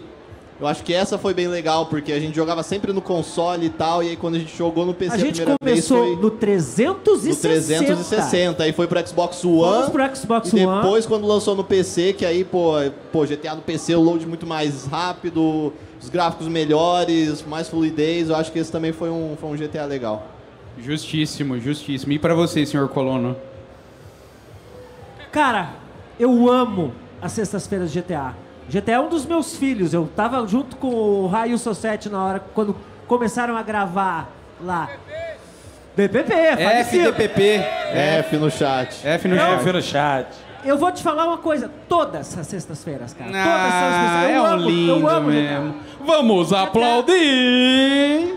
Eu 0.59 0.67
acho 0.67 0.83
que 0.83 0.95
essa 0.95 1.19
foi 1.19 1.35
bem 1.35 1.49
legal, 1.49 1.85
porque 1.87 2.11
a 2.13 2.19
gente 2.19 2.35
jogava 2.35 2.63
sempre 2.63 2.91
no 2.91 3.03
console 3.03 3.67
e 3.67 3.71
tal, 3.71 4.03
e 4.03 4.09
aí 4.09 4.17
quando 4.17 4.37
a 4.37 4.39
gente 4.39 4.57
jogou 4.57 4.87
no 4.87 4.95
PC 4.95 5.15
A 5.15 5.19
gente 5.19 5.37
primeira 5.37 5.59
começou 5.59 5.99
vez 5.99 6.15
foi 6.15 6.23
no 6.23 6.31
360. 6.31 7.81
no 7.83 7.87
360, 7.87 8.63
aí 8.63 8.73
foi 8.73 8.87
pro 8.87 9.07
Xbox 9.07 9.43
Fomos 9.43 9.67
One. 9.67 9.91
pro 9.91 10.17
Xbox 10.17 10.53
e 10.55 10.65
One. 10.65 10.83
depois 10.83 11.05
quando 11.05 11.27
lançou 11.27 11.55
no 11.55 11.63
PC, 11.63 12.15
que 12.15 12.25
aí, 12.25 12.43
pô, 12.43 12.73
pô, 13.13 13.27
GTA 13.27 13.55
no 13.55 13.61
PC 13.61 13.95
o 13.97 14.01
load 14.01 14.27
muito 14.27 14.47
mais 14.47 14.87
rápido, 14.87 15.75
os 16.01 16.09
gráficos 16.09 16.49
melhores, 16.49 17.45
mais 17.47 17.69
fluidez, 17.69 18.31
eu 18.31 18.37
acho 18.37 18.51
que 18.51 18.59
esse 18.59 18.73
também 18.73 18.93
foi 18.93 19.11
um, 19.11 19.37
foi 19.39 19.51
um 19.51 19.57
GTA 19.57 19.85
legal. 19.85 20.27
Justíssimo, 20.79 21.61
justíssimo. 21.61 22.13
E 22.13 22.19
pra 22.19 22.35
você, 22.35 22.65
senhor 22.65 22.89
Colono? 22.89 23.37
Cara, 25.31 25.75
eu 26.19 26.51
amo 26.51 26.95
as 27.21 27.33
sextas-feiras 27.33 27.93
de 27.93 28.01
GTA. 28.01 28.46
GTA 28.69 28.93
é 28.93 29.01
um 29.01 29.09
dos 29.09 29.25
meus 29.27 29.57
filhos. 29.57 29.95
Eu 29.95 30.09
tava 30.17 30.47
junto 30.47 30.77
com 30.77 30.89
o 30.89 31.27
Raio 31.27 31.57
Sossete 31.59 32.09
na 32.09 32.23
hora 32.25 32.41
quando 32.55 32.77
começaram 33.07 33.57
a 33.57 33.63
gravar 33.63 34.31
lá. 34.61 34.89
BPP, 35.97 36.33
falecido. 36.57 37.09
FDPP. 37.11 37.43
F 37.93 38.37
no 38.37 38.51
chat. 38.51 39.07
F 39.07 39.29
no 39.29 39.37
É, 39.37 39.39
chat. 39.39 39.63
fui 39.63 39.73
no 39.73 39.81
chat. 39.83 40.27
Eu 40.65 40.77
vou 40.77 40.91
te 40.91 41.03
falar 41.03 41.27
uma 41.27 41.39
coisa. 41.39 41.71
Todas 41.89 42.37
as 42.37 42.47
sextas-feiras, 42.47 43.15
cara. 43.15 43.31
Todas 43.31 43.47
as 43.47 43.73
Ah, 43.73 43.81
sextas-feiras. 43.81 44.31
é 44.31 44.37
Eu 44.37 44.43
um 44.43 44.47
amo, 44.47 44.69
lindo 44.69 44.91
eu 44.93 45.09
amo 45.09 45.29
mesmo. 45.29 45.69
GTA. 45.73 45.75
Vamos 46.05 46.53
aplaudir! 46.53 48.35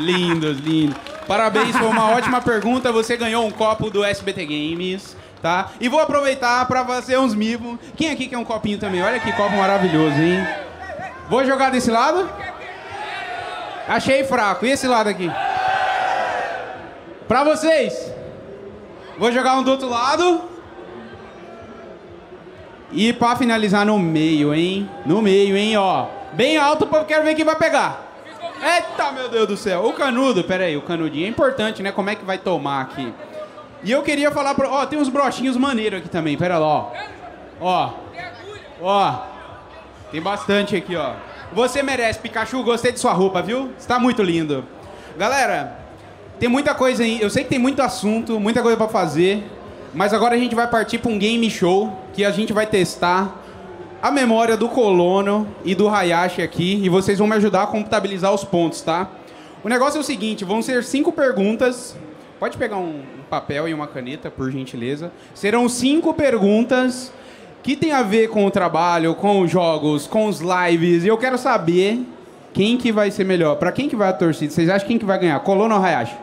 Lindos, 0.00 0.58
lindos. 0.58 0.96
Parabéns, 1.26 1.76
foi 1.76 1.86
uma 1.88 2.10
ótima 2.10 2.40
pergunta. 2.40 2.90
Você 2.92 3.16
ganhou 3.16 3.46
um 3.46 3.50
copo 3.50 3.90
do 3.90 4.02
SBT 4.04 4.44
Games, 4.46 5.16
tá? 5.42 5.70
E 5.80 5.88
vou 5.88 6.00
aproveitar 6.00 6.66
pra 6.66 6.84
fazer 6.84 7.18
uns 7.18 7.34
mimos. 7.34 7.78
Quem 7.96 8.10
aqui 8.10 8.26
quer 8.28 8.38
um 8.38 8.44
copinho 8.44 8.78
também? 8.78 9.02
Olha 9.02 9.20
que 9.20 9.32
copo 9.32 9.56
maravilhoso, 9.56 10.20
hein? 10.20 10.46
Vou 11.28 11.44
jogar 11.44 11.70
desse 11.70 11.90
lado? 11.90 12.28
Achei 13.88 14.24
fraco. 14.24 14.66
E 14.66 14.70
esse 14.70 14.86
lado 14.86 15.08
aqui? 15.08 15.30
Pra 17.26 17.44
vocês. 17.44 18.12
Vou 19.18 19.32
jogar 19.32 19.54
um 19.54 19.62
do 19.62 19.70
outro 19.70 19.88
lado. 19.88 20.42
E 22.90 23.12
pra 23.12 23.36
finalizar 23.36 23.84
no 23.84 23.98
meio, 23.98 24.54
hein? 24.54 24.88
No 25.04 25.20
meio, 25.20 25.56
hein, 25.56 25.76
ó. 25.76 26.06
Bem 26.32 26.56
alto, 26.56 26.86
porque 26.86 27.02
eu 27.02 27.06
quero 27.06 27.24
ver 27.24 27.34
quem 27.34 27.44
vai 27.44 27.56
pegar. 27.56 28.06
Eita, 28.62 29.12
meu 29.12 29.28
Deus 29.28 29.46
do 29.46 29.56
céu. 29.56 29.84
O 29.84 29.92
canudo, 29.92 30.42
pera 30.44 30.64
aí, 30.64 30.76
o 30.76 30.82
canudinho 30.82 31.26
é 31.26 31.28
importante, 31.28 31.82
né? 31.82 31.92
Como 31.92 32.10
é 32.10 32.14
que 32.14 32.24
vai 32.24 32.38
tomar 32.38 32.82
aqui? 32.82 33.12
E 33.82 33.92
eu 33.92 34.02
queria 34.02 34.30
falar 34.30 34.54
pra... 34.54 34.68
Ó, 34.68 34.86
tem 34.86 34.98
uns 34.98 35.08
brochinhos 35.08 35.56
maneiros 35.56 36.00
aqui 36.00 36.08
também, 36.08 36.36
pera 36.36 36.58
lá, 36.58 36.66
ó. 36.66 36.92
Ó. 37.60 37.92
Ó. 38.80 39.14
Tem 40.10 40.20
bastante 40.20 40.74
aqui, 40.74 40.96
ó. 40.96 41.14
Você 41.52 41.82
merece, 41.82 42.18
Pikachu. 42.18 42.62
Gostei 42.62 42.92
de 42.92 42.98
sua 42.98 43.12
roupa, 43.12 43.42
viu? 43.42 43.70
Está 43.78 43.98
muito 43.98 44.22
lindo. 44.22 44.64
Galera, 45.16 45.78
tem 46.38 46.48
muita 46.48 46.74
coisa 46.74 47.02
aí. 47.02 47.20
Eu 47.20 47.30
sei 47.30 47.44
que 47.44 47.50
tem 47.50 47.58
muito 47.58 47.80
assunto, 47.82 48.38
muita 48.38 48.62
coisa 48.62 48.76
pra 48.76 48.88
fazer. 48.88 49.44
Mas 49.94 50.12
agora 50.12 50.34
a 50.34 50.38
gente 50.38 50.54
vai 50.54 50.66
partir 50.66 50.98
pra 50.98 51.10
um 51.10 51.18
game 51.18 51.50
show 51.50 51.96
que 52.12 52.24
a 52.24 52.30
gente 52.30 52.52
vai 52.52 52.66
testar 52.66 53.42
a 54.00 54.10
memória 54.10 54.56
do 54.56 54.68
Colono 54.68 55.48
e 55.64 55.74
do 55.74 55.88
Hayashi 55.88 56.42
aqui. 56.42 56.80
E 56.82 56.88
vocês 56.88 57.18
vão 57.18 57.26
me 57.26 57.34
ajudar 57.36 57.62
a 57.62 57.66
contabilizar 57.66 58.32
os 58.32 58.44
pontos, 58.44 58.82
tá? 58.82 59.08
O 59.64 59.68
negócio 59.68 59.98
é 59.98 60.00
o 60.00 60.04
seguinte: 60.04 60.44
vão 60.44 60.62
ser 60.62 60.84
cinco 60.84 61.12
perguntas. 61.12 61.96
Pode 62.38 62.56
pegar 62.56 62.76
um 62.76 63.02
papel 63.28 63.68
e 63.68 63.74
uma 63.74 63.86
caneta, 63.86 64.30
por 64.30 64.50
gentileza. 64.50 65.12
Serão 65.34 65.68
cinco 65.68 66.14
perguntas 66.14 67.12
que 67.62 67.76
tem 67.76 67.92
a 67.92 68.02
ver 68.02 68.28
com 68.28 68.46
o 68.46 68.50
trabalho, 68.50 69.14
com 69.14 69.40
os 69.40 69.50
jogos, 69.50 70.06
com 70.06 70.26
os 70.26 70.40
lives. 70.40 71.04
E 71.04 71.08
eu 71.08 71.18
quero 71.18 71.36
saber 71.36 72.00
quem 72.52 72.76
que 72.76 72.90
vai 72.90 73.10
ser 73.10 73.24
melhor. 73.24 73.56
Pra 73.56 73.70
quem 73.70 73.88
que 73.88 73.96
vai 73.96 74.08
a 74.08 74.12
torcida? 74.12 74.52
Vocês 74.52 74.68
acham 74.68 74.88
quem 74.88 74.98
que 74.98 75.04
vai 75.04 75.18
ganhar? 75.18 75.38
Colono 75.40 75.74
ou 75.74 75.82
Hayashi? 75.82 76.16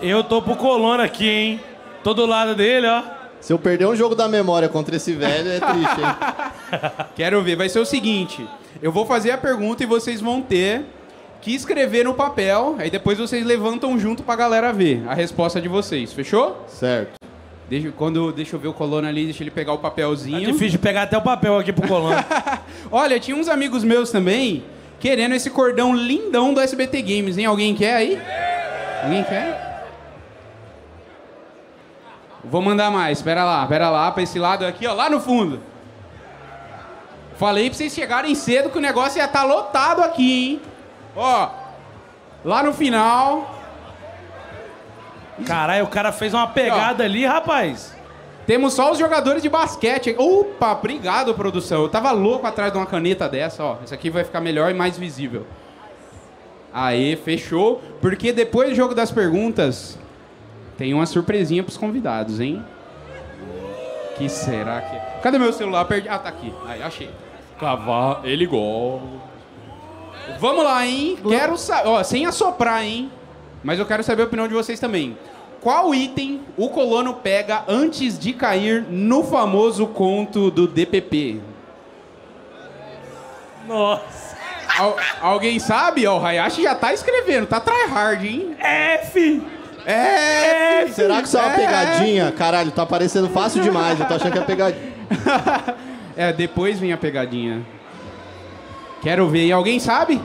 Eu 0.00 0.22
tô 0.22 0.40
pro 0.40 0.54
Colona 0.54 1.04
aqui, 1.04 1.28
hein? 1.28 1.60
Tô 2.04 2.14
do 2.14 2.24
lado 2.24 2.54
dele, 2.54 2.86
ó. 2.86 3.02
Se 3.40 3.52
eu 3.52 3.58
perder 3.58 3.86
um 3.86 3.96
jogo 3.96 4.14
da 4.14 4.28
memória 4.28 4.68
contra 4.68 4.96
esse 4.96 5.12
velho, 5.12 5.50
é 5.50 5.60
triste, 5.60 6.00
hein? 6.00 7.06
Quero 7.16 7.42
ver. 7.42 7.56
Vai 7.56 7.68
ser 7.68 7.80
o 7.80 7.84
seguinte: 7.84 8.46
eu 8.80 8.92
vou 8.92 9.04
fazer 9.04 9.32
a 9.32 9.38
pergunta 9.38 9.82
e 9.82 9.86
vocês 9.86 10.20
vão 10.20 10.40
ter 10.40 10.84
que 11.40 11.54
escrever 11.54 12.04
no 12.04 12.14
papel. 12.14 12.76
Aí 12.78 12.90
depois 12.90 13.18
vocês 13.18 13.44
levantam 13.44 13.98
junto 13.98 14.22
pra 14.22 14.36
galera 14.36 14.72
ver 14.72 15.02
a 15.08 15.14
resposta 15.14 15.60
de 15.60 15.68
vocês. 15.68 16.12
Fechou? 16.12 16.64
Certo. 16.68 17.12
Deixa, 17.68 17.92
quando, 17.92 18.32
deixa 18.32 18.56
eu 18.56 18.60
ver 18.60 18.68
o 18.68 18.72
Colono 18.72 19.06
ali, 19.06 19.24
deixa 19.26 19.42
ele 19.42 19.50
pegar 19.50 19.72
o 19.74 19.76
Tá 19.76 19.82
papelzinho. 19.82 20.40
difícil 20.40 20.70
de 20.70 20.78
pegar 20.78 21.02
até 21.02 21.18
o 21.18 21.22
papel 21.22 21.58
aqui 21.58 21.70
pro 21.72 21.86
Colona. 21.86 22.24
Olha, 22.90 23.20
tinha 23.20 23.36
uns 23.36 23.46
amigos 23.48 23.84
meus 23.84 24.10
também 24.10 24.64
querendo 24.98 25.34
esse 25.34 25.50
cordão 25.50 25.94
lindão 25.94 26.54
do 26.54 26.60
SBT 26.60 27.02
Games, 27.02 27.36
hein? 27.36 27.44
Alguém 27.44 27.74
quer 27.74 27.94
aí? 27.96 28.18
Alguém 29.04 29.22
quer? 29.22 29.68
Vou 32.42 32.62
mandar 32.62 32.90
mais, 32.90 33.20
pera 33.20 33.44
lá, 33.44 33.66
pera 33.66 33.90
lá, 33.90 34.10
pra 34.10 34.22
esse 34.22 34.38
lado 34.38 34.64
aqui, 34.64 34.86
ó, 34.86 34.94
lá 34.94 35.10
no 35.10 35.20
fundo. 35.20 35.60
Falei 37.36 37.68
pra 37.68 37.76
vocês 37.76 37.92
chegarem 37.94 38.34
cedo 38.34 38.70
que 38.70 38.78
o 38.78 38.80
negócio 38.80 39.18
ia 39.18 39.26
estar 39.26 39.44
lotado 39.44 40.02
aqui, 40.02 40.32
hein? 40.52 40.60
Ó, 41.20 41.50
lá 42.44 42.62
no 42.62 42.72
final, 42.72 43.58
Caralho, 45.44 45.84
o 45.84 45.88
cara 45.88 46.12
fez 46.12 46.32
uma 46.34 46.46
pegada 46.46 47.04
ali, 47.04 47.26
rapaz. 47.26 47.94
temos 48.46 48.72
só 48.74 48.92
os 48.92 48.98
jogadores 48.98 49.42
de 49.42 49.48
basquete. 49.48 50.14
Opa, 50.18 50.72
obrigado, 50.72 51.34
produção. 51.34 51.82
Eu 51.82 51.88
tava 51.88 52.10
louco 52.12 52.46
atrás 52.46 52.72
de 52.72 52.78
uma 52.78 52.86
caneta 52.86 53.28
dessa, 53.28 53.62
ó. 53.64 53.76
Essa 53.82 53.94
aqui 53.94 54.10
vai 54.10 54.24
ficar 54.24 54.40
melhor 54.40 54.70
e 54.70 54.74
mais 54.74 54.96
visível. 54.98 55.46
Aê, 56.72 57.16
fechou. 57.16 57.82
Porque 58.00 58.32
depois 58.32 58.70
do 58.70 58.74
jogo 58.74 58.94
das 58.94 59.10
perguntas, 59.10 59.98
tem 60.76 60.94
uma 60.94 61.06
surpresinha 61.06 61.62
pros 61.62 61.76
convidados, 61.76 62.40
hein? 62.40 62.64
Que 64.16 64.28
será 64.28 64.80
que 64.80 64.96
é? 64.96 65.18
Cadê 65.22 65.38
meu 65.38 65.52
celular? 65.52 65.84
Perdi. 65.84 66.08
Ah, 66.08 66.18
tá 66.18 66.28
aqui. 66.28 66.52
Aí, 66.66 66.82
achei. 66.82 67.10
Cavar, 67.58 68.20
ele 68.24 68.46
gosta. 68.46 69.28
Vamos 70.38 70.64
lá, 70.64 70.86
hein? 70.86 71.18
Quero 71.28 71.56
saber. 71.56 71.88
Ó, 71.88 72.02
sem 72.02 72.26
assoprar, 72.26 72.82
hein? 72.84 73.10
Mas 73.62 73.78
eu 73.78 73.86
quero 73.86 74.02
saber 74.02 74.22
a 74.22 74.24
opinião 74.26 74.46
de 74.48 74.54
vocês 74.54 74.78
também. 74.78 75.16
Qual 75.60 75.92
item 75.94 76.40
o 76.56 76.68
colono 76.68 77.14
pega 77.14 77.64
antes 77.66 78.18
de 78.18 78.32
cair 78.32 78.82
no 78.88 79.24
famoso 79.24 79.86
conto 79.88 80.50
do 80.50 80.68
DPP? 80.68 81.40
Nossa. 83.66 84.36
Al- 84.78 84.96
alguém 85.20 85.58
sabe? 85.58 86.06
Ó, 86.06 86.18
o 86.18 86.24
Hayashi 86.24 86.62
já 86.62 86.74
tá 86.74 86.92
escrevendo, 86.92 87.46
tá 87.46 87.58
tryhard, 87.60 88.24
hein? 88.24 88.54
F! 88.60 89.42
É! 89.84 90.86
Será 90.88 91.20
que 91.20 91.28
isso 91.28 91.36
é 91.38 91.40
uma 91.40 91.50
pegadinha? 91.56 92.30
Caralho, 92.32 92.70
tá 92.70 92.84
parecendo 92.86 93.28
fácil 93.28 93.62
demais. 93.62 93.98
Eu 93.98 94.06
tô 94.06 94.14
achando 94.14 94.32
que 94.32 94.38
é 94.38 94.42
pegadinha. 94.42 94.92
É, 96.20 96.32
depois 96.32 96.80
vem 96.80 96.92
a 96.92 96.96
pegadinha. 96.96 97.64
Quero 99.02 99.28
ver. 99.28 99.46
E 99.46 99.52
alguém 99.52 99.78
sabe? 99.78 100.20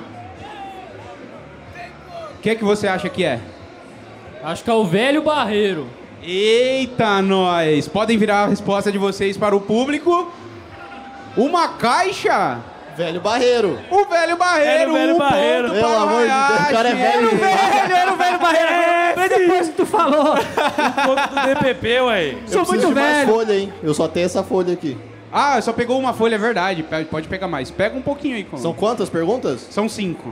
O 2.37 2.41
que, 2.41 2.55
que 2.55 2.63
você 2.63 2.87
acha 2.87 3.07
que 3.09 3.23
é? 3.23 3.39
Acho 4.43 4.63
que 4.63 4.69
é 4.69 4.73
o 4.73 4.83
velho 4.85 5.21
barreiro. 5.21 5.87
Eita, 6.21 7.21
nós! 7.21 7.87
Podem 7.87 8.17
virar 8.17 8.43
a 8.43 8.47
resposta 8.47 8.91
de 8.91 8.97
vocês 8.97 9.37
para 9.37 9.55
o 9.55 9.61
público. 9.61 10.31
Uma 11.37 11.69
caixa? 11.69 12.59
Velho 12.95 13.19
Barreiro. 13.21 13.79
O 13.89 14.05
velho 14.05 14.37
barreiro, 14.37 14.69
Era 14.81 14.89
o 14.89 14.93
velho 14.93 15.15
um 15.15 15.17
barreiro. 15.17 15.67
ponto 15.69 15.79
Pelo 15.79 15.87
para 15.89 15.99
o 15.99 16.03
amor 16.03 16.21
de 16.21 16.27
Deus, 16.27 16.69
o 16.69 16.71
cara 16.73 16.89
é 16.89 16.93
velho. 16.95 17.29
Velho, 17.37 17.95
era 17.95 18.13
o 18.13 18.15
velho 18.15 18.39
barreira. 18.39 19.15
Bem 19.15 19.29
depois 19.29 19.67
que 19.69 19.73
tu 19.73 19.85
falou. 19.87 20.33
Um 20.35 21.05
pouco 21.05 21.29
do 21.29 21.45
DPP, 21.55 22.01
ué. 22.01 22.25
Eu 22.29 22.33
Sou 22.45 22.65
preciso 22.65 22.65
muito 22.65 22.87
de 22.89 22.93
mais 22.93 23.17
velho. 23.17 23.33
folha, 23.33 23.53
hein? 23.57 23.73
Eu 23.81 23.93
só 23.95 24.07
tenho 24.07 24.25
essa 24.27 24.43
folha 24.43 24.73
aqui. 24.73 24.95
Ah, 25.35 25.59
só 25.59 25.73
pegou 25.73 25.99
uma 25.99 26.13
folha, 26.13 26.35
é 26.35 26.37
verdade. 26.37 26.85
Pode 27.09 27.27
pegar 27.27 27.47
mais. 27.47 27.71
Pega 27.71 27.97
um 27.97 28.03
pouquinho 28.03 28.35
aí, 28.35 28.43
Colono. 28.43 28.61
São 28.61 28.71
quantas 28.71 29.09
perguntas? 29.09 29.61
São 29.71 29.89
cinco. 29.89 30.31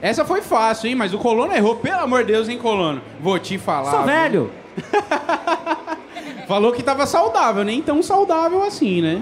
Essa 0.00 0.24
foi 0.24 0.40
fácil, 0.40 0.88
hein? 0.88 0.94
Mas 0.94 1.12
o 1.12 1.18
Colono 1.18 1.52
errou. 1.52 1.74
Pelo 1.74 1.98
amor 1.98 2.24
de 2.24 2.32
Deus, 2.32 2.48
hein, 2.48 2.58
Colono? 2.58 3.02
Vou 3.20 3.40
te 3.40 3.58
falar. 3.58 3.90
Sou 3.90 4.04
viu? 4.04 4.06
velho. 4.06 4.52
Falou 6.46 6.72
que 6.72 6.80
tava 6.80 7.06
saudável, 7.06 7.64
nem 7.64 7.82
tão 7.82 8.00
saudável 8.04 8.62
assim, 8.62 9.02
né? 9.02 9.20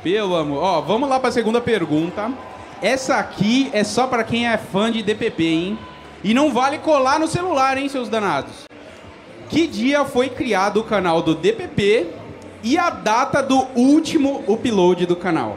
Pelo 0.00 0.36
amor. 0.36 0.62
Ó, 0.62 0.80
vamos 0.80 1.08
lá 1.08 1.18
pra 1.18 1.32
segunda 1.32 1.60
pergunta. 1.60 2.30
Essa 2.80 3.16
aqui 3.16 3.68
é 3.72 3.82
só 3.82 4.06
pra 4.06 4.22
quem 4.22 4.46
é 4.46 4.56
fã 4.56 4.92
de 4.92 5.02
DPP, 5.02 5.44
hein? 5.44 5.78
E 6.22 6.32
não 6.32 6.52
vale 6.52 6.78
colar 6.78 7.18
no 7.18 7.26
celular, 7.26 7.76
hein, 7.78 7.88
seus 7.88 8.08
danados? 8.08 8.64
Que 9.48 9.66
dia 9.66 10.04
foi 10.04 10.28
criado 10.28 10.78
o 10.80 10.84
canal 10.84 11.20
do 11.20 11.34
DPP 11.34 12.21
e 12.62 12.78
a 12.78 12.90
data 12.90 13.42
do 13.42 13.66
último 13.74 14.44
upload 14.46 15.06
do 15.06 15.16
canal? 15.16 15.56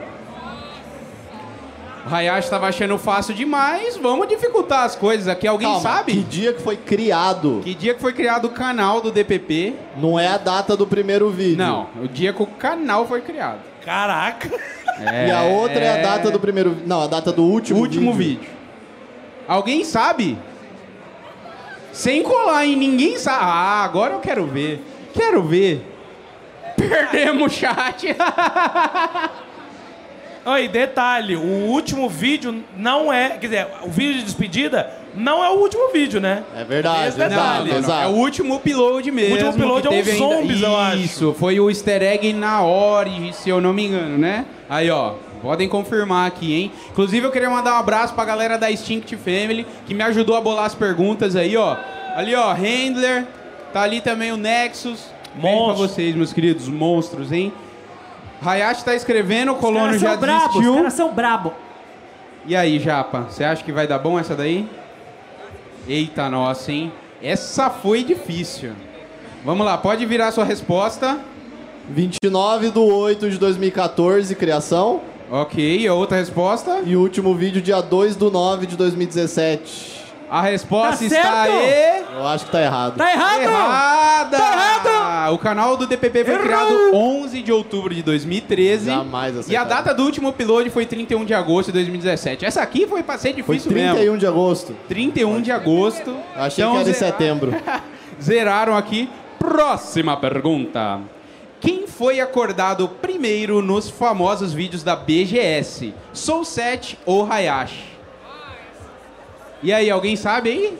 O 2.06 2.14
Hayashi 2.14 2.50
tava 2.50 2.68
achando 2.68 2.98
fácil 3.00 3.34
demais. 3.34 3.98
Vamos 3.98 4.28
dificultar 4.28 4.84
as 4.84 4.96
coisas 4.96 5.28
aqui. 5.28 5.48
Alguém 5.48 5.68
Calma, 5.68 5.82
sabe? 5.82 6.12
Que 6.12 6.24
dia 6.24 6.54
que 6.54 6.62
foi 6.62 6.78
criado? 6.78 7.62
Que 7.64 7.74
dia 7.74 7.96
que 7.96 8.02
foi 8.02 8.14
criado 8.14 8.46
o 8.46 8.52
canal 8.52 9.02
do 9.02 9.12
DPP? 9.12 9.74
Não 9.98 10.20
é 10.20 10.28
a 10.28 10.38
data 10.38 10.78
do 10.78 10.86
primeiro 10.86 11.32
vídeo. 11.32 11.58
Não, 11.58 11.88
o 12.00 12.08
dia 12.08 12.32
que 12.32 12.44
o 12.44 12.46
canal 12.46 13.08
foi 13.08 13.22
criado. 13.22 13.60
Caraca. 13.84 14.52
E 15.00 15.32
a 15.32 15.44
outra 15.44 15.80
é... 15.80 16.00
a 16.00 16.02
data 16.02 16.30
do 16.30 16.40
primeiro... 16.40 16.78
Não, 16.86 17.02
a 17.02 17.08
data 17.08 17.32
do 17.32 17.44
último, 17.44 17.80
último 17.80 18.14
vídeo. 18.14 18.50
Alguém 19.48 19.84
sabe? 19.84 20.38
Sem 21.92 22.22
colar, 22.22 22.66
hein? 22.66 22.76
Ninguém 22.76 23.18
sabe. 23.18 23.40
Ah, 23.42 23.84
agora 23.84 24.14
eu 24.14 24.20
quero 24.20 24.46
ver. 24.46 24.84
Quero 25.14 25.42
ver. 25.42 25.95
Perdemos 26.76 27.52
o 27.52 27.56
chat. 27.56 28.16
Oi, 30.46 30.68
detalhe, 30.68 31.36
o 31.36 31.42
último 31.42 32.08
vídeo 32.08 32.64
não 32.78 33.12
é. 33.12 33.30
Quer 33.30 33.48
dizer, 33.48 33.68
o 33.82 33.90
vídeo 33.90 34.20
de 34.20 34.24
despedida 34.26 34.92
não 35.16 35.44
é 35.44 35.50
o 35.50 35.54
último 35.54 35.92
vídeo, 35.92 36.22
né? 36.22 36.44
É 36.56 36.64
verdade, 36.64 37.08
Esse 37.08 37.18
detalhe. 37.18 37.34
exato, 37.34 37.58
Não, 37.58 37.66
não, 37.66 37.72
não. 37.74 37.80
exato. 37.80 38.04
É 38.04 38.08
o 38.08 38.12
último 38.16 38.56
upload 38.58 39.12
mesmo. 39.12 39.34
último 39.34 39.52
upload 39.52 39.82
que 39.82 39.88
é 39.88 39.90
um 39.90 39.96
ainda- 40.04 40.12
zombies, 40.18 40.62
eu 40.62 40.78
acho. 40.78 40.98
Isso, 40.98 41.36
foi 41.40 41.60
o 41.60 41.68
easter 41.68 42.04
egg 42.04 42.32
na 42.34 42.64
Origin, 42.64 43.32
se 43.32 43.50
eu 43.50 43.60
não 43.60 43.74
me 43.74 43.86
engano, 43.88 44.18
né? 44.20 44.46
Aí, 44.70 44.90
ó. 44.92 45.14
Podem 45.42 45.68
confirmar 45.68 46.28
aqui, 46.28 46.54
hein? 46.56 46.72
Inclusive, 46.92 47.26
eu 47.26 47.32
queria 47.32 47.50
mandar 47.50 47.74
um 47.76 47.80
abraço 47.80 48.14
pra 48.14 48.24
galera 48.26 48.58
da 48.58 48.70
Extinct 48.72 49.16
Family, 49.18 49.66
que 49.88 49.94
me 49.96 50.04
ajudou 50.04 50.36
a 50.36 50.42
bolar 50.42 50.66
as 50.66 50.74
perguntas 50.76 51.36
aí, 51.36 51.56
ó. 51.58 51.76
Ali, 52.16 52.36
ó, 52.36 52.52
Handler. 52.54 53.26
Tá 53.74 53.82
ali 53.82 54.00
também 54.00 54.32
o 54.32 54.38
Nexus. 54.38 55.14
Beijo 55.36 55.58
pra 55.58 55.68
Monstro. 55.68 55.88
vocês, 55.88 56.16
meus 56.16 56.34
queridos 56.34 56.68
monstros, 56.68 57.32
hein? 57.32 57.52
Hayashi 58.44 58.84
tá 58.86 58.96
escrevendo, 58.96 59.54
o 59.54 59.56
Colono 59.56 59.94
Os 59.94 60.00
já 60.02 60.18
caras 60.18 60.20
são 60.20 60.28
brabos, 60.28 60.48
os 60.48 60.54
desistiu. 60.62 60.76
caras 60.76 60.94
são 60.94 61.14
brabo. 61.14 61.54
E 62.46 62.56
aí, 62.56 62.80
Japa, 62.80 63.22
você 63.30 63.44
acha 63.44 63.64
que 63.64 63.72
vai 63.72 63.88
dar 63.88 63.98
bom 64.00 64.20
essa 64.20 64.36
daí? 64.36 64.68
Eita, 65.88 66.30
nossa, 66.30 66.72
hein? 66.72 66.92
Essa 67.22 67.70
foi 67.70 68.04
difícil. 68.04 68.74
Vamos 69.44 69.66
lá, 69.66 69.78
pode 69.78 70.06
virar 70.06 70.32
sua 70.32 70.44
resposta. 70.44 71.18
29 71.90 72.72
de 72.72 72.80
8 72.80 73.30
de 73.30 73.38
2014, 73.38 74.34
criação. 74.36 75.02
Ok, 75.32 75.88
a 75.88 75.94
outra 75.94 76.18
resposta. 76.18 76.82
E 76.86 76.96
o 76.96 77.02
último 77.02 77.34
vídeo, 77.36 77.62
dia 77.62 77.82
2 77.82 78.16
do 78.16 78.30
9 78.30 78.66
de 78.68 78.76
2017. 78.76 80.04
A 80.30 80.42
resposta 80.42 80.98
Tá 80.98 81.06
está 81.06 81.22
certo? 81.44 81.52
aí. 81.52 82.04
Eu 82.16 82.28
acho 82.28 82.46
que 82.46 82.52
tá 82.52 82.62
errado. 82.62 82.98
Tá 82.98 83.12
errado! 83.12 83.42
Errada! 83.42 84.38
Tá 84.38 84.54
errado! 84.54 84.95
O 85.32 85.38
canal 85.38 85.76
do 85.78 85.86
DPP 85.88 86.24
foi 86.26 86.34
Errou! 86.34 86.46
criado 86.46 86.96
11 86.96 87.42
de 87.42 87.52
outubro 87.52 87.94
de 87.94 88.02
2013. 88.04 88.86
Jamais 88.86 89.50
E 89.50 89.56
a 89.56 89.64
data 89.64 89.94
do 89.94 90.04
último 90.04 90.30
upload 90.30 90.70
foi 90.70 90.86
31 90.86 91.26
de 91.26 91.34
agosto 91.34 91.68
de 91.68 91.74
2017. 91.74 92.46
Essa 92.46 92.62
aqui 92.62 92.86
foi 92.88 93.02
pra 93.04 93.18
ser 93.18 93.34
Foi 93.44 93.56
difícil 93.58 93.72
31 93.72 93.96
mesmo. 94.02 94.18
de 94.18 94.28
agosto. 94.28 94.76
31 94.88 95.42
de 95.42 95.52
agosto. 95.52 96.10
Eu 96.36 96.42
achei 96.42 96.64
Então, 96.64 96.74
que 96.76 96.82
era 96.82 96.90
em 96.90 96.94
zera- 96.94 97.12
setembro. 97.12 97.54
Zeraram 98.22 98.76
aqui. 98.78 99.10
Próxima 99.40 100.16
pergunta. 100.18 101.00
Quem 101.60 101.88
foi 101.88 102.20
acordado 102.20 102.88
primeiro 102.88 103.62
nos 103.62 103.90
famosos 103.90 104.54
vídeos 104.54 104.84
da 104.84 104.96
BGS? 104.96 105.94
Soul 106.14 106.44
7 106.46 106.98
ou 107.06 107.32
Hayashi? 107.32 107.96
E 109.64 109.74
aí, 109.74 109.90
alguém 109.90 110.16
sabe 110.16 110.50
aí? 110.50 110.78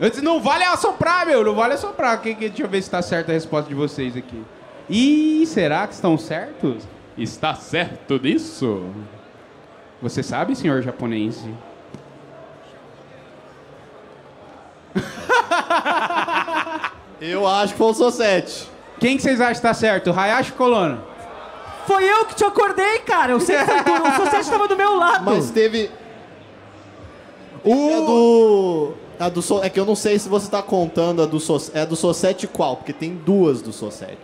Eu 0.00 0.08
disse, 0.08 0.22
não 0.22 0.40
vale 0.40 0.64
assoprar, 0.64 1.26
meu, 1.26 1.44
não 1.44 1.54
vale 1.54 1.74
assoprar. 1.74 2.20
Que, 2.20 2.34
que, 2.34 2.48
deixa 2.48 2.62
eu 2.62 2.68
ver 2.68 2.82
se 2.82 2.90
tá 2.90 3.02
certa 3.02 3.32
a 3.32 3.34
resposta 3.34 3.68
de 3.68 3.74
vocês 3.74 4.16
aqui. 4.16 4.44
Ih, 4.88 5.44
será 5.46 5.86
que 5.86 5.94
estão 5.94 6.16
certos? 6.16 6.84
Está 7.16 7.54
certo 7.54 8.18
disso? 8.18 8.84
Você 10.00 10.22
sabe, 10.22 10.54
senhor 10.54 10.82
japonês? 10.82 11.44
Eu 17.20 17.46
acho 17.46 17.72
que 17.72 17.78
foi 17.78 17.88
o 17.88 18.10
7. 18.10 18.70
Quem 19.00 19.16
que 19.16 19.22
vocês 19.22 19.40
acham 19.40 19.54
que 19.54 19.62
tá 19.62 19.74
certo? 19.74 20.12
Hayashi 20.12 20.52
ou 20.52 20.56
Colono? 20.56 21.02
Foi 21.86 22.04
eu 22.04 22.26
que 22.26 22.34
te 22.34 22.44
acordei, 22.44 22.98
cara. 23.00 23.32
Eu 23.32 23.40
sei 23.40 23.58
que 23.58 23.64
foi 23.64 23.82
tu. 23.82 23.92
O 23.92 24.16
Societe 24.24 24.50
tava 24.50 24.68
do 24.68 24.76
meu 24.76 24.96
lado. 24.96 25.24
Mas 25.24 25.50
teve. 25.50 25.90
A 27.64 28.00
do. 28.06 28.94
A 29.18 29.28
do 29.28 29.42
So- 29.42 29.60
É 29.62 29.68
que 29.68 29.78
eu 29.80 29.84
não 29.86 29.94
sei 29.96 30.18
se 30.18 30.28
você 30.28 30.50
tá 30.50 30.62
contando 30.62 31.22
a 31.22 31.26
do 31.26 31.40
So... 31.40 31.56
É 31.74 31.80
a 31.80 31.84
do 31.84 31.96
Sou 31.96 32.14
7 32.14 32.46
qual? 32.46 32.76
Porque 32.76 32.92
tem 32.92 33.14
duas 33.24 33.60
do 33.62 33.72
7. 33.72 34.16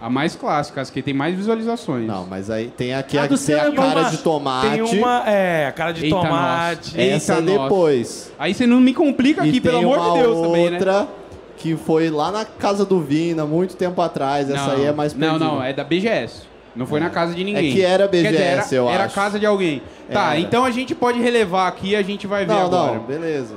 A 0.00 0.10
mais 0.10 0.34
clássica, 0.34 0.80
as 0.80 0.90
que 0.90 1.00
tem 1.00 1.14
mais 1.14 1.34
visualizações. 1.36 2.06
Não, 2.06 2.26
mas 2.26 2.50
aí 2.50 2.66
tem 2.76 2.92
aqui 2.92 3.16
A 3.16 3.22
a, 3.22 3.26
do 3.28 3.38
tem 3.38 3.54
a 3.54 3.60
seu- 3.62 3.72
cara 3.72 4.00
Uma- 4.00 4.10
de 4.10 4.18
tomate. 4.18 4.68
Tem 4.70 4.82
uma, 4.98 5.22
é, 5.30 5.66
a 5.68 5.72
cara 5.72 5.92
de 5.92 6.04
Eita, 6.06 6.16
tomate. 6.16 6.88
nossa. 6.90 7.00
Essa 7.00 7.32
Eita, 7.34 7.40
nossa. 7.44 7.62
depois. 7.62 8.32
Aí 8.38 8.52
você 8.52 8.66
não 8.66 8.80
me 8.80 8.92
complica 8.92 9.42
aqui, 9.42 9.56
e 9.56 9.60
pelo 9.60 9.78
tem 9.78 9.84
amor 9.94 10.00
de 10.16 10.18
Deus 10.22 10.40
também, 10.40 10.70
né? 10.70 10.76
outra 10.78 11.08
que 11.56 11.76
foi 11.76 12.10
lá 12.10 12.32
na 12.32 12.44
casa 12.44 12.84
do 12.84 13.00
Vina, 13.00 13.46
muito 13.46 13.76
tempo 13.76 14.02
atrás. 14.02 14.50
Essa 14.50 14.72
aí 14.72 14.86
é 14.86 14.92
mais 14.92 15.14
Não, 15.14 15.20
perdida. 15.38 15.44
não, 15.44 15.62
é 15.62 15.72
da 15.72 15.84
BGS. 15.84 16.42
Não 16.74 16.84
foi 16.86 16.98
na 16.98 17.08
casa 17.10 17.32
de 17.34 17.44
ninguém. 17.44 17.70
É 17.70 17.72
que 17.72 17.82
era 17.82 18.08
Quer 18.08 18.16
dizer, 18.16 18.30
BGS, 18.32 18.74
era, 18.74 18.84
eu 18.84 18.90
Era 18.90 19.04
acho. 19.04 19.14
casa 19.14 19.38
de 19.38 19.46
alguém. 19.46 19.82
Tá, 20.12 20.30
Era. 20.32 20.40
então 20.40 20.64
a 20.64 20.70
gente 20.72 20.94
pode 20.96 21.20
relevar 21.20 21.68
aqui 21.68 21.90
e 21.90 21.96
a 21.96 22.02
gente 22.02 22.26
vai 22.26 22.44
ver 22.44 22.54
Não, 22.54 22.66
agora. 22.66 22.94
não, 22.94 23.02
beleza. 23.04 23.54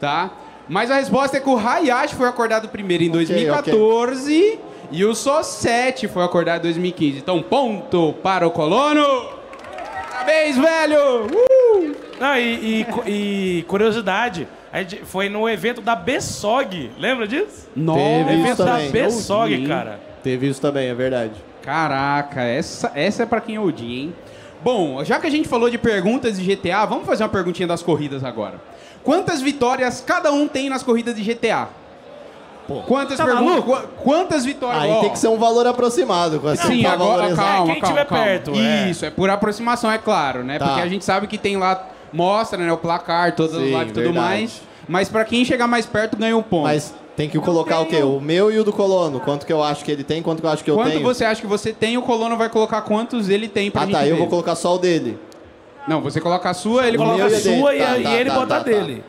Tá? 0.00 0.30
Mas 0.68 0.90
a 0.90 0.96
resposta 0.96 1.36
é 1.36 1.40
que 1.40 1.48
o 1.48 1.58
Hayashi 1.58 2.14
foi 2.14 2.26
acordado 2.28 2.68
primeiro 2.68 3.04
em 3.04 3.08
Ok, 3.10 3.26
2014 3.26 4.58
e 4.90 5.04
o 5.04 5.14
Só 5.14 5.42
7 5.42 6.08
foi 6.08 6.24
acordado 6.24 6.60
em 6.60 6.72
2015. 6.72 7.18
Então, 7.18 7.42
ponto 7.42 8.14
para 8.22 8.46
o 8.46 8.50
colono. 8.50 9.04
Parabéns, 10.10 10.56
velho! 10.56 11.26
Uh! 11.26 11.94
Não, 12.18 12.36
e, 12.38 12.86
e 13.06 13.58
e 13.58 13.62
curiosidade, 13.64 14.46
a 14.72 14.78
gente 14.82 15.04
foi 15.04 15.28
no 15.28 15.48
evento 15.48 15.80
da 15.80 15.94
BSOG, 15.96 16.90
lembra 16.98 17.26
disso? 17.26 17.68
Nossa, 17.76 18.00
Teve 18.00 18.32
isso 18.34 18.40
evento 18.44 18.64
da 18.64 18.72
também. 18.76 18.90
BSOG, 18.90 19.54
hein? 19.54 19.66
cara. 19.66 20.00
Teve 20.22 20.48
isso 20.48 20.60
também, 20.60 20.88
é 20.88 20.94
verdade. 20.94 21.34
Caraca, 21.62 22.42
essa, 22.42 22.92
essa 22.94 23.24
é 23.24 23.26
pra 23.26 23.40
quem 23.40 23.58
odia, 23.58 24.02
hein? 24.04 24.14
Bom, 24.62 25.04
já 25.04 25.18
que 25.18 25.26
a 25.26 25.30
gente 25.30 25.48
falou 25.48 25.68
de 25.68 25.76
perguntas 25.76 26.38
de 26.40 26.54
GTA, 26.54 26.86
vamos 26.86 27.04
fazer 27.04 27.22
uma 27.24 27.28
perguntinha 27.28 27.68
das 27.68 27.82
corridas 27.82 28.24
agora. 28.24 28.54
Quantas 29.04 29.40
vitórias 29.42 30.02
cada 30.04 30.32
um 30.32 30.48
tem 30.48 30.68
nas 30.68 30.82
corridas 30.82 31.14
de 31.14 31.22
GTA? 31.22 31.68
Quantas 32.86 33.18
Tá 33.18 33.24
perguntas? 33.26 33.62
qu- 33.64 33.88
Quantas 34.02 34.44
vitórias? 34.44 34.82
Aí 34.82 34.90
Ó, 34.90 35.00
tem 35.02 35.10
que 35.10 35.18
ser 35.18 35.28
um 35.28 35.36
valor 35.36 35.66
aproximado. 35.66 36.40
Com 36.40 36.48
essa 36.48 36.66
Sim, 36.66 36.86
agora 36.86 37.34
calma, 37.34 37.66
Quem 37.66 37.80
calma, 37.80 37.92
tiver 37.92 38.06
calma. 38.06 38.24
perto, 38.24 38.52
é. 38.54 38.88
Isso, 38.90 39.04
é 39.04 39.10
por 39.10 39.28
aproximação, 39.28 39.90
é 39.92 39.98
claro, 39.98 40.42
né? 40.42 40.58
Tá. 40.58 40.66
Porque 40.68 40.80
a 40.80 40.88
gente 40.88 41.04
sabe 41.04 41.26
que 41.26 41.36
tem 41.36 41.58
lá, 41.58 41.86
mostra, 42.10 42.58
né, 42.58 42.72
o 42.72 42.78
placar, 42.78 43.36
todas 43.36 43.54
as 43.56 43.60
Sim, 43.60 43.66
lives 43.68 43.90
e 43.90 43.92
tudo 43.92 44.04
verdade. 44.04 44.18
mais. 44.18 44.62
Mas 44.88 45.08
pra 45.10 45.26
quem 45.26 45.44
chegar 45.44 45.66
mais 45.66 45.84
perto, 45.84 46.16
ganha 46.16 46.34
um 46.34 46.42
ponto. 46.42 46.62
Mas 46.64 46.94
tem 47.14 47.28
que 47.28 47.38
colocar 47.38 47.80
o 47.80 47.86
quê? 47.86 48.02
O 48.02 48.18
meu 48.18 48.50
e 48.50 48.58
o 48.58 48.64
do 48.64 48.72
colono. 48.72 49.20
Quanto 49.20 49.44
que 49.44 49.52
eu 49.52 49.62
acho 49.62 49.84
que 49.84 49.90
ele 49.90 50.02
tem, 50.04 50.22
quanto 50.22 50.40
que 50.40 50.46
eu 50.46 50.50
acho 50.50 50.64
que 50.64 50.70
eu 50.70 50.76
Quanto 50.76 50.90
tenho. 50.92 51.02
você 51.02 51.22
acha 51.26 51.42
que 51.42 51.46
você 51.46 51.70
tem, 51.70 51.98
o 51.98 52.02
colono 52.02 52.34
vai 52.38 52.48
colocar 52.48 52.80
quantos 52.80 53.28
ele 53.28 53.46
tem 53.48 53.70
pra 53.70 53.82
Ah 53.82 53.84
gente 53.84 53.94
tá, 53.94 54.06
eu 54.06 54.14
ver. 54.14 54.20
vou 54.20 54.28
colocar 54.28 54.54
só 54.54 54.74
o 54.74 54.78
dele. 54.78 55.18
Não, 55.86 56.00
você 56.00 56.20
coloca 56.20 56.48
a 56.48 56.54
sua, 56.54 56.86
ele 56.88 56.96
coloca 56.96 57.24
a 57.24 57.26
a 57.26 57.30
sua. 57.30 57.72
dele. 57.72 57.82
E, 57.82 57.84
Tá, 57.84 57.98
e 57.98 58.02
tá, 58.02 58.12
ele 58.14 58.30
tá, 58.30 58.34
bota 58.36 58.46
tá, 58.48 58.56
a 58.56 58.58
tá. 58.60 58.64
dele. 58.64 59.04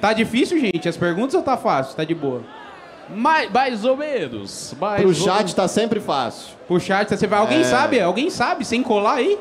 Tá 0.00 0.12
difícil, 0.12 0.58
gente, 0.58 0.88
as 0.88 0.96
perguntas 0.96 1.34
ou 1.34 1.42
tá 1.42 1.56
fácil? 1.56 1.94
Tá 1.96 2.02
de 2.04 2.14
boa? 2.14 2.42
Mais, 3.08 3.50
mais 3.52 3.84
ou 3.84 3.96
menos. 3.96 4.74
Mais 4.80 5.00
Pro 5.00 5.08
ou 5.10 5.14
chat 5.14 5.54
tá 5.54 5.68
sempre 5.68 6.00
fácil. 6.00 6.54
Pro 6.66 6.80
chat, 6.80 7.08
você 7.08 7.26
vai. 7.28 7.38
Alguém 7.38 7.60
É. 7.60 7.64
sabe? 7.64 8.00
Alguém 8.00 8.28
sabe? 8.30 8.64
Sem 8.64 8.82
colar 8.82 9.14
aí? 9.14 9.38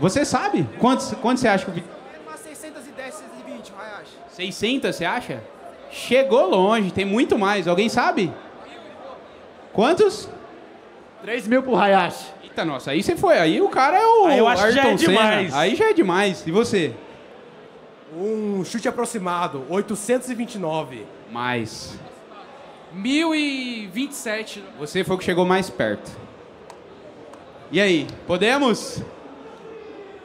Você 0.00 0.24
sabe? 0.24 0.66
Quantos, 0.78 1.12
quantos 1.20 1.42
você 1.42 1.48
acha 1.48 1.64
que 1.66 1.70
o 1.70 1.74
vídeo. 1.74 1.88
Umas 2.26 2.40
610, 2.40 3.14
620, 3.14 3.72
Hayashi. 3.78 4.12
600, 4.30 4.96
você 4.96 5.04
acha? 5.04 5.42
Chegou 5.90 6.48
longe, 6.48 6.90
tem 6.90 7.04
muito 7.04 7.38
mais. 7.38 7.68
Alguém 7.68 7.90
sabe? 7.90 8.32
Quantos? 9.72 10.28
3 11.22 11.46
mil 11.46 11.62
pro 11.62 11.76
Hayashi. 11.76 12.24
Eita, 12.58 12.64
nossa, 12.64 12.90
aí 12.90 13.00
você 13.04 13.14
foi. 13.16 13.38
Aí 13.38 13.60
o 13.60 13.68
cara 13.68 13.96
é 13.96 14.04
o 14.04 14.24
Aí 14.26 14.38
eu 14.38 14.48
acho 14.48 14.66
que 14.66 14.72
já 14.72 14.82
Ayrton 14.82 14.94
é 14.94 14.98
Senna. 14.98 15.12
demais. 15.12 15.54
Aí 15.54 15.74
já 15.76 15.90
é 15.90 15.92
demais. 15.92 16.44
E 16.44 16.50
você? 16.50 16.92
Um 18.16 18.64
chute 18.64 18.88
aproximado, 18.88 19.62
829. 19.68 21.06
Mais. 21.30 21.96
1027. 22.92 24.64
Você 24.78 25.04
foi 25.04 25.14
o 25.14 25.18
que 25.20 25.24
chegou 25.24 25.44
mais 25.46 25.70
perto. 25.70 26.10
E 27.70 27.80
aí, 27.80 28.08
podemos? 28.26 29.02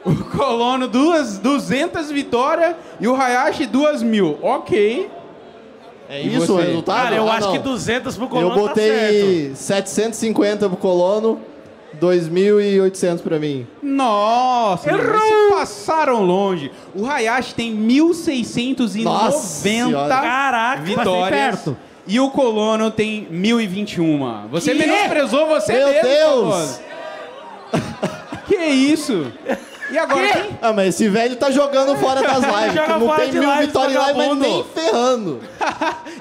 O 0.04 0.12
Colono, 0.36 0.88
duas, 0.88 1.38
200 1.38 2.10
vitórias 2.10 2.74
e 3.00 3.06
o 3.06 3.14
Hayashi, 3.14 3.64
2 3.66 4.02
mil. 4.02 4.38
Ok. 4.42 5.08
É 6.08 6.20
E 6.22 6.34
isso 6.36 6.52
o 6.52 6.56
você? 6.56 6.66
resultado? 6.66 7.02
Cara, 7.04 7.16
eu 7.16 7.28
Ah, 7.30 7.34
acho 7.36 7.46
não. 7.46 7.52
que 7.52 7.58
200 7.60 8.16
pro 8.16 8.24
Eu 8.24 8.28
Colono 8.28 8.68
tá 8.68 8.74
certo. 8.74 9.12
botei 9.14 9.54
750 9.54 10.68
pro 10.68 10.76
colono, 10.76 11.40
2.800 12.00 13.20
pra 13.22 13.38
mim. 13.38 13.66
Nossa, 13.82 14.90
mas 14.90 15.00
vocês 15.06 15.50
passaram 15.50 16.22
longe. 16.22 16.70
O 16.94 17.06
Hayashi 17.06 17.54
tem 17.54 17.74
1.690 17.76 19.02
Nossa. 19.02 19.68
Caraca, 20.08 20.82
vitórias. 20.82 21.30
perto. 21.30 21.76
E 22.06 22.20
o 22.20 22.30
Colono 22.30 22.90
tem 22.90 23.26
1.021. 23.32 24.48
Você 24.50 24.74
menosprezou 24.74 25.46
você 25.46 25.72
Meu 25.72 25.88
mesmo, 25.88 26.02
Deus! 26.08 26.80
Colono. 27.70 28.44
Que 28.46 28.56
isso? 28.56 29.26
E 29.90 29.98
agora 29.98 30.26
quem? 30.28 30.58
Ah, 30.62 30.72
mas 30.72 30.88
esse 30.94 31.08
velho 31.08 31.36
tá 31.36 31.50
jogando 31.50 31.94
fora 31.96 32.22
das 32.22 32.38
lives. 32.42 32.74
Joga 32.74 32.98
não 32.98 33.06
fora 33.06 33.20
tem 33.22 33.30
de 33.30 33.38
mil 33.38 33.48
live, 33.48 33.66
vitórias 33.66 33.92
em 33.94 33.98
live, 33.98 34.18
mas 34.18 34.28
vagabundo. 34.28 34.48
nem 34.48 34.64
ferrando. 34.64 35.40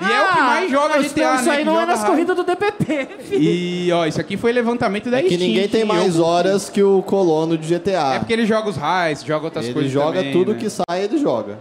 E 0.01 0.11
é 0.11 0.21
o 0.21 0.33
que 0.33 0.41
mais 0.41 0.71
joga 0.71 0.93
Ah, 0.95 0.99
Isso- 0.99 1.09
GTA, 1.15 1.35
Isso 1.35 1.45
né? 1.45 1.51
aí 1.51 1.57
que 1.59 1.63
não 1.65 1.73
é 1.73 1.75
joga 1.75 1.85
nas 1.87 1.99
rápido. 1.99 2.11
corridas 2.11 2.35
do 2.35 2.43
DPP, 2.43 3.07
filho. 3.23 3.41
E, 3.41 3.91
ó, 3.93 4.05
isso 4.05 4.19
aqui 4.21 4.35
foi 4.37 4.51
levantamento 4.51 5.09
da 5.09 5.19
É 5.19 5.21
que 5.21 5.29
Steam, 5.35 5.47
ninguém 5.47 5.67
tem 5.69 5.81
que 5.81 5.87
mais 5.87 6.15
eu- 6.17 6.25
horas 6.25 6.69
que 6.69 6.83
o 6.83 7.01
colono 7.03 7.57
de 7.57 7.67
GTA. 7.67 8.15
É 8.15 8.19
porque 8.19 8.33
ele 8.33 8.45
joga 8.45 8.69
os 8.69 8.75
raids, 8.75 9.23
joga 9.23 9.45
outras 9.45 9.65
ele 9.65 9.73
coisas 9.73 9.91
joga 9.91 10.17
também, 10.19 10.31
tudo 10.33 10.53
né? 10.53 10.59
que 10.59 10.69
sai, 10.69 11.03
ele 11.03 11.17
joga. 11.17 11.57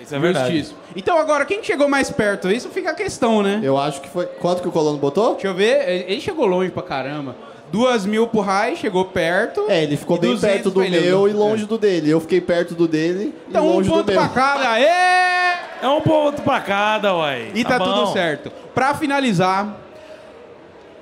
Isso 0.00 0.14
é 0.14 0.18
verdade. 0.20 0.52
Justíssimo. 0.52 0.78
Então 0.94 1.18
agora, 1.18 1.44
quem 1.44 1.64
chegou 1.64 1.88
mais 1.88 2.10
perto? 2.10 2.48
Isso 2.48 2.68
fica 2.68 2.90
a 2.90 2.94
questão, 2.94 3.42
né? 3.42 3.60
Eu 3.62 3.76
acho 3.76 4.00
que 4.00 4.08
foi. 4.08 4.26
Quanto 4.26 4.62
que 4.62 4.68
o 4.68 4.70
colono 4.70 4.98
botou? 4.98 5.32
Deixa 5.32 5.48
eu 5.48 5.54
ver, 5.54 5.88
ele 5.88 6.04
ele 6.12 6.20
chegou 6.20 6.46
longe 6.46 6.70
pra 6.70 6.82
caramba. 6.82 7.34
Duas 7.76 8.06
mil 8.06 8.26
pro 8.26 8.40
Rai, 8.40 8.74
chegou 8.74 9.04
perto. 9.04 9.66
É, 9.68 9.82
ele 9.82 9.98
ficou 9.98 10.18
bem 10.18 10.30
200 10.30 10.54
perto 10.54 10.70
do 10.70 10.80
pra 10.80 10.88
meu 10.88 11.28
e 11.28 11.32
longe 11.34 11.66
do 11.66 11.76
dele. 11.76 12.08
Eu 12.10 12.20
fiquei 12.22 12.40
perto 12.40 12.74
do 12.74 12.88
dele 12.88 13.34
Então 13.46 13.66
e 13.66 13.68
um 13.68 13.72
longe 13.74 13.90
do 13.90 13.94
ponto 13.96 14.06
meu. 14.06 14.18
pra 14.18 14.28
cada, 14.30 14.70
aê! 14.70 15.56
É 15.82 15.88
um 15.88 16.00
ponto 16.00 16.40
pra 16.40 16.58
cada, 16.58 17.14
uai. 17.14 17.50
E 17.54 17.62
tá, 17.62 17.78
bom. 17.78 17.84
tudo 17.84 18.12
certo. 18.14 18.50
Pra 18.74 18.94
finalizar, 18.94 19.76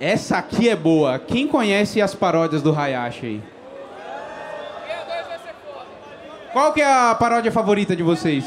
essa 0.01 0.39
aqui 0.39 0.69
é 0.69 0.75
boa. 0.75 1.17
Quem 1.17 1.47
conhece 1.47 2.03
as 2.03 2.13
paródias 2.13 2.61
do 2.61 2.77
Hayashi 2.77 3.25
aí? 3.25 3.43
Qual 6.53 6.73
que 6.73 6.83
é 6.83 6.93
a 6.93 7.15
paródia 7.15 7.53
favorita 7.53 7.95
de 7.95 8.03
vocês? 8.03 8.45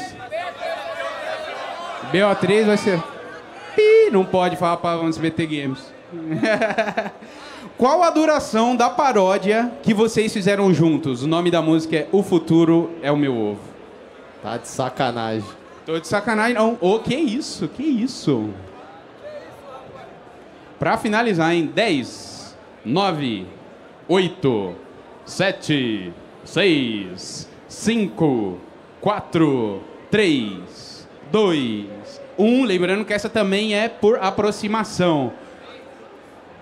BO3 2.12 2.66
vai 2.66 2.76
ser. 2.76 3.02
Pi, 3.74 4.10
não 4.12 4.22
pode 4.26 4.56
falar 4.56 4.76
para 4.76 5.00
os 5.00 5.16
BT 5.16 5.46
Games. 5.46 5.97
Qual 7.76 8.02
a 8.02 8.10
duração 8.10 8.74
da 8.74 8.88
paródia 8.90 9.70
que 9.82 9.92
vocês 9.92 10.32
fizeram 10.32 10.72
juntos? 10.72 11.22
O 11.22 11.28
nome 11.28 11.50
da 11.50 11.60
música 11.60 11.96
é 11.96 12.08
O 12.10 12.22
Futuro 12.22 12.90
é 13.02 13.12
o 13.12 13.16
Meu 13.16 13.36
Ovo. 13.36 13.60
Tá 14.42 14.56
de 14.56 14.68
sacanagem. 14.68 15.48
Tô 15.84 15.98
de 15.98 16.06
sacanagem, 16.06 16.54
não. 16.54 16.76
Ô, 16.80 16.98
que 16.98 17.14
isso? 17.14 17.68
Que 17.68 17.82
isso? 17.82 18.50
Pra 20.78 20.96
finalizar, 20.96 21.54
em 21.54 21.66
10, 21.66 22.56
9, 22.84 23.46
8, 24.08 24.74
7, 25.24 26.12
6, 26.44 27.48
5, 27.68 28.58
4, 29.00 29.82
3, 30.10 31.08
2, 31.32 31.86
1. 32.38 32.64
Lembrando 32.64 33.04
que 33.04 33.12
essa 33.12 33.28
também 33.28 33.74
é 33.74 33.88
por 33.88 34.18
aproximação. 34.22 35.32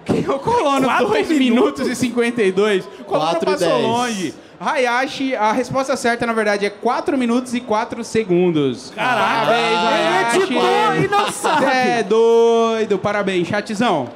Quem 0.06 0.24
é 0.24 0.30
o 0.30 0.38
Colono? 0.38 0.86
Quatro 0.86 1.08
2 1.08 1.28
minutos 1.30 1.86
e 1.88 1.94
52. 1.94 2.84
O 3.00 3.04
Colono 3.04 3.30
Quatro 3.30 3.48
e 3.50 3.52
passou 3.52 3.68
dez. 3.68 3.82
longe. 3.82 4.34
Hayashi, 4.58 5.36
a 5.36 5.52
resposta 5.52 5.94
certa, 5.96 6.24
na 6.26 6.32
verdade, 6.32 6.64
é 6.64 6.70
4 6.70 7.18
minutos 7.18 7.52
e 7.54 7.60
4 7.60 8.02
segundos. 8.02 8.90
Caraca. 8.94 9.46
Parabéns, 9.46 9.78
Hayashi. 9.78 10.36
Editou 10.42 10.96
e 11.04 11.08
não 11.08 11.30
sabe. 11.30 11.64
É 11.66 12.02
doido, 12.02 12.98
parabéns, 12.98 13.46
chatzão. 13.48 14.08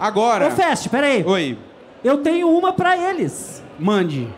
Agora. 0.00 0.48
Ô, 0.48 0.50
Fest, 0.52 0.88
peraí. 0.88 1.22
Oi, 1.26 1.58
Eu 2.02 2.18
tenho 2.18 2.48
uma 2.48 2.72
pra 2.72 2.96
eles. 2.96 3.62
mande. 3.78 4.28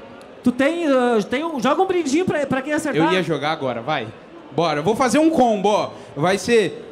Tu 0.42 0.52
tem, 0.52 0.86
uh, 0.88 1.22
tem 1.24 1.42
um, 1.42 1.59
joga 1.59 1.80
um 1.80 1.86
brindinho 1.86 2.24
pra, 2.26 2.44
pra 2.46 2.61
quem 2.61 2.72
acertar. 2.74 3.07
Eu 3.07 3.12
ia 3.12 3.22
jogar 3.22 3.52
agora, 3.52 3.80
vai. 3.80 4.09
Bora, 4.55 4.80
eu 4.80 4.82
vou 4.84 4.94
fazer 4.94 5.18
um 5.18 5.30
combo, 5.30 5.68
ó. 5.70 5.90
Vai 6.14 6.36
ser 6.36 6.84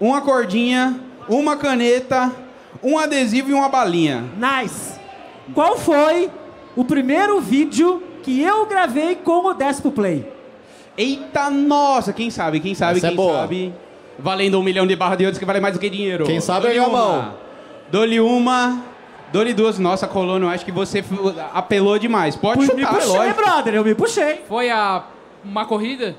uma 0.00 0.20
cordinha, 0.22 0.98
uma 1.28 1.56
caneta, 1.56 2.32
um 2.82 2.98
adesivo 2.98 3.50
e 3.50 3.54
uma 3.54 3.68
balinha. 3.68 4.24
Nice. 4.36 4.98
Qual 5.54 5.76
foi 5.76 6.30
o 6.74 6.84
primeiro 6.84 7.40
vídeo 7.40 8.02
que 8.22 8.42
eu 8.42 8.66
gravei 8.66 9.14
com 9.16 9.46
o 9.46 9.54
Despo 9.54 9.90
Play? 9.90 10.30
Eita, 10.96 11.50
nossa, 11.50 12.12
quem 12.12 12.30
sabe, 12.30 12.58
quem 12.60 12.74
sabe, 12.74 12.98
Essa 12.98 13.06
é 13.08 13.10
quem 13.10 13.16
boa. 13.16 13.40
sabe. 13.40 13.74
Valendo 14.18 14.58
um 14.58 14.62
milhão 14.62 14.86
de 14.86 14.96
barras 14.96 15.18
de 15.18 15.24
outros 15.24 15.38
que 15.38 15.44
vale 15.44 15.60
mais 15.60 15.74
do 15.74 15.80
que 15.80 15.90
dinheiro. 15.90 16.24
Quem 16.24 16.40
sabe 16.40 16.78
uma. 16.80 16.88
mão. 16.88 17.34
Dou-lhe 17.90 18.18
uma, 18.18 18.82
dou-lhe 19.30 19.52
duas. 19.52 19.78
Nossa, 19.78 20.08
Colono, 20.08 20.46
eu 20.46 20.50
acho 20.50 20.64
que 20.64 20.72
você 20.72 21.04
apelou 21.52 21.98
demais. 21.98 22.34
Pode 22.34 22.60
me 22.60 22.66
chutar, 22.66 22.80
é 22.80 22.86
puxei, 22.94 23.12
lógico. 23.12 23.36
brother, 23.42 23.74
eu 23.74 23.84
me 23.84 23.94
puxei. 23.94 24.40
Foi 24.48 24.70
a 24.70 25.04
uma 25.44 25.66
corrida? 25.66 26.16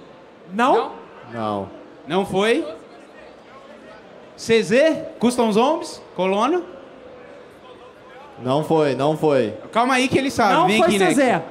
Não? 0.53 0.91
Não. 1.33 1.69
Não 2.07 2.25
foi? 2.25 2.63
CZ? 4.37 5.17
Custom 5.19 5.51
Zombies? 5.51 6.01
Colono? 6.15 6.63
Não 8.41 8.63
foi, 8.63 8.95
não 8.95 9.17
foi. 9.17 9.53
Calma 9.71 9.95
aí 9.95 10.07
que 10.07 10.17
ele 10.17 10.29
sabe. 10.29 10.53
Não 10.53 10.67
Vem 10.67 10.77
foi 10.77 10.87
aqui, 10.87 10.99
né? 10.99 11.07
Zezé. 11.07 11.43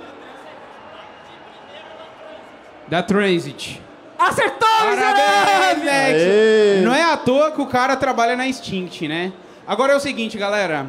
Da 2.89 3.03
Transit. 3.03 3.83
Acertou, 4.19 4.69
Parabéns! 4.69 5.85
Nex! 5.85 6.85
Não 6.85 6.95
é 6.95 7.03
à 7.03 7.17
toa 7.17 7.51
que 7.51 7.61
o 7.61 7.67
cara 7.67 7.97
trabalha 7.97 8.37
na 8.37 8.47
Instinct, 8.47 9.07
né? 9.09 9.33
Agora 9.67 9.93
é 9.93 9.97
o 9.97 10.01
seguinte, 10.01 10.39
galera. 10.39 10.87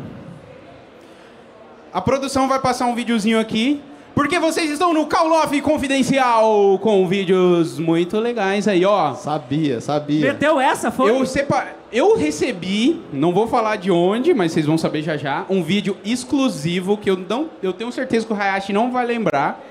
A 1.92 2.00
produção 2.00 2.48
vai 2.48 2.60
passar 2.60 2.86
um 2.86 2.96
videozinho 2.96 3.40
aqui. 3.40 3.82
Porque 4.14 4.40
vocês 4.40 4.72
estão 4.72 4.96
no 4.96 5.06
Call 5.06 5.32
Off 5.32 5.62
Confidencial 5.62 6.80
com 6.80 7.08
vídeos 7.08 7.78
muito 7.78 8.20
legais 8.20 8.68
aí, 8.68 8.84
ó. 8.84 9.14
Sabia, 9.14 9.80
sabia. 9.80 10.34
Meteu 10.34 10.60
essa, 10.60 10.90
foi? 10.90 11.12
Eu, 11.12 11.24
sepa... 11.24 11.68
eu 11.92 12.18
recebi, 12.18 13.00
não 13.14 13.34
vou 13.34 13.48
falar 13.48 13.78
de 13.78 13.90
onde, 13.90 14.34
mas 14.34 14.52
vocês 14.52 14.66
vão 14.66 14.78
saber 14.78 15.02
já 15.02 15.16
já, 15.16 15.46
um 15.50 15.64
vídeo 15.64 15.98
exclusivo 16.04 16.98
que 16.98 17.10
eu 17.10 17.18
não, 17.18 17.50
eu 17.62 17.74
tenho 17.74 17.92
certeza 17.92 18.26
que 18.26 18.34
o 18.34 18.36
Hayashi 18.36 18.74
não 18.74 18.92
vai 18.92 19.06
lembrar. 19.06 19.64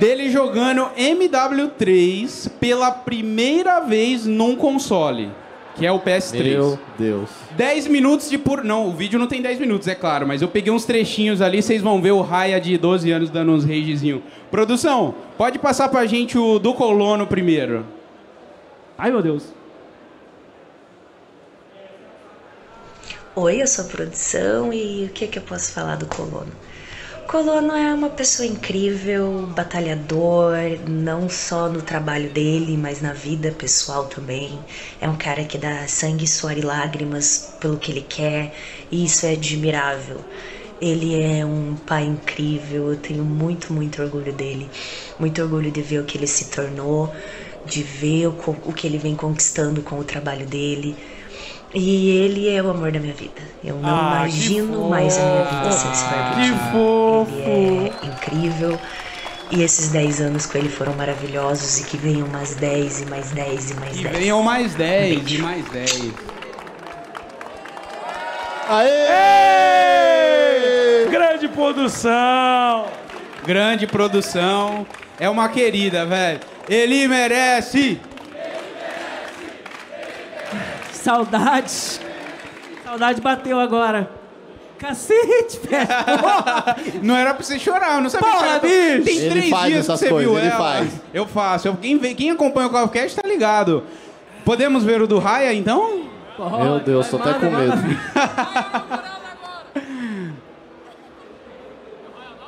Dele 0.00 0.30
jogando 0.30 0.88
MW3 0.96 2.50
pela 2.58 2.90
primeira 2.90 3.80
vez 3.80 4.24
num 4.24 4.56
console, 4.56 5.30
que 5.76 5.84
é 5.84 5.92
o 5.92 6.00
PS3. 6.00 6.42
Meu 6.42 6.78
Deus. 6.98 7.30
10 7.56 7.88
minutos 7.88 8.30
de 8.30 8.38
puro. 8.38 8.64
Não, 8.64 8.88
o 8.88 8.92
vídeo 8.92 9.18
não 9.18 9.26
tem 9.26 9.42
10 9.42 9.60
minutos, 9.60 9.86
é 9.86 9.94
claro, 9.94 10.26
mas 10.26 10.40
eu 10.40 10.48
peguei 10.48 10.72
uns 10.72 10.86
trechinhos 10.86 11.42
ali, 11.42 11.62
vocês 11.62 11.82
vão 11.82 12.00
ver 12.00 12.12
o 12.12 12.22
Raya 12.22 12.58
de 12.58 12.76
12 12.78 13.10
anos 13.10 13.30
dando 13.30 13.52
uns 13.52 13.64
ragezinho. 13.64 14.22
Produção, 14.50 15.14
pode 15.36 15.58
passar 15.58 15.88
pra 15.90 16.06
gente 16.06 16.38
o 16.38 16.58
do 16.58 16.72
Colono 16.72 17.26
primeiro. 17.26 17.84
Ai, 18.96 19.10
meu 19.10 19.22
Deus. 19.22 19.61
Oi, 23.34 23.62
eu 23.62 23.66
sou 23.66 23.84
a 23.84 23.88
produção 23.88 24.72
e 24.72 25.04
o 25.06 25.10
que, 25.12 25.26
que 25.26 25.38
eu 25.38 25.42
posso 25.42 25.72
falar 25.72 25.96
do 25.96 26.06
Colono? 26.06 26.52
Colono 27.26 27.72
é 27.74 27.94
uma 27.94 28.10
pessoa 28.10 28.46
incrível, 28.46 29.46
batalhador, 29.46 30.54
não 30.88 31.28
só 31.28 31.68
no 31.70 31.82
trabalho 31.82 32.30
dele, 32.30 32.76
mas 32.76 33.00
na 33.00 33.12
vida 33.14 33.52
pessoal 33.52 34.06
também. 34.08 34.66
É 35.00 35.08
um 35.08 35.16
cara 35.16 35.44
que 35.44 35.58
dá 35.58 35.86
sangue, 35.88 36.26
suor 36.26 36.56
e 36.58 36.62
lágrimas 36.62 37.54
pelo 37.60 37.78
que 37.78 37.90
ele 37.92 38.02
quer, 38.02 38.54
e 38.90 39.04
isso 39.04 39.24
é 39.26 39.32
admirável. 39.32 40.24
Ele 40.80 41.14
é 41.20 41.44
um 41.46 41.76
pai 41.76 42.04
incrível, 42.04 42.90
eu 42.90 42.96
tenho 43.00 43.24
muito, 43.24 43.72
muito 43.72 44.02
orgulho 44.02 44.32
dele. 44.32 44.70
Muito 45.18 45.40
orgulho 45.42 45.70
de 45.70 45.80
ver 45.82 46.00
o 46.00 46.04
que 46.04 46.18
ele 46.18 46.26
se 46.26 46.46
tornou, 46.50 47.14
de 47.64 47.82
ver 47.82 48.26
o, 48.28 48.30
o 48.64 48.72
que 48.72 48.86
ele 48.86 48.98
vem 48.98 49.14
conquistando 49.14 49.82
com 49.82 49.98
o 49.98 50.04
trabalho 50.04 50.46
dele. 50.46 50.98
E 51.74 52.10
ele 52.18 52.48
é 52.54 52.62
o 52.62 52.70
amor 52.70 52.92
da 52.92 52.98
minha 53.00 53.14
vida. 53.14 53.40
Eu 53.64 53.76
não 53.76 53.88
Ah, 53.88 54.10
que 54.24 54.28
imagino 54.30 54.88
mais 54.90 55.16
a 55.18 55.22
minha 55.22 55.44
vida 55.44 55.72
sem 55.72 55.90
esse 55.90 56.04
Que 56.04 56.10
barbudo. 56.10 56.70
fofo. 56.72 57.32
Ele 57.48 57.92
é 58.02 58.06
incrível. 58.06 58.78
E 59.50 59.62
esses 59.62 59.88
10 59.90 60.20
anos 60.20 60.46
com 60.46 60.56
ele 60.58 60.68
foram 60.68 60.92
maravilhosos 60.94 61.80
e 61.80 61.84
que 61.84 61.96
venham 61.96 62.26
mais 62.28 62.54
10 62.54 63.02
e 63.02 63.06
mais 63.06 63.30
10 63.32 63.70
e 63.70 63.74
mais 63.74 63.98
E 63.98 64.02
10. 64.02 64.16
venham 64.18 64.42
mais 64.42 64.74
10 64.74 65.30
e 65.30 65.38
mais 65.38 65.64
10. 65.70 66.12
Aê! 69.72 71.06
Grande 71.10 71.48
produção! 71.48 72.86
Grande 73.46 73.86
produção. 73.86 74.86
É 75.18 75.28
uma 75.28 75.48
querida, 75.48 76.04
velho. 76.06 76.40
Ele 76.68 77.06
merece! 77.08 78.00
Saudade. 81.02 82.00
Saudade 82.84 83.20
bateu 83.20 83.58
agora. 83.58 84.10
Cacete, 84.78 85.60
velho. 85.68 85.86
Porra. 85.86 86.76
Não 87.02 87.16
era 87.16 87.34
pra 87.34 87.44
você 87.44 87.58
chorar, 87.58 87.96
eu 87.96 88.00
não 88.02 88.10
sabia 88.10 88.28
Porra, 88.30 88.42
que 88.60 88.66
era- 88.66 88.96
bicho! 88.98 89.04
Tem 89.04 89.16
Ele 89.18 89.30
três 89.30 89.48
faz 89.50 89.66
dias 89.66 89.78
essas 89.80 90.00
que 90.00 90.06
você 90.06 90.10
coisas, 90.12 90.30
viu 90.32 90.38
ele 90.40 90.48
ela. 90.48 90.56
faz. 90.58 90.88
Eu 91.14 91.26
faço. 91.26 91.68
Eu- 91.68 91.76
Quem, 91.76 91.98
vê- 91.98 92.14
quem 92.14 92.30
acompanha 92.30 92.66
o 92.66 92.70
Calfcast 92.70 93.14
tá 93.20 93.28
ligado. 93.28 93.84
Podemos 94.44 94.82
ver 94.82 95.00
o 95.02 95.06
do 95.06 95.18
Raya, 95.20 95.52
então? 95.54 96.02
Meu 96.38 96.80
Deus, 96.80 97.08
tô 97.08 97.16
até 97.18 97.34
com 97.34 97.46
medo. 97.50 97.72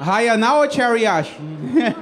Raya 0.00 0.36
now 0.36 0.59
ou 0.62 0.70
Chariashi? 0.70 1.36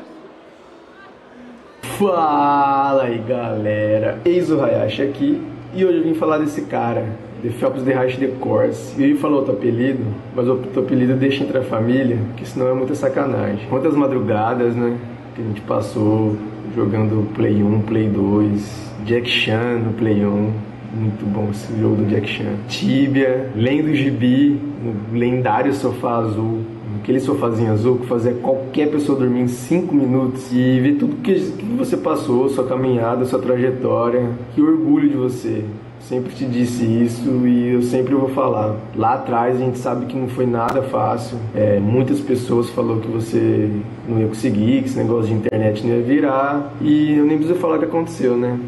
Fala 1.98 3.02
aí 3.04 3.18
galera, 3.18 4.18
eis 4.24 4.50
o 4.50 4.62
Hayashi 4.62 5.02
aqui 5.02 5.42
e 5.74 5.84
hoje 5.84 5.98
eu 5.98 6.04
vim 6.04 6.14
falar 6.14 6.38
desse 6.38 6.62
cara, 6.62 7.06
The 7.42 7.50
Phelps 7.50 7.82
The 7.82 7.94
Hayashi 7.94 8.18
The 8.18 8.28
Course. 8.38 8.94
E 9.00 9.02
eu 9.02 9.08
ia 9.10 9.16
falar 9.16 9.36
outro 9.36 9.52
apelido, 9.54 10.04
mas 10.34 10.46
o 10.46 10.52
outro 10.52 10.80
apelido 10.80 11.14
deixa 11.14 11.42
entre 11.42 11.58
a 11.58 11.62
família, 11.62 12.18
que 12.36 12.46
senão 12.46 12.68
é 12.68 12.74
muita 12.74 12.94
sacanagem. 12.94 13.66
Quantas 13.68 13.94
madrugadas, 13.94 14.76
né, 14.76 14.96
que 15.34 15.42
a 15.42 15.44
gente 15.44 15.60
passou 15.62 16.36
jogando 16.76 17.26
Play 17.34 17.62
1, 17.62 17.80
Play 17.82 18.08
2, 18.08 18.92
Jack 19.04 19.28
Chan 19.28 19.78
no 19.84 19.92
Play 19.94 20.24
1. 20.24 20.50
Muito 20.94 21.24
bom 21.24 21.48
esse 21.50 21.74
jogo 21.80 21.96
do 21.96 22.04
Jack 22.04 22.28
Chan. 22.28 22.54
Tibia, 22.68 23.50
lendo 23.56 23.94
gibi 23.94 24.60
no 24.82 25.18
lendário 25.18 25.72
sofá 25.72 26.16
azul. 26.16 26.60
Aquele 27.02 27.18
sofazinho 27.18 27.72
azul 27.72 27.98
que 27.98 28.06
fazia 28.06 28.32
qualquer 28.32 28.88
pessoa 28.88 29.18
dormir 29.18 29.40
em 29.40 29.48
5 29.48 29.92
minutos 29.92 30.52
e 30.52 30.78
ver 30.78 30.92
tudo 30.98 31.16
que, 31.16 31.34
que 31.34 31.64
você 31.76 31.96
passou, 31.96 32.48
sua 32.48 32.64
caminhada, 32.64 33.24
sua 33.24 33.40
trajetória. 33.40 34.30
Que 34.54 34.62
orgulho 34.62 35.08
de 35.08 35.16
você. 35.16 35.64
Sempre 35.98 36.32
te 36.32 36.44
disse 36.44 36.84
isso 36.84 37.28
e 37.44 37.74
eu 37.74 37.82
sempre 37.82 38.14
vou 38.14 38.28
falar. 38.28 38.76
Lá 38.94 39.14
atrás 39.14 39.56
a 39.56 39.58
gente 39.58 39.78
sabe 39.78 40.06
que 40.06 40.16
não 40.16 40.28
foi 40.28 40.46
nada 40.46 40.80
fácil. 40.80 41.38
É, 41.56 41.80
muitas 41.80 42.20
pessoas 42.20 42.70
falaram 42.70 43.00
que 43.00 43.08
você 43.08 43.68
não 44.08 44.20
ia 44.20 44.28
conseguir, 44.28 44.82
que 44.82 44.88
esse 44.88 44.96
negócio 44.96 45.26
de 45.26 45.34
internet 45.34 45.84
não 45.84 45.96
ia 45.96 46.02
virar. 46.04 46.72
E 46.80 47.14
eu 47.14 47.24
nem 47.24 47.36
preciso 47.36 47.58
falar 47.58 47.76
o 47.76 47.78
que 47.80 47.86
aconteceu, 47.86 48.36
né? 48.36 48.60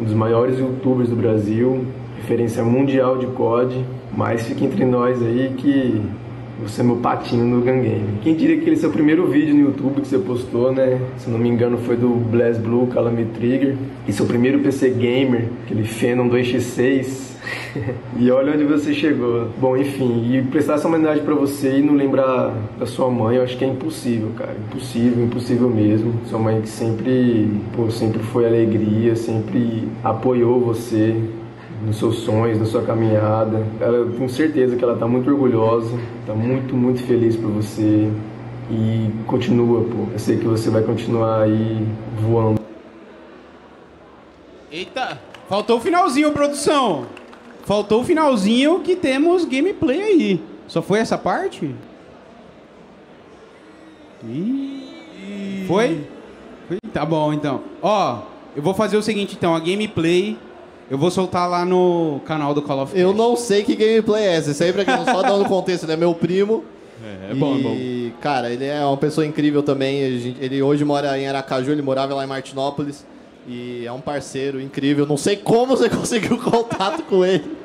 Um 0.00 0.02
dos 0.02 0.14
maiores 0.14 0.58
youtubers 0.58 1.08
do 1.08 1.14
Brasil, 1.14 1.86
referência 2.16 2.64
mundial 2.64 3.16
de 3.16 3.26
COD. 3.26 3.84
Mas 4.16 4.44
fica 4.44 4.64
entre 4.64 4.84
nós 4.84 5.22
aí 5.22 5.54
que 5.56 6.02
você 6.60 6.80
é 6.80 6.84
meu 6.84 6.96
patinho 6.96 7.44
no 7.44 7.60
Gun 7.60 7.82
Game. 7.82 8.18
Quem 8.22 8.34
diria 8.34 8.56
que 8.56 8.62
aquele 8.62 8.76
seu 8.76 8.90
primeiro 8.90 9.26
vídeo 9.26 9.54
no 9.54 9.60
YouTube 9.60 10.00
que 10.00 10.08
você 10.08 10.18
postou, 10.18 10.72
né? 10.72 11.00
Se 11.18 11.28
não 11.28 11.38
me 11.38 11.48
engano 11.48 11.76
foi 11.78 11.96
do 11.96 12.08
Blast 12.08 12.60
Blue 12.62 12.86
Calamity 12.86 13.30
Trigger. 13.32 13.76
E 14.08 14.12
seu 14.12 14.24
primeiro 14.26 14.60
PC 14.60 14.90
Gamer, 14.90 15.48
aquele 15.64 15.84
Phenom 15.84 16.28
2x6. 16.28 17.36
e 18.18 18.30
olha 18.30 18.54
onde 18.54 18.64
você 18.64 18.94
chegou. 18.94 19.48
Bom, 19.60 19.76
enfim, 19.76 20.34
e 20.34 20.42
prestar 20.42 20.74
essa 20.74 20.88
homenagem 20.88 21.24
pra 21.24 21.34
você 21.34 21.78
e 21.78 21.82
não 21.82 21.94
lembrar 21.94 22.54
da 22.78 22.86
sua 22.86 23.10
mãe, 23.10 23.36
eu 23.36 23.42
acho 23.42 23.56
que 23.56 23.64
é 23.64 23.68
impossível, 23.68 24.30
cara. 24.36 24.56
Impossível, 24.66 25.24
impossível 25.24 25.68
mesmo. 25.68 26.14
Sua 26.26 26.38
mãe 26.38 26.60
que 26.60 26.68
sempre, 26.68 27.50
pô, 27.74 27.90
sempre 27.90 28.20
foi 28.20 28.46
alegria, 28.46 29.14
sempre 29.14 29.88
apoiou 30.02 30.60
você 30.60 31.14
nos 31.86 31.98
seus 31.98 32.18
sonhos, 32.18 32.58
na 32.58 32.66
sua 32.66 32.82
caminhada. 32.82 33.64
Ela, 33.80 33.98
eu 33.98 34.12
tenho 34.12 34.28
certeza 34.28 34.76
que 34.76 34.82
ela 34.82 34.94
está 34.94 35.06
muito 35.06 35.30
orgulhosa, 35.30 35.96
está 36.20 36.34
muito, 36.34 36.74
muito 36.74 37.00
feliz 37.04 37.36
por 37.36 37.50
você. 37.50 38.10
E 38.68 39.10
continua, 39.26 39.84
pô. 39.84 40.12
Eu 40.12 40.18
sei 40.18 40.36
que 40.36 40.44
você 40.44 40.68
vai 40.68 40.82
continuar 40.82 41.42
aí 41.42 41.86
voando. 42.20 42.60
Eita, 44.70 45.20
faltou 45.48 45.78
o 45.78 45.80
finalzinho, 45.80 46.32
produção. 46.32 47.06
Faltou 47.64 48.00
o 48.00 48.04
finalzinho 48.04 48.80
que 48.80 48.96
temos 48.96 49.44
gameplay 49.44 50.02
aí. 50.02 50.40
Só 50.66 50.82
foi 50.82 50.98
essa 50.98 51.16
parte? 51.16 51.72
Ih, 54.24 55.64
Foi? 55.68 56.04
Tá 56.92 57.04
bom, 57.04 57.32
então. 57.32 57.60
Ó, 57.80 58.22
eu 58.56 58.62
vou 58.62 58.74
fazer 58.74 58.96
o 58.96 59.02
seguinte, 59.02 59.36
então. 59.38 59.54
A 59.54 59.60
gameplay 59.60 60.36
eu 60.90 60.96
vou 60.96 61.10
soltar 61.10 61.48
lá 61.48 61.64
no 61.64 62.20
canal 62.24 62.54
do 62.54 62.62
Call 62.62 62.82
of 62.82 62.92
Duty. 62.92 63.02
Eu 63.02 63.12
não 63.12 63.36
sei 63.36 63.64
que 63.64 63.74
gameplay 63.74 64.24
é 64.24 64.36
essa. 64.36 64.52
Isso 64.52 64.62
aí, 64.62 64.72
pra 64.72 64.84
quem 64.84 64.96
não 64.96 65.04
só 65.04 65.22
dando 65.22 65.44
contexto, 65.46 65.84
ele 65.84 65.92
é 65.92 65.96
meu 65.96 66.14
primo. 66.14 66.64
É, 67.02 67.32
é 67.32 67.34
bom, 67.34 67.56
é 67.56 67.62
bom. 67.62 67.74
E, 67.74 68.12
cara, 68.20 68.50
ele 68.50 68.64
é 68.64 68.84
uma 68.84 68.96
pessoa 68.96 69.26
incrível 69.26 69.62
também. 69.62 69.98
Ele 69.98 70.62
hoje 70.62 70.84
mora 70.84 71.18
em 71.18 71.26
Aracaju, 71.26 71.72
ele 71.72 71.82
morava 71.82 72.14
lá 72.14 72.24
em 72.24 72.28
Martinópolis. 72.28 73.04
E 73.48 73.86
é 73.86 73.92
um 73.92 74.00
parceiro 74.00 74.60
incrível. 74.60 75.06
Não 75.06 75.16
sei 75.16 75.36
como 75.36 75.76
você 75.76 75.88
conseguiu 75.90 76.36
contato 76.38 77.02
com 77.04 77.24
ele. 77.24 77.56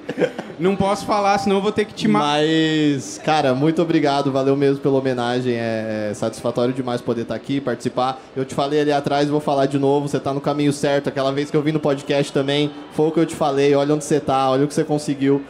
Não 0.60 0.76
posso 0.76 1.06
falar, 1.06 1.38
senão 1.40 1.56
eu 1.56 1.62
vou 1.62 1.72
ter 1.72 1.86
que 1.86 1.94
te 1.94 2.08
matar. 2.08 2.40
Mas, 2.40 3.20
cara, 3.24 3.56
muito 3.56 3.82
obrigado. 3.82 4.32
Valeu 4.32 4.56
mesmo 4.56 4.80
pela 4.80 5.00
homenagem. 5.00 5.56
É 5.56 6.12
satisfatório 6.14 6.74
demais 6.74 7.02
poder 7.02 7.24
estar 7.24 7.34
aqui, 7.34 7.60
participar. 7.60 8.22
Eu 8.36 8.46
te 8.46 8.54
falei 8.54 8.82
ali 8.82 8.92
atrás, 8.92 9.28
vou 9.28 9.40
falar 9.40 9.66
de 9.66 9.80
novo. 9.80 10.08
Você 10.08 10.20
tá 10.20 10.34
no 10.34 10.42
caminho 10.42 10.72
certo. 10.72 11.08
Aquela 11.08 11.32
vez 11.32 11.50
que 11.50 11.58
eu 11.58 11.64
vim 11.64 11.72
no 11.72 11.80
podcast 11.80 12.32
também, 12.32 12.72
foi 12.94 13.08
o 13.08 13.12
que 13.12 13.20
eu 13.20 13.26
te 13.26 13.36
falei. 13.36 13.74
Olha 13.74 13.96
onde 13.96 14.04
você 14.04 14.20
tá, 14.20 14.52
olha 14.52 14.66
o 14.66 14.68
que 14.68 14.74
você 14.74 14.84
conseguiu. 14.84 15.44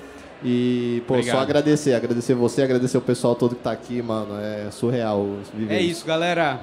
E, 0.43 1.03
pô, 1.07 1.15
Obrigado. 1.15 1.35
só 1.35 1.41
agradecer. 1.41 1.93
Agradecer 1.93 2.33
você, 2.33 2.61
agradecer 2.61 2.97
o 2.97 3.01
pessoal 3.01 3.35
todo 3.35 3.55
que 3.55 3.61
tá 3.61 3.71
aqui, 3.71 4.01
mano. 4.01 4.39
É 4.39 4.71
surreal 4.71 5.27
viver 5.53 5.75
É 5.75 5.81
isso, 5.81 6.05
galera. 6.05 6.61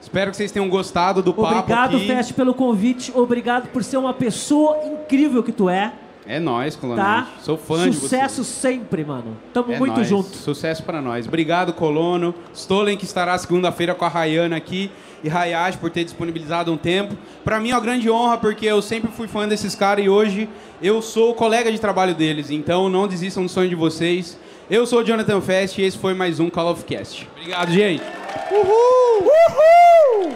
Espero 0.00 0.30
que 0.30 0.36
vocês 0.36 0.50
tenham 0.50 0.68
gostado 0.68 1.22
do 1.22 1.32
papo 1.34 1.58
Obrigado. 1.60 1.98
Fest, 2.00 2.32
pelo 2.32 2.54
convite. 2.54 3.12
Obrigado 3.14 3.68
por 3.68 3.84
ser 3.84 3.98
uma 3.98 4.14
pessoa 4.14 4.78
incrível 4.84 5.42
que 5.42 5.52
tu 5.52 5.68
é. 5.68 5.92
É 6.26 6.38
nóis, 6.38 6.76
Colonel. 6.76 7.04
Tá? 7.04 7.28
Sou 7.42 7.56
fã 7.56 7.90
de 7.90 7.96
você. 7.96 8.00
Sucesso 8.00 8.44
sempre, 8.44 9.04
mano. 9.04 9.36
Tamo 9.52 9.72
É 9.72 9.78
muito 9.78 9.96
nóis. 9.96 10.06
junto. 10.08 10.28
Sucesso 10.36 10.82
para 10.84 11.02
nós. 11.02 11.26
Obrigado, 11.26 11.72
Colono. 11.72 12.34
Stolen, 12.54 12.96
que 12.96 13.04
estará 13.04 13.36
segunda-feira 13.36 13.94
com 13.94 14.04
a 14.04 14.08
Rayana 14.08 14.56
aqui. 14.56 14.90
E 15.24 15.28
Hayashi 15.28 15.76
por 15.78 15.90
ter 15.90 16.04
disponibilizado 16.04 16.72
um 16.72 16.76
tempo. 16.76 17.14
Para 17.44 17.58
mim 17.60 17.70
é 17.70 17.74
uma 17.74 17.80
grande 17.80 18.08
honra, 18.10 18.38
porque 18.38 18.64
eu 18.64 18.80
sempre 18.80 19.10
fui 19.10 19.28
fã 19.28 19.46
desses 19.46 19.74
caras 19.74 20.04
e 20.04 20.08
hoje 20.08 20.48
eu 20.80 21.02
sou 21.02 21.34
colega 21.34 21.70
de 21.70 21.78
trabalho 21.78 22.14
deles. 22.14 22.50
Então 22.50 22.88
não 22.88 23.06
desistam 23.06 23.42
do 23.42 23.48
sonho 23.48 23.68
de 23.68 23.74
vocês. 23.74 24.38
Eu 24.70 24.86
sou 24.86 25.00
o 25.00 25.04
Jonathan 25.04 25.40
Fest 25.40 25.78
e 25.78 25.82
esse 25.82 25.98
foi 25.98 26.14
mais 26.14 26.38
um 26.38 26.48
Call 26.48 26.70
of 26.70 26.84
Cast. 26.84 27.28
Obrigado, 27.36 27.72
gente. 27.72 28.04
Uhul! 28.52 29.26
Uhul! 29.26 30.32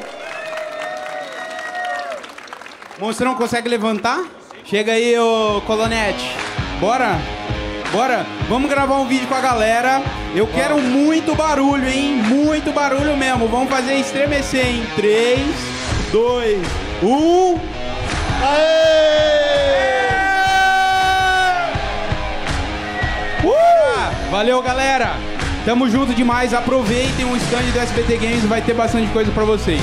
Monstrão 2.99 3.37
consegue 3.37 3.69
levantar? 3.69 4.25
Chega 4.65 4.91
aí, 4.91 5.17
ô 5.17 5.61
Colonete. 5.65 6.29
Bora? 6.81 7.17
Bora? 7.93 8.27
Vamos 8.49 8.69
gravar 8.69 8.97
um 8.97 9.07
vídeo 9.07 9.29
com 9.29 9.37
a 9.37 9.41
galera. 9.41 10.03
Eu 10.35 10.49
quero 10.49 10.79
muito 10.81 11.33
barulho, 11.37 11.89
hein? 11.89 12.17
Muito 12.17 12.73
barulho 12.73 13.17
mesmo. 13.17 13.47
Vamos 13.47 13.71
fazer 13.71 13.95
estremecer 13.95 14.67
em 14.67 14.85
3, 14.97 15.41
2, 16.11 16.61
1. 17.05 17.07
Uh! 17.07 17.75
Valeu, 24.35 24.61
galera. 24.61 25.15
Tamo 25.65 25.89
junto 25.89 26.13
demais. 26.13 26.53
Aproveitem 26.53 27.25
o 27.25 27.37
stand 27.37 27.71
do 27.73 27.79
SBT 27.79 28.17
Games. 28.17 28.43
Vai 28.47 28.61
ter 28.61 28.75
bastante 28.75 29.09
coisa 29.13 29.31
pra 29.31 29.45
vocês. 29.45 29.81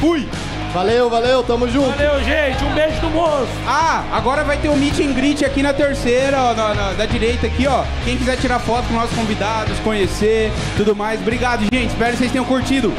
Fui! 0.00 0.28
Valeu, 0.72 1.10
valeu, 1.10 1.42
tamo 1.42 1.68
junto. 1.68 1.90
Valeu, 1.90 2.22
gente. 2.22 2.62
Um 2.64 2.72
beijo 2.72 3.00
do 3.00 3.10
moço. 3.10 3.48
Ah, 3.66 4.04
agora 4.12 4.44
vai 4.44 4.56
ter 4.58 4.68
o 4.68 4.76
meet 4.76 5.00
and 5.00 5.12
greet 5.12 5.44
aqui 5.44 5.60
na 5.60 5.72
terceira, 5.72 6.40
ó, 6.40 6.54
na, 6.54 6.72
na- 6.72 6.92
da 6.92 7.04
direita 7.04 7.48
aqui, 7.48 7.66
ó. 7.66 7.82
Quem 8.04 8.16
quiser 8.16 8.36
tirar 8.36 8.60
foto 8.60 8.86
com 8.86 8.94
nossos 8.94 9.14
convidados, 9.16 9.76
conhecer, 9.80 10.52
tudo 10.76 10.94
mais. 10.94 11.20
Obrigado, 11.20 11.62
gente. 11.64 11.88
Espero 11.90 12.12
que 12.12 12.18
vocês 12.18 12.30
tenham 12.30 12.44
curtido. 12.44 12.94